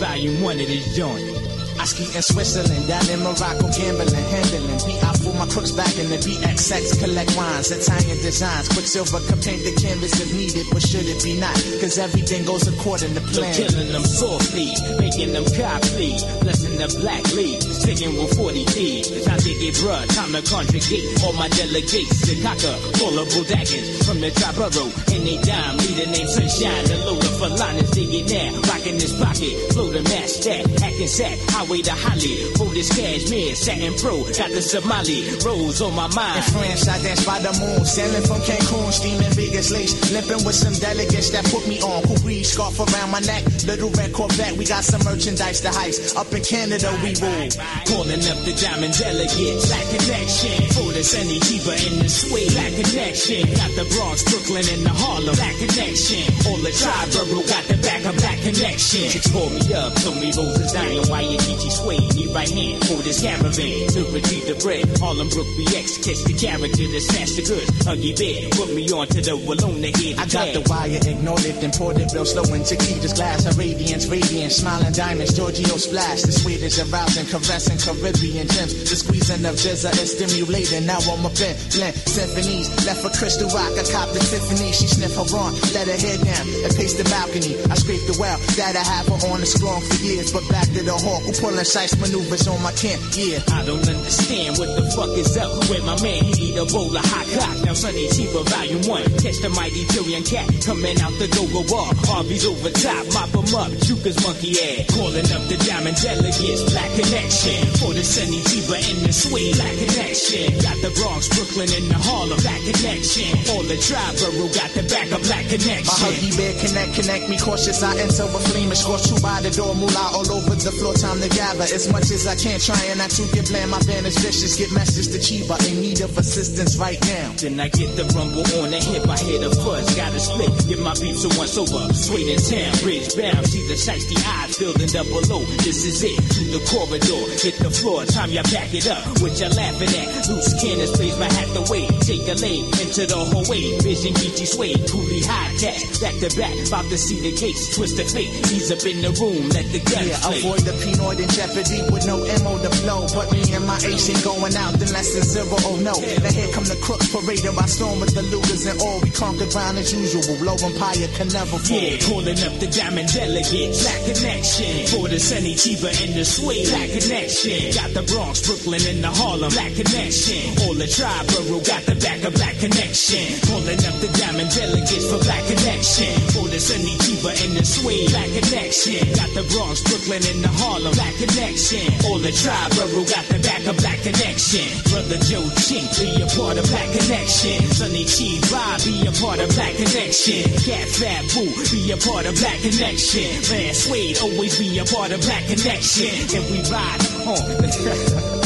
Volume 0.00 0.42
one 0.42 0.60
of 0.60 0.66
this 0.66 0.96
joint. 0.96 1.45
I 1.78 1.84
ski 1.84 2.04
in 2.14 2.22
Switzerland, 2.22 2.86
down 2.88 3.08
in 3.10 3.20
Morocco, 3.20 3.68
gambling, 3.72 4.12
handling. 4.12 4.80
Be 4.86 4.94
out 5.02 5.18
for 5.18 5.34
my 5.34 5.46
crooks 5.46 5.72
back 5.72 5.92
in 5.98 6.08
the 6.08 6.18
BXX, 6.18 7.00
collect 7.00 7.36
wines, 7.36 7.70
Italian 7.70 8.18
designs. 8.18 8.68
Quicksilver 8.68 9.20
can 9.28 9.38
paint 9.40 9.62
the 9.64 9.74
canvas 9.76 10.14
if 10.20 10.32
needed, 10.34 10.66
but 10.72 10.82
should 10.82 11.06
it 11.06 11.22
be 11.22 11.38
not? 11.38 11.56
Cause 11.80 11.98
everything 11.98 12.44
goes 12.44 12.66
according 12.66 13.14
to 13.14 13.20
plan. 13.20 13.52
So 13.52 13.66
killing 13.66 13.92
them 13.92 14.04
softly, 14.04 14.72
making 14.98 15.32
them 15.32 15.44
copy, 15.56 16.16
blessing 16.40 16.76
the 16.78 16.88
black 17.00 17.24
league, 17.34 17.62
sticking 17.62 18.16
with 18.16 18.34
40 18.36 18.64
thieves. 18.72 19.08
Time 19.24 19.38
to 19.38 19.52
get 19.58 19.74
bruh, 19.82 20.04
time 20.14 20.32
to 20.32 20.42
conjugate 20.46 21.04
all 21.24 21.32
my 21.34 21.48
delegates. 21.48 22.20
The 22.26 22.40
cocker, 22.42 22.76
full 22.98 23.18
of 23.18 23.28
daggers 23.46 24.06
from 24.06 24.20
the 24.20 24.30
Triborough, 24.30 24.90
and 25.14 25.26
they 25.26 25.38
dime, 25.42 25.76
lead 25.78 25.96
the 25.96 26.06
name 26.10 26.28
Sunshine, 26.28 26.84
the 26.86 26.98
loader 27.06 27.32
for 27.38 27.48
Liners 27.48 27.90
dig 27.90 28.12
it 28.12 28.26
now, 28.30 28.60
rockin' 28.68 28.98
this 28.98 29.14
pocket, 29.18 29.54
flow 29.72 29.88
the 29.90 30.02
match 30.02 30.40
that, 30.44 30.66
hacking 30.80 31.06
sack, 31.06 31.38
highway 31.66 31.82
to 31.82 31.92
Holly, 31.92 32.36
for 32.54 32.70
this 32.70 32.88
cashmere, 32.94 33.54
satin 33.54 33.94
pro, 33.98 34.22
got 34.38 34.50
the 34.50 34.62
Somali 34.62 35.26
rolls 35.44 35.82
on 35.82 35.94
my 35.94 36.06
mind. 36.14 36.38
In 36.38 36.42
France, 36.54 36.88
I 36.88 37.02
dance 37.02 37.24
by 37.26 37.38
the 37.40 37.52
moon, 37.58 37.84
sailing 37.84 38.22
from 38.22 38.40
Cancun, 38.46 38.92
steaming 38.92 39.32
Vegas 39.34 39.70
lace, 39.70 39.94
limping 40.12 40.44
with 40.46 40.54
some 40.54 40.74
delegates 40.74 41.30
that 41.30 41.44
put 41.46 41.66
me 41.66 41.80
on. 41.82 42.02
Breeze, 42.22 42.52
scarf 42.52 42.78
around 42.78 43.10
my 43.10 43.20
neck, 43.20 43.42
little 43.66 43.90
red 43.98 44.12
Corvette, 44.12 44.56
we 44.56 44.64
got 44.64 44.84
some 44.84 45.02
merchandise 45.02 45.60
to 45.62 45.68
heist. 45.68 46.16
Up 46.16 46.30
in 46.32 46.42
Canada, 46.42 46.90
we 47.02 47.14
rule. 47.18 47.50
Calling 47.86 48.22
up 48.30 48.38
the 48.46 48.54
diamond 48.54 48.94
delegates, 48.94 49.66
black 49.66 49.86
connection. 49.90 50.58
For 50.74 50.92
the 50.94 51.02
sunny 51.02 51.40
keeper 51.40 51.74
in 51.74 51.98
the 51.98 52.08
suede, 52.08 52.52
black 52.54 52.72
connection. 52.78 53.42
Got 53.58 53.72
the 53.74 53.86
Bronx, 53.96 54.22
Brooklyn, 54.22 54.66
and 54.70 54.82
the 54.86 54.94
Harlem, 54.94 55.34
black 55.34 55.56
connection. 55.58 56.22
All 56.46 56.60
the 56.62 56.70
tribe 56.70 57.10
got 57.10 57.64
the 57.66 57.78
back 57.82 58.04
of 58.06 58.14
black 58.22 58.38
connection. 58.42 59.10
Chicks 59.10 59.28
pull 59.28 59.50
me 59.50 59.62
up, 59.74 59.94
told 60.02 60.18
me 60.22 60.30
roses 60.30 60.72
dying, 60.72 61.02
why 61.10 61.26
you 61.26 61.38
Geechi 61.56 61.70
suede. 61.70 62.14
me 62.14 62.32
right 62.32 62.50
hand 62.50 62.84
for 62.86 63.00
this 63.02 63.22
caravan 63.22 63.88
to 63.88 64.00
retrieve 64.12 64.46
the 64.46 64.56
bread. 64.60 64.84
Harlem 65.00 65.28
Brook 65.28 65.46
BX, 65.56 66.04
catch 66.04 66.20
the 66.24 66.34
character 66.36 66.84
that 66.84 67.02
snatch 67.08 67.32
the 67.36 67.42
goods. 67.42 67.70
Huggy 67.84 68.12
bear, 68.12 68.48
put 68.52 68.68
me 68.74 68.84
on 68.92 69.06
to 69.08 69.20
the 69.20 69.36
to 69.36 69.90
head. 69.96 70.18
I 70.20 70.26
got 70.28 70.52
the 70.52 70.62
wire, 70.68 71.00
ignored 71.00 71.44
it, 71.44 71.60
then 71.60 71.72
poured 71.72 71.98
it 71.98 72.12
real 72.12 72.24
slow 72.24 72.44
into 72.52 72.76
Chiquita's 72.76 73.12
glass. 73.12 73.44
Her 73.44 73.56
radiance, 73.56 74.06
radiance, 74.06 74.56
smiling 74.56 74.92
diamonds, 74.92 75.32
Giorgio 75.32 75.76
splash. 75.80 76.22
The 76.22 76.32
sweet 76.32 76.60
is 76.60 76.76
arousing, 76.80 77.26
caressing 77.26 77.78
Caribbean 77.80 78.48
gems. 78.48 78.72
The 78.84 78.96
squeezing 78.96 79.44
of 79.46 79.56
jizza 79.56 79.92
is 79.96 80.12
stimulating. 80.12 80.84
Now 80.84 81.00
I'm 81.00 81.24
a 81.24 81.32
bent, 81.32 81.56
blend 81.72 81.96
symphonies. 81.96 82.68
Left 82.84 83.00
for 83.00 83.12
crystal 83.16 83.48
rock, 83.56 83.72
I 83.76 83.84
cop 83.88 84.12
the 84.12 84.20
Tiffany. 84.20 84.72
She 84.72 84.86
sniff 84.86 85.16
her 85.16 85.28
on, 85.36 85.56
let 85.72 85.88
her 85.88 85.96
head 85.96 86.20
down, 86.20 86.44
and 86.64 86.72
pace 86.76 86.94
the 86.94 87.06
balcony. 87.08 87.56
I 87.72 87.74
scrape 87.80 88.04
the 88.04 88.16
well 88.20 88.36
that 88.60 88.76
I 88.76 88.84
have 88.84 89.08
her 89.08 89.20
on 89.32 89.40
the 89.40 89.48
strong 89.48 89.80
for 89.80 89.96
years. 90.04 90.32
But 90.32 90.44
back 90.52 90.68
to 90.74 90.82
the 90.82 90.92
hawk, 90.92 91.22
who 91.24 91.32
pulling 91.46 91.64
size 91.64 91.94
maneuvers 92.02 92.48
on 92.48 92.60
my 92.62 92.72
camp, 92.72 92.98
yeah. 93.14 93.38
I 93.54 93.62
don't 93.62 93.86
understand 93.86 94.58
what 94.58 94.74
the 94.74 94.82
fuck 94.90 95.14
is 95.14 95.36
up 95.38 95.54
with 95.70 95.84
my 95.86 95.94
man. 96.02 96.24
He 96.34 96.50
eat 96.50 96.58
a 96.58 96.66
bowl 96.66 96.90
of 96.90 97.04
hot 97.06 97.26
cock. 97.38 97.54
Now 97.62 97.74
Sonny 97.74 98.10
Cheeba 98.10 98.42
Volume 98.50 98.82
1. 98.82 99.22
Catch 99.22 99.38
the 99.46 99.50
mighty 99.54 99.86
Billion 99.94 100.26
Cat 100.26 100.50
coming 100.66 100.98
out 100.98 101.14
the 101.22 101.30
go-go 101.30 101.62
bar. 101.70 101.94
Harvey's 102.10 102.42
over 102.42 102.70
top, 102.74 103.06
mop 103.14 103.30
him 103.30 103.46
up. 103.54 103.70
Juka's 103.86 104.18
monkey 104.26 104.58
ass. 104.58 104.90
Calling 104.90 105.28
up 105.30 105.42
the 105.46 105.58
diamond 105.62 105.94
delegates. 106.02 106.66
Black 106.66 106.90
connection. 106.98 107.62
For 107.78 107.94
the 107.94 108.02
Sonny 108.02 108.42
Cheeba 108.50 108.82
in 108.82 108.98
the 109.06 109.14
suite. 109.14 109.54
Black 109.54 109.76
connection. 109.78 110.50
Got 110.66 110.78
the 110.82 110.90
Bronx, 110.98 111.30
Brooklyn, 111.30 111.70
and 111.70 111.86
the 111.86 111.98
Harlem. 112.02 112.42
Black 112.42 112.62
connection. 112.66 113.30
All 113.54 113.62
the 113.62 113.78
Triborough 113.78 114.50
got 114.50 114.70
the 114.74 114.82
back 114.90 115.14
of 115.14 115.22
black 115.30 115.46
connection. 115.46 115.94
My 115.94 116.10
huggy 116.10 116.34
bear 116.34 116.54
connect, 116.58 116.90
connect 116.98 117.24
me 117.30 117.38
cautious. 117.38 117.86
I 117.86 117.94
enter 118.02 118.26
with 118.34 118.42
flame 118.50 118.74
and 118.74 118.78
scorch 118.78 119.06
two 119.06 119.20
by 119.22 119.38
the 119.46 119.54
door. 119.54 119.78
Moolah 119.78 120.10
all 120.10 120.26
over 120.26 120.58
the 120.58 120.74
floor. 120.74 120.94
Time 120.98 121.22
to 121.22 121.35
gather 121.36 121.68
as 121.68 121.92
much 121.92 122.08
as 122.10 122.26
I 122.26 122.34
can. 122.34 122.58
Trying 122.58 122.96
not 122.98 123.10
to 123.20 123.22
get 123.32 123.46
bland. 123.48 123.70
My 123.70 123.78
band 123.84 124.06
is 124.08 124.16
vicious. 124.18 124.56
Get 124.56 124.72
message 124.72 125.12
to 125.12 125.18
Cheeba 125.20 125.60
in 125.68 125.80
need 125.80 126.00
of 126.00 126.16
assistance 126.16 126.76
right 126.80 126.98
now. 127.04 127.32
Then 127.36 127.60
I 127.60 127.68
get 127.68 127.94
the 127.94 128.04
rumble 128.16 128.46
on 128.64 128.72
the 128.72 128.80
hip. 128.80 129.04
I 129.08 129.18
hear 129.20 129.38
the 129.38 129.52
fuzz. 129.52 129.84
Got 129.94 130.12
to 130.12 130.20
split. 130.20 130.50
Get 130.66 130.80
my 130.80 130.96
beef 130.96 131.16
so 131.20 131.28
once 131.36 131.56
over. 131.60 131.92
Sweet 131.92 132.32
in 132.32 132.40
town. 132.40 132.72
Bridge 132.80 133.12
bound. 133.14 133.44
See 133.46 133.62
the 133.68 133.76
shiesty 133.76 134.16
eyes 134.24 134.56
building 134.56 134.88
up 134.96 135.06
below. 135.12 135.44
This 135.60 135.84
is 135.84 136.00
it. 136.02 136.16
Through 136.32 136.50
the 136.56 136.62
corridor. 136.72 137.22
Hit 137.44 137.60
the 137.60 137.70
floor. 137.70 138.08
Time 138.08 138.32
you 138.32 138.42
back 138.48 138.72
it 138.72 138.88
up. 138.88 139.04
What 139.20 139.36
you 139.36 139.48
laughing 139.52 139.92
at? 139.92 140.24
Loose 140.32 140.56
cannons. 140.56 140.96
Blaze 140.96 141.18
my 141.20 141.28
hat 141.28 141.52
the 141.52 141.62
way. 141.68 141.84
Take 142.08 142.24
a 142.32 142.34
lane 142.40 142.64
into 142.80 143.04
the 143.04 143.18
hallway. 143.28 143.76
Vision 143.84 144.14
Geechi 144.16 144.46
sway. 144.48 144.72
Coolie 144.88 145.24
high 145.28 145.52
tech. 145.60 145.76
Back 146.00 146.16
to 146.24 146.30
back. 146.38 146.54
About 146.66 146.88
to 146.88 146.96
see 146.96 147.20
the 147.20 147.36
case, 147.36 147.74
Twist 147.76 147.96
the 147.96 148.04
fate. 148.04 148.30
He's 148.48 148.70
up 148.72 148.80
in 148.86 149.02
the 149.02 149.12
room. 149.20 149.48
Let 149.50 149.66
the 149.74 149.80
gun 149.84 150.06
Yeah, 150.08 150.18
play. 150.24 150.38
avoid 150.40 150.60
the 150.64 150.72
Pinoid 150.80 151.18
in 151.26 151.34
jeopardy 151.34 151.82
with 151.90 152.06
no 152.06 152.22
ammo 152.24 152.58
to 152.62 152.70
blow. 152.82 153.06
But 153.14 153.30
me 153.32 153.42
and 153.52 153.66
my 153.66 153.78
ain't 153.82 154.22
going 154.22 154.54
out 154.56 154.74
then 154.78 154.90
less 154.94 155.14
than 155.14 155.24
zero. 155.24 155.56
Oh 155.66 155.76
no. 155.82 155.94
Now 155.98 156.32
here 156.32 156.50
come 156.54 156.64
the 156.64 156.78
crooks 156.82 157.10
paraded 157.10 157.54
by 157.54 157.66
storm 157.66 158.00
with 158.00 158.14
the 158.14 158.22
Lugers 158.22 158.66
and 158.70 158.78
all. 158.80 159.00
We 159.00 159.10
conquered 159.10 159.50
ground 159.50 159.78
as 159.78 159.92
usual. 159.92 160.22
Low 160.42 160.56
Empire 160.56 161.08
can 161.18 161.28
never 161.28 161.58
fall. 161.58 161.76
Yeah, 161.76 161.98
calling 162.06 162.38
up 162.46 162.54
the 162.62 162.68
diamond 162.70 163.10
delegates. 163.12 163.82
Black 163.82 164.02
connection. 164.06 164.74
For 164.90 165.08
the 165.08 165.18
Sonny 165.18 165.54
Cheeba 165.54 165.90
and 166.02 166.14
the 166.14 166.24
suede. 166.24 166.68
Black 166.70 166.90
connection. 166.94 167.74
Got 167.74 167.90
the 167.94 168.04
Bronx, 168.06 168.46
Brooklyn, 168.46 168.82
and 168.86 169.00
the 169.02 169.10
Harlem. 169.10 169.50
Black 169.50 169.74
connection. 169.74 170.54
All 170.64 170.74
the 170.74 170.86
Triborough 170.86 171.64
got 171.66 171.82
the 171.86 171.96
back 171.98 172.22
of 172.22 172.32
black 172.34 172.56
connection. 172.58 173.26
Calling 173.46 173.80
up 173.82 173.96
the 174.02 174.10
diamond 174.14 174.50
delegates 174.54 175.06
for 175.10 175.18
black 175.22 175.44
connection. 175.46 176.14
For 176.34 176.46
the 176.46 176.60
Sonny 176.60 176.94
Cheeba 177.02 177.32
and 177.44 177.52
the 177.56 177.64
suede. 177.64 178.10
Black 178.10 178.30
connection. 178.30 179.02
Got 179.14 179.30
the 179.34 179.44
Bronx, 179.50 179.82
Brooklyn, 179.82 180.22
and 180.30 180.42
the 180.44 180.52
Harlem. 180.62 180.94
Black 180.94 181.05
connection. 181.14 181.86
All 182.06 182.18
the 182.18 182.30
Triborough 182.30 183.06
got 183.06 183.24
the 183.26 183.38
back 183.38 183.66
of 183.66 183.76
black 183.78 184.00
connection. 184.02 184.66
Brother 184.90 185.18
Joe 185.22 185.46
Chink, 185.62 185.86
be 185.98 186.22
a 186.22 186.26
part 186.26 186.58
of 186.58 186.66
black 186.66 186.90
connection. 186.90 187.62
Sonny 187.70 188.04
Cheeba, 188.04 188.84
be 188.84 189.06
a 189.06 189.12
part 189.12 189.40
of 189.40 189.48
black 189.54 189.74
connection. 189.76 190.44
Cat 190.66 190.88
Fat 190.88 191.22
Boo, 191.34 191.50
be 191.70 191.90
a 191.92 191.96
part 191.96 192.26
of 192.26 192.34
black 192.36 192.58
connection. 192.60 193.30
Man, 193.50 193.74
Suede, 193.74 194.18
always 194.18 194.58
be 194.58 194.78
a 194.78 194.84
part 194.84 195.12
of 195.12 195.20
black 195.20 195.44
connection. 195.46 196.14
And 196.34 196.44
we 196.50 196.58
ride 196.70 197.02
on. 197.26 198.42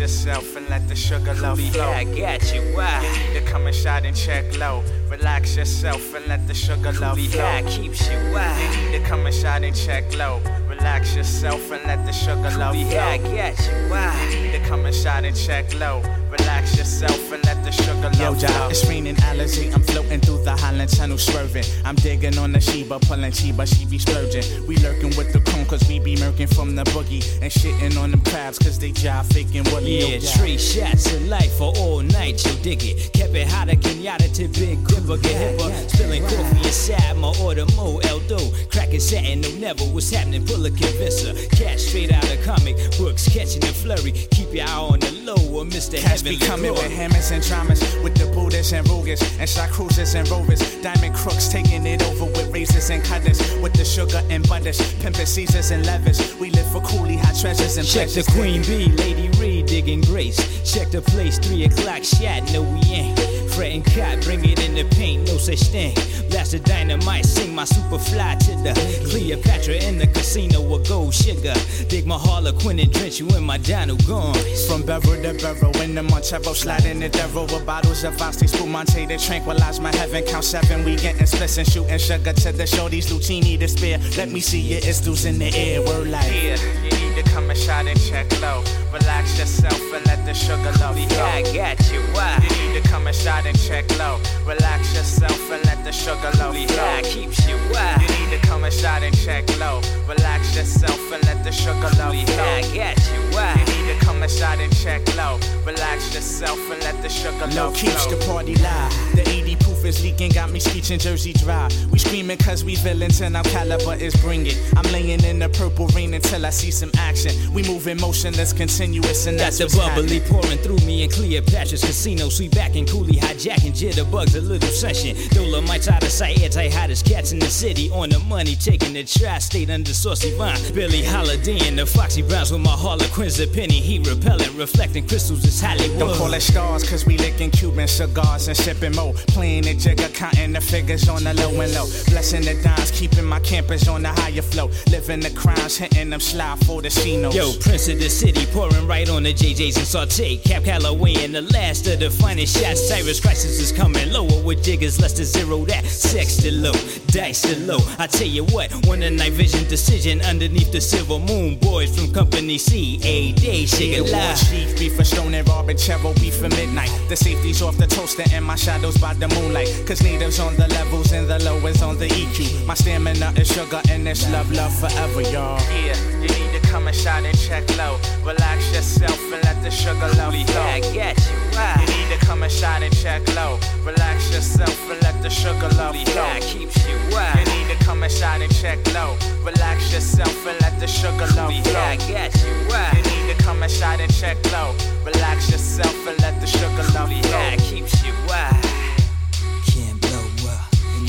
yourself 0.00 0.56
and 0.56 0.66
let 0.70 0.88
the 0.88 0.96
sugar 0.96 1.34
love 1.34 1.58
Cooley, 1.58 1.70
flow. 1.70 1.90
I 1.90 2.04
got 2.04 2.54
you. 2.54 2.62
Why? 2.74 3.02
You 3.04 3.34
need 3.34 3.40
to 3.44 3.52
come 3.52 3.66
and 3.66 3.68
inside 3.68 4.06
and 4.06 4.16
check 4.16 4.56
low. 4.58 4.82
Relax 5.10 5.56
yourself 5.56 6.14
and 6.14 6.26
let 6.26 6.46
the 6.48 6.54
sugar 6.54 6.92
love 6.92 7.16
Cooley, 7.16 7.28
flow. 7.28 7.42
high 7.42 7.62
keeps 7.64 8.08
you. 8.08 8.16
Why? 8.32 8.58
You 8.62 8.90
need 8.90 8.98
to 9.02 9.04
come 9.06 9.20
and 9.20 9.28
inside 9.28 9.62
and 9.62 9.76
check 9.76 10.16
low. 10.16 10.40
Relax 10.68 11.14
yourself 11.14 11.70
and 11.70 11.84
let 11.84 12.06
the 12.06 12.12
sugar 12.12 12.50
love 12.56 12.72
Cooley, 12.72 12.84
flow. 12.84 12.98
high 12.98 13.18
got 13.18 13.58
you. 13.66 13.90
Why? 13.90 14.30
You 14.32 14.40
need 14.40 14.52
to 14.52 14.60
come 14.66 14.80
and 14.80 14.88
inside 14.88 15.24
and 15.26 15.36
check 15.36 15.74
low. 15.74 16.02
Relax 16.30 16.78
yourself 16.78 17.32
and 17.32 17.44
let 17.44 17.62
the 17.64 17.72
sugar 17.72 17.92
love 18.00 18.20
Yo, 18.20 18.32
flow. 18.32 18.48
Job, 18.48 18.70
it's 18.70 18.86
raining 18.88 19.16
Alizé. 19.16 19.74
I'm 19.74 19.82
floating 19.82 20.20
through 20.20 20.44
the 20.44 20.52
Holland 20.56 20.90
Tunnel, 20.90 21.18
swerving. 21.18 21.64
I'm 21.84 21.96
digging 21.96 22.38
on 22.38 22.52
the 22.52 22.60
Sheba, 22.60 23.00
pulling 23.00 23.32
Chiba, 23.32 23.66
she 23.66 23.84
be 23.84 23.98
splurging. 23.98 24.66
We 24.66 24.76
lurking 24.78 25.14
with 25.18 25.32
the 25.32 25.40
cone, 25.40 25.59
cause 25.70 25.88
we 25.88 26.00
be 26.00 26.16
murking 26.16 26.52
from 26.52 26.74
the 26.74 26.82
boogie. 26.90 27.22
And 27.40 27.50
shitting 27.50 27.96
on 27.96 28.10
them 28.10 28.20
crabs, 28.22 28.58
cause 28.58 28.78
they 28.78 28.90
jive 28.90 29.32
faking 29.32 29.62
Willie. 29.72 30.00
Yeah, 30.00 30.18
three 30.18 30.58
shots 30.58 31.12
of 31.12 31.28
life 31.28 31.52
for 31.56 31.72
all 31.76 32.02
night, 32.02 32.44
you 32.44 32.52
dig 32.62 32.82
it. 32.82 33.12
Kept 33.12 33.34
it 33.34 33.46
hotter, 33.46 33.76
Kenyatta 33.76 34.34
to 34.34 34.48
Big 34.58 34.84
Dipper, 34.88 35.16
get 35.18 35.36
hipper. 35.38 35.70
Spilling 35.88 36.22
coffee 36.24 36.66
inside 36.66 37.16
my 37.16 37.32
order, 37.40 37.64
Mo 37.76 38.00
Eldo. 38.00 38.40
Cracking 38.70 38.98
satin, 38.98 39.42
no 39.42 39.50
never, 39.58 39.84
what's 39.84 40.10
happening, 40.10 40.44
pull 40.44 40.66
a 40.66 40.70
convincer. 40.70 41.32
Catch 41.54 41.78
straight 41.78 42.12
out 42.12 42.24
of 42.24 42.42
comic 42.42 42.76
books, 42.98 43.28
catching 43.28 43.60
the 43.60 43.68
flurry. 43.68 44.10
Keep 44.10 44.52
your 44.52 44.66
eye 44.66 44.74
on 44.74 44.98
the 44.98 45.12
low, 45.22 45.38
or 45.54 45.64
Mr. 45.64 46.02
Cats 46.02 46.22
be 46.22 46.34
Heavenly 46.34 46.46
coming 46.46 46.72
with 46.72 46.90
hammers 46.90 47.30
and 47.30 47.44
dramas, 47.44 47.80
with 48.02 48.16
the 48.16 48.26
Buddhists 48.34 48.72
and 48.72 48.84
Rugas, 48.88 49.22
and 49.38 49.48
shot 49.48 49.70
cruisers 49.70 50.14
and 50.16 50.28
rovers. 50.28 50.60
Diamond 50.82 51.14
crooks 51.14 51.46
taking 51.48 51.86
it 51.86 52.02
over 52.02 52.24
with 52.24 52.50
razors 52.52 52.90
and 52.90 53.04
cutters, 53.04 53.38
with 53.62 53.74
the 53.74 53.84
sugar 53.84 54.20
and 54.30 54.46
butters, 54.48 54.80
pimping 55.00 55.26
Caesars 55.60 55.70
and 55.70 55.86
levers. 55.86 56.34
We 56.36 56.50
live 56.50 56.70
for 56.72 56.80
coolie 56.80 57.18
hot 57.18 57.38
treasures 57.38 57.76
and 57.76 57.86
Check 57.86 58.08
the. 58.08 58.22
Queen 58.32 58.62
Bee, 58.62 58.92
Lady 58.96 59.28
Reed 59.38 59.66
digging 59.66 60.00
grace. 60.02 60.38
Check 60.70 60.90
the 60.90 61.02
place, 61.02 61.38
three 61.38 61.64
o'clock 61.64 62.04
shot, 62.04 62.50
no 62.52 62.62
we 62.62 62.80
ain't. 62.92 63.49
Fretting 63.60 63.82
cot, 63.82 64.22
bring 64.22 64.42
it 64.42 64.58
in 64.66 64.74
the 64.74 64.84
paint, 64.96 65.28
no 65.28 65.36
such 65.36 65.60
thing. 65.64 65.92
Blast 66.30 66.52
the 66.52 66.60
dynamite, 66.60 67.26
sing 67.26 67.54
my 67.54 67.66
super 67.66 67.98
fly 67.98 68.34
to 68.36 68.52
the 68.64 68.72
Cleopatra 69.10 69.74
in 69.74 69.98
the 69.98 70.06
casino 70.06 70.62
with 70.62 70.88
gold 70.88 71.12
sugar. 71.12 71.52
Dig 71.88 72.06
my 72.06 72.16
harlequin 72.16 72.78
and 72.78 72.90
drench 72.90 73.20
you 73.20 73.28
in 73.36 73.44
my 73.44 73.58
dino 73.58 73.96
gone. 74.08 74.34
From 74.66 74.80
barrel 74.80 75.02
to 75.02 75.34
barrel, 75.34 75.76
in 75.82 75.94
the 75.94 76.02
Montero, 76.02 76.54
sliding 76.54 77.00
the 77.00 77.10
devil 77.10 77.42
with 77.42 77.66
bottles 77.66 78.02
of 78.02 78.18
Asti, 78.18 78.46
Spumante 78.46 79.06
to 79.06 79.18
tranquilize 79.18 79.78
my 79.78 79.94
heaven. 79.94 80.24
Count 80.24 80.44
seven, 80.44 80.82
we 80.82 80.96
getting 80.96 81.26
splits 81.26 81.58
and 81.58 81.68
shooting 81.68 81.98
sugar 81.98 82.32
to 82.32 82.52
the 82.52 82.64
shorties, 82.64 83.12
Luchini 83.12 83.58
to 83.58 83.68
spare. 83.68 83.98
Let 84.16 84.30
me 84.30 84.40
see 84.40 84.60
your 84.60 84.80
istos 84.80 85.26
in 85.26 85.38
the 85.38 85.54
air, 85.54 85.82
word 85.82 86.08
like. 86.08 86.32
Yeah, 86.32 86.56
you 86.82 87.10
need 87.10 87.22
to 87.22 87.30
come 87.30 87.50
inside 87.50 87.88
and 87.88 88.00
check 88.00 88.26
low. 88.40 88.64
Relax 88.90 89.38
yourself 89.38 89.78
and 89.92 90.06
let 90.06 90.24
the 90.24 90.32
sugar 90.32 90.72
love 90.80 90.96
flow. 90.96 91.24
I 91.24 91.42
got 91.52 91.78
you. 91.92 92.00
Why? 92.14 92.38
You 92.42 92.72
need 92.72 92.82
to 92.82 92.88
come 92.88 93.06
inside 93.06 93.46
and 93.46 93.49
check 93.58 93.86
low. 93.98 94.18
Relax 94.46 94.94
yourself 94.94 95.50
and 95.50 95.64
let 95.64 95.84
the 95.84 95.92
sugar 95.92 96.30
Cooley 96.34 96.66
flow. 96.66 97.00
keeps 97.02 97.46
you. 97.48 97.56
Why? 97.72 97.96
You 98.02 98.08
need 98.18 98.30
to 98.36 98.46
come 98.46 98.64
inside 98.64 99.02
and 99.02 99.16
check 99.16 99.44
low. 99.58 99.80
Relax 100.08 100.54
yourself 100.56 101.00
and 101.12 101.24
let 101.24 101.44
the 101.44 101.52
sugar 101.52 101.90
Cooley 101.96 102.26
flow. 102.26 102.44
high 102.44 102.62
got 102.74 102.98
you. 103.12 103.20
wild. 103.34 103.58
You 103.58 103.64
need 103.86 103.98
to 103.98 104.04
come 104.04 104.22
inside 104.22 104.40
shot 104.40 104.60
and 104.60 104.74
check 104.76 105.02
low. 105.16 105.38
Relax 105.66 106.14
yourself 106.14 106.58
and 106.70 106.82
let 106.82 107.00
the 107.02 107.08
sugar 107.08 107.46
Low 107.48 107.66
love 107.66 107.74
keeps 107.74 108.06
the 108.06 108.16
party 108.26 108.54
live. 108.56 108.92
The 109.14 109.28
80 109.28 109.56
proof 109.56 109.79
is 109.84 110.02
leaking, 110.02 110.32
got 110.32 110.50
me 110.50 110.60
screeching 110.60 110.98
Jersey 110.98 111.32
dry. 111.32 111.68
We 111.90 111.98
screaming 111.98 112.38
cause 112.38 112.64
we 112.64 112.76
villains 112.76 113.20
and 113.20 113.36
our 113.36 113.44
caliber 113.44 113.94
is 113.94 114.14
bring 114.16 114.46
it. 114.46 114.58
I'm 114.76 114.90
laying 114.92 115.22
in 115.24 115.38
the 115.38 115.48
purple 115.48 115.86
rain 115.88 116.14
until 116.14 116.46
I 116.46 116.50
see 116.50 116.70
some 116.70 116.90
action. 116.98 117.32
We 117.52 117.62
moving 117.62 118.00
motionless, 118.00 118.52
continuous, 118.52 119.26
and 119.26 119.38
Got 119.38 119.52
that's 119.52 119.58
the 119.58 119.64
what's 119.64 119.76
bubbly 119.76 120.20
pouring 120.20 120.58
through 120.58 120.78
me 120.86 121.04
in 121.04 121.10
Cleopatra's 121.10 121.84
casino. 121.84 122.28
Sweet 122.28 122.54
back 122.54 122.76
and 122.76 122.86
coolie 122.86 123.18
hijacking 123.18 123.72
jitterbugs, 123.72 124.36
a 124.36 124.40
little 124.40 124.70
session. 124.70 125.16
Dolomites 125.30 125.88
out 125.88 126.02
of 126.02 126.10
sight, 126.10 126.42
anti 126.42 126.68
hottest 126.68 127.06
cats 127.06 127.32
in 127.32 127.38
the 127.38 127.50
city. 127.50 127.90
On 127.90 128.08
the 128.08 128.18
money, 128.20 128.54
taking 128.54 128.92
the 128.92 129.04
tri 129.04 129.38
state 129.38 129.70
under 129.70 129.94
saucy 129.94 130.36
vine. 130.36 130.58
Billie 130.74 131.04
Holiday 131.04 131.58
and 131.66 131.78
the 131.78 131.86
Foxy 131.86 132.22
Browns 132.22 132.52
with 132.52 132.60
my 132.60 132.70
Harlequins, 132.70 133.40
a 133.40 133.46
penny 133.46 133.80
heat 133.80 134.06
repellent, 134.06 134.52
reflecting 134.54 135.06
crystals 135.06 135.44
is 135.44 135.60
Hollywood. 135.60 135.98
Don't 135.98 136.16
call 136.16 136.34
it 136.34 136.40
stars, 136.40 136.88
cause 136.88 137.06
we 137.06 137.18
licking 137.18 137.50
Cuban 137.50 137.88
cigars 137.88 138.48
and 138.48 138.56
sipping 138.56 138.94
mo. 138.94 139.12
Playing 139.28 139.66
the 139.74 139.80
jigger, 139.80 140.08
counting 140.12 140.52
the 140.52 140.60
figures 140.60 141.08
on 141.08 141.24
the 141.24 141.34
low 141.34 141.50
and 141.60 141.72
low. 141.74 141.86
Blessing 142.08 142.42
the 142.42 142.60
dimes, 142.62 142.90
keeping 142.90 143.24
my 143.24 143.40
campers 143.40 143.88
on 143.88 144.02
the 144.02 144.08
higher 144.08 144.42
flow. 144.42 144.70
Living 144.90 145.20
the 145.20 145.30
crimes, 145.30 145.76
hitting 145.76 146.10
them 146.10 146.20
slide 146.20 146.58
for 146.66 146.82
the 146.82 146.88
Cinos. 146.88 147.34
Yo, 147.34 147.52
Prince 147.60 147.88
of 147.88 147.98
the 147.98 148.08
City, 148.08 148.46
pouring 148.46 148.86
right 148.86 149.08
on 149.08 149.22
the 149.22 149.32
JJs 149.32 149.76
and 149.76 149.86
saute. 149.86 150.38
Cab 150.38 150.64
Calloway 150.64 151.14
and 151.24 151.34
the 151.34 151.42
last 151.42 151.86
of 151.86 152.00
the 152.00 152.10
finest 152.10 152.58
shots. 152.60 152.88
Cyrus 152.88 153.20
Crisis 153.20 153.60
is 153.60 153.72
coming 153.72 154.10
lower 154.12 154.42
with 154.42 154.62
diggers, 154.62 155.00
less 155.00 155.12
than 155.12 155.26
zero 155.26 155.64
that. 155.66 155.84
Sex 155.84 156.36
to 156.38 156.52
low, 156.52 156.72
dice 157.08 157.42
to 157.42 157.58
low. 157.60 157.78
I 157.98 158.06
tell 158.06 158.26
you 158.28 158.44
what, 158.46 158.72
one 158.86 159.02
a 159.02 159.10
night 159.10 159.32
vision 159.32 159.68
decision 159.68 160.20
underneath 160.22 160.72
the 160.72 160.80
silver 160.80 161.18
moon. 161.18 161.56
Boys 161.56 161.94
from 161.96 162.12
Company 162.12 162.58
C, 162.58 163.00
a 163.04 163.32
day, 163.32 163.66
shake 163.66 163.96
The 163.96 164.04
it 164.04 164.12
live. 164.12 164.38
chief, 164.50 164.78
beef 164.78 164.96
for 164.96 165.04
Stone 165.04 165.34
and 165.34 165.46
Barbachero, 165.46 166.14
beef 166.20 166.36
for 166.36 166.48
midnight. 166.48 166.90
The 167.08 167.16
safety's 167.16 167.62
off 167.62 167.76
the 167.76 167.86
toaster 167.86 168.24
and 168.32 168.44
my 168.44 168.56
shadows 168.56 168.96
by 168.98 169.14
the 169.14 169.28
moonlight. 169.28 169.59
Cause 169.86 170.02
natives 170.02 170.38
on 170.40 170.56
the 170.56 170.68
levels 170.68 171.12
and 171.12 171.28
the 171.28 171.38
lowest 171.44 171.82
on 171.82 171.98
the 171.98 172.06
EQ. 172.08 172.64
My 172.66 172.74
stamina 172.74 173.32
is 173.36 173.48
sugar 173.52 173.80
and 173.90 174.08
it's 174.08 174.30
love, 174.30 174.50
love 174.52 174.72
forever, 174.78 175.20
y'all. 175.22 175.60
Yeah, 175.84 175.96
you 176.20 176.28
need 176.28 176.52
to 176.58 176.60
come 176.68 176.86
and 176.86 176.96
shot 176.96 177.24
and 177.24 177.36
check 177.38 177.64
low. 177.76 177.98
Relax 178.24 178.72
yourself 178.72 179.20
and 179.32 179.42
let 179.44 179.62
the 179.62 179.70
sugar 179.70 180.08
love 180.16 180.34
flow. 180.34 180.62
I 180.62 180.80
got 180.80 181.18
you. 181.18 181.36
You 181.80 181.86
need 181.94 182.08
to 182.18 182.26
come 182.26 182.42
and 182.42 182.52
shot 182.52 182.82
and 182.82 182.94
check 182.96 183.20
low. 183.34 183.58
Relax 183.84 184.32
yourself 184.32 184.90
and 184.90 185.02
let 185.02 185.20
the 185.22 185.28
sugar 185.28 185.68
love 185.76 185.94
flow. 185.94 186.22
high 186.24 186.40
keeps 186.40 186.76
you 186.88 186.96
wild. 187.10 187.38
You 187.38 187.44
need 187.52 187.76
to 187.76 187.84
come 187.84 188.02
and 188.02 188.12
shot 188.12 188.40
and 188.40 188.54
check 188.54 188.78
low. 188.94 189.16
Relax 189.44 189.92
yourself 189.92 190.46
and 190.46 190.60
let 190.62 190.78
the 190.80 190.86
sugar 190.86 191.26
love 191.36 191.50
Truly 191.50 191.62
flow. 191.62 191.74
high, 191.74 191.96
got 191.96 192.34
you 192.44 192.54
wild. 192.68 192.96
You 192.96 193.02
need 193.02 193.36
to 193.36 193.42
come 193.42 193.62
and 193.62 193.70
shot 193.70 194.00
and 194.00 194.12
check 194.14 194.36
low. 194.52 194.74
Relax 195.04 195.50
yourself 195.50 196.06
and 196.06 196.18
let 196.20 196.40
the 196.40 196.46
sugar 196.46 196.84
love 196.94 197.08
Truly 197.08 197.22
flow. 197.22 197.32
high 197.32 197.56
keeps 197.56 198.02
you 198.06 198.12
wild. 198.28 198.64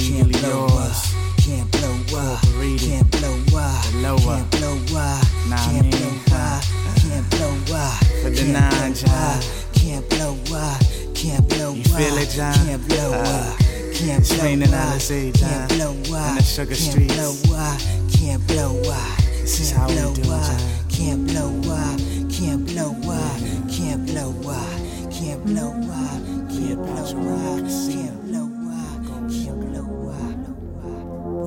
Can't 0.02 0.32
blow 0.42 0.66
up, 0.66 0.96
can't 1.38 1.72
blow 1.72 2.20
up, 2.20 2.42
can't 2.80 3.12
blow 3.12 3.58
up, 3.58 3.84
can't 3.84 4.18
blow 4.18 4.36
up, 4.36 4.42
can't 4.42 4.52
blow 4.52 4.98
up, 4.98 5.24
can't 5.52 5.86
blow 5.90 6.36
up, 6.38 6.64
can't 6.98 7.30
blow 7.30 7.76
up, 7.76 8.04
For 8.22 8.30
the 8.30 8.44
nine, 8.52 8.94
John. 8.94 9.42
can't 9.74 10.10
blow 10.10 10.36
up, 10.54 10.82
can't 11.14 11.48
blow 11.50 11.72
up, 11.72 11.86
feel 11.86 12.18
it, 12.18 12.30
John? 12.30 12.54
can't 12.54 12.88
blow 12.88 13.14
Uh, 13.14 13.22
up, 13.22 13.60
can't 13.94 14.28
blow 14.28 14.74
up, 14.74 15.00
can't 15.00 15.70
blow 15.70 15.92
up, 16.18 16.30
In 16.30 16.36
the 16.36 16.44
sugar 16.44 16.76
can't 16.76 17.08
blow 17.08 17.56
up, 17.56 17.80
can't 18.12 18.48
blow 18.48 18.82
up, 18.90 19.18
can't 19.46 19.88
blow 19.88 20.34
up, 20.34 20.60
can't 20.90 21.28
blow 21.28 21.52
up, 21.72 22.00
can't 22.30 22.66
blow 22.66 22.92
up, 22.92 22.92
can't 22.98 22.98
blow 22.98 23.02
up, 23.12 23.40
can't 23.70 24.06
blow 24.06 24.34
up, 24.50 25.12
can't 25.14 25.46
blow 25.46 25.72
up, 25.72 26.22
can't 26.50 26.82
blow 26.86 27.58
up, 27.58 28.31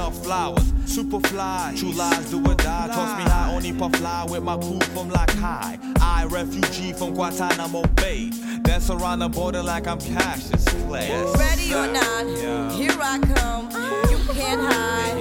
up 0.00 0.14
flowers. 0.14 0.72
Superfly, 0.86 1.78
true 1.78 1.92
lies 1.92 2.30
do 2.30 2.38
or 2.38 2.54
die. 2.54 2.88
Toss 2.88 3.18
me 3.18 3.24
high, 3.30 3.54
only 3.54 3.72
puff 3.72 3.94
fly 3.96 4.26
with 4.28 4.42
my 4.42 4.56
crew 4.56 4.80
from 4.92 5.10
like 5.10 5.30
high. 5.30 5.78
I, 6.00 6.26
refugee 6.28 6.92
from 6.92 7.14
Guantanamo 7.14 7.82
Bay. 7.94 8.30
Dance 8.62 8.90
around 8.90 9.20
the 9.20 9.28
border 9.28 9.62
like 9.62 9.86
I'm 9.86 10.00
Cassius 10.00 10.64
Clay. 10.64 11.10
Ready 11.38 11.74
or 11.74 11.86
not, 11.86 12.72
here 12.72 12.96
I 13.00 13.18
come. 13.34 13.66
You 14.10 14.18
can't 14.34 14.60
hide. 14.60 15.19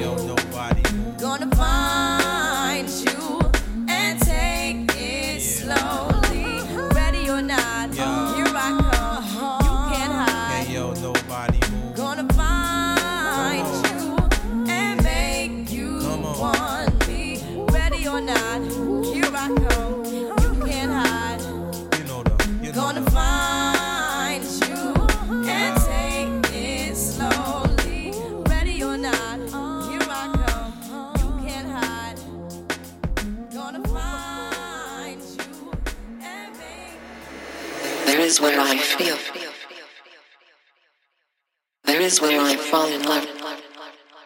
Is 42.09 42.19
where 42.19 42.41
I 42.41 42.55
fall 42.55 42.87
in 42.87 43.03
love 43.03 43.27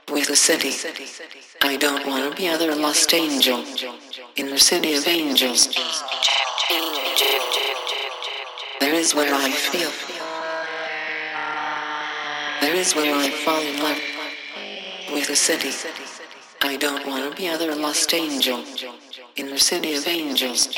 with 0.10 0.28
the 0.30 0.38
city. 0.38 0.72
I 1.62 1.76
don't 1.76 2.08
want 2.08 2.24
to 2.32 2.42
be 2.42 2.48
other 2.48 2.74
lost 2.76 3.14
angel 3.14 3.60
in 4.38 4.48
the 4.48 4.58
city 4.58 4.94
of 4.94 5.06
angels. 5.06 5.68
There 8.80 8.94
is 8.94 9.14
where 9.14 9.34
I 9.36 9.50
feel. 9.52 9.92
There 12.62 12.76
is 12.84 12.96
where 12.96 13.14
I 13.14 13.30
fall 13.44 13.62
in 13.62 13.78
love 13.88 14.02
with 15.12 15.28
the 15.28 15.36
city. 15.36 15.74
I 16.62 16.78
don't 16.78 17.06
want 17.06 17.30
to 17.30 17.36
be 17.36 17.50
other 17.50 17.76
lost 17.76 18.14
angel 18.14 18.64
in 19.36 19.48
the 19.48 19.60
city 19.60 19.96
of 19.96 20.08
angels. 20.08 20.70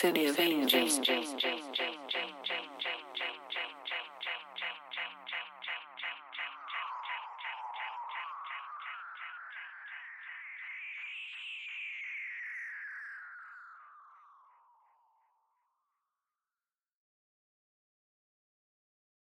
city 0.00 0.24
of 0.24 0.40
angels. 0.40 0.98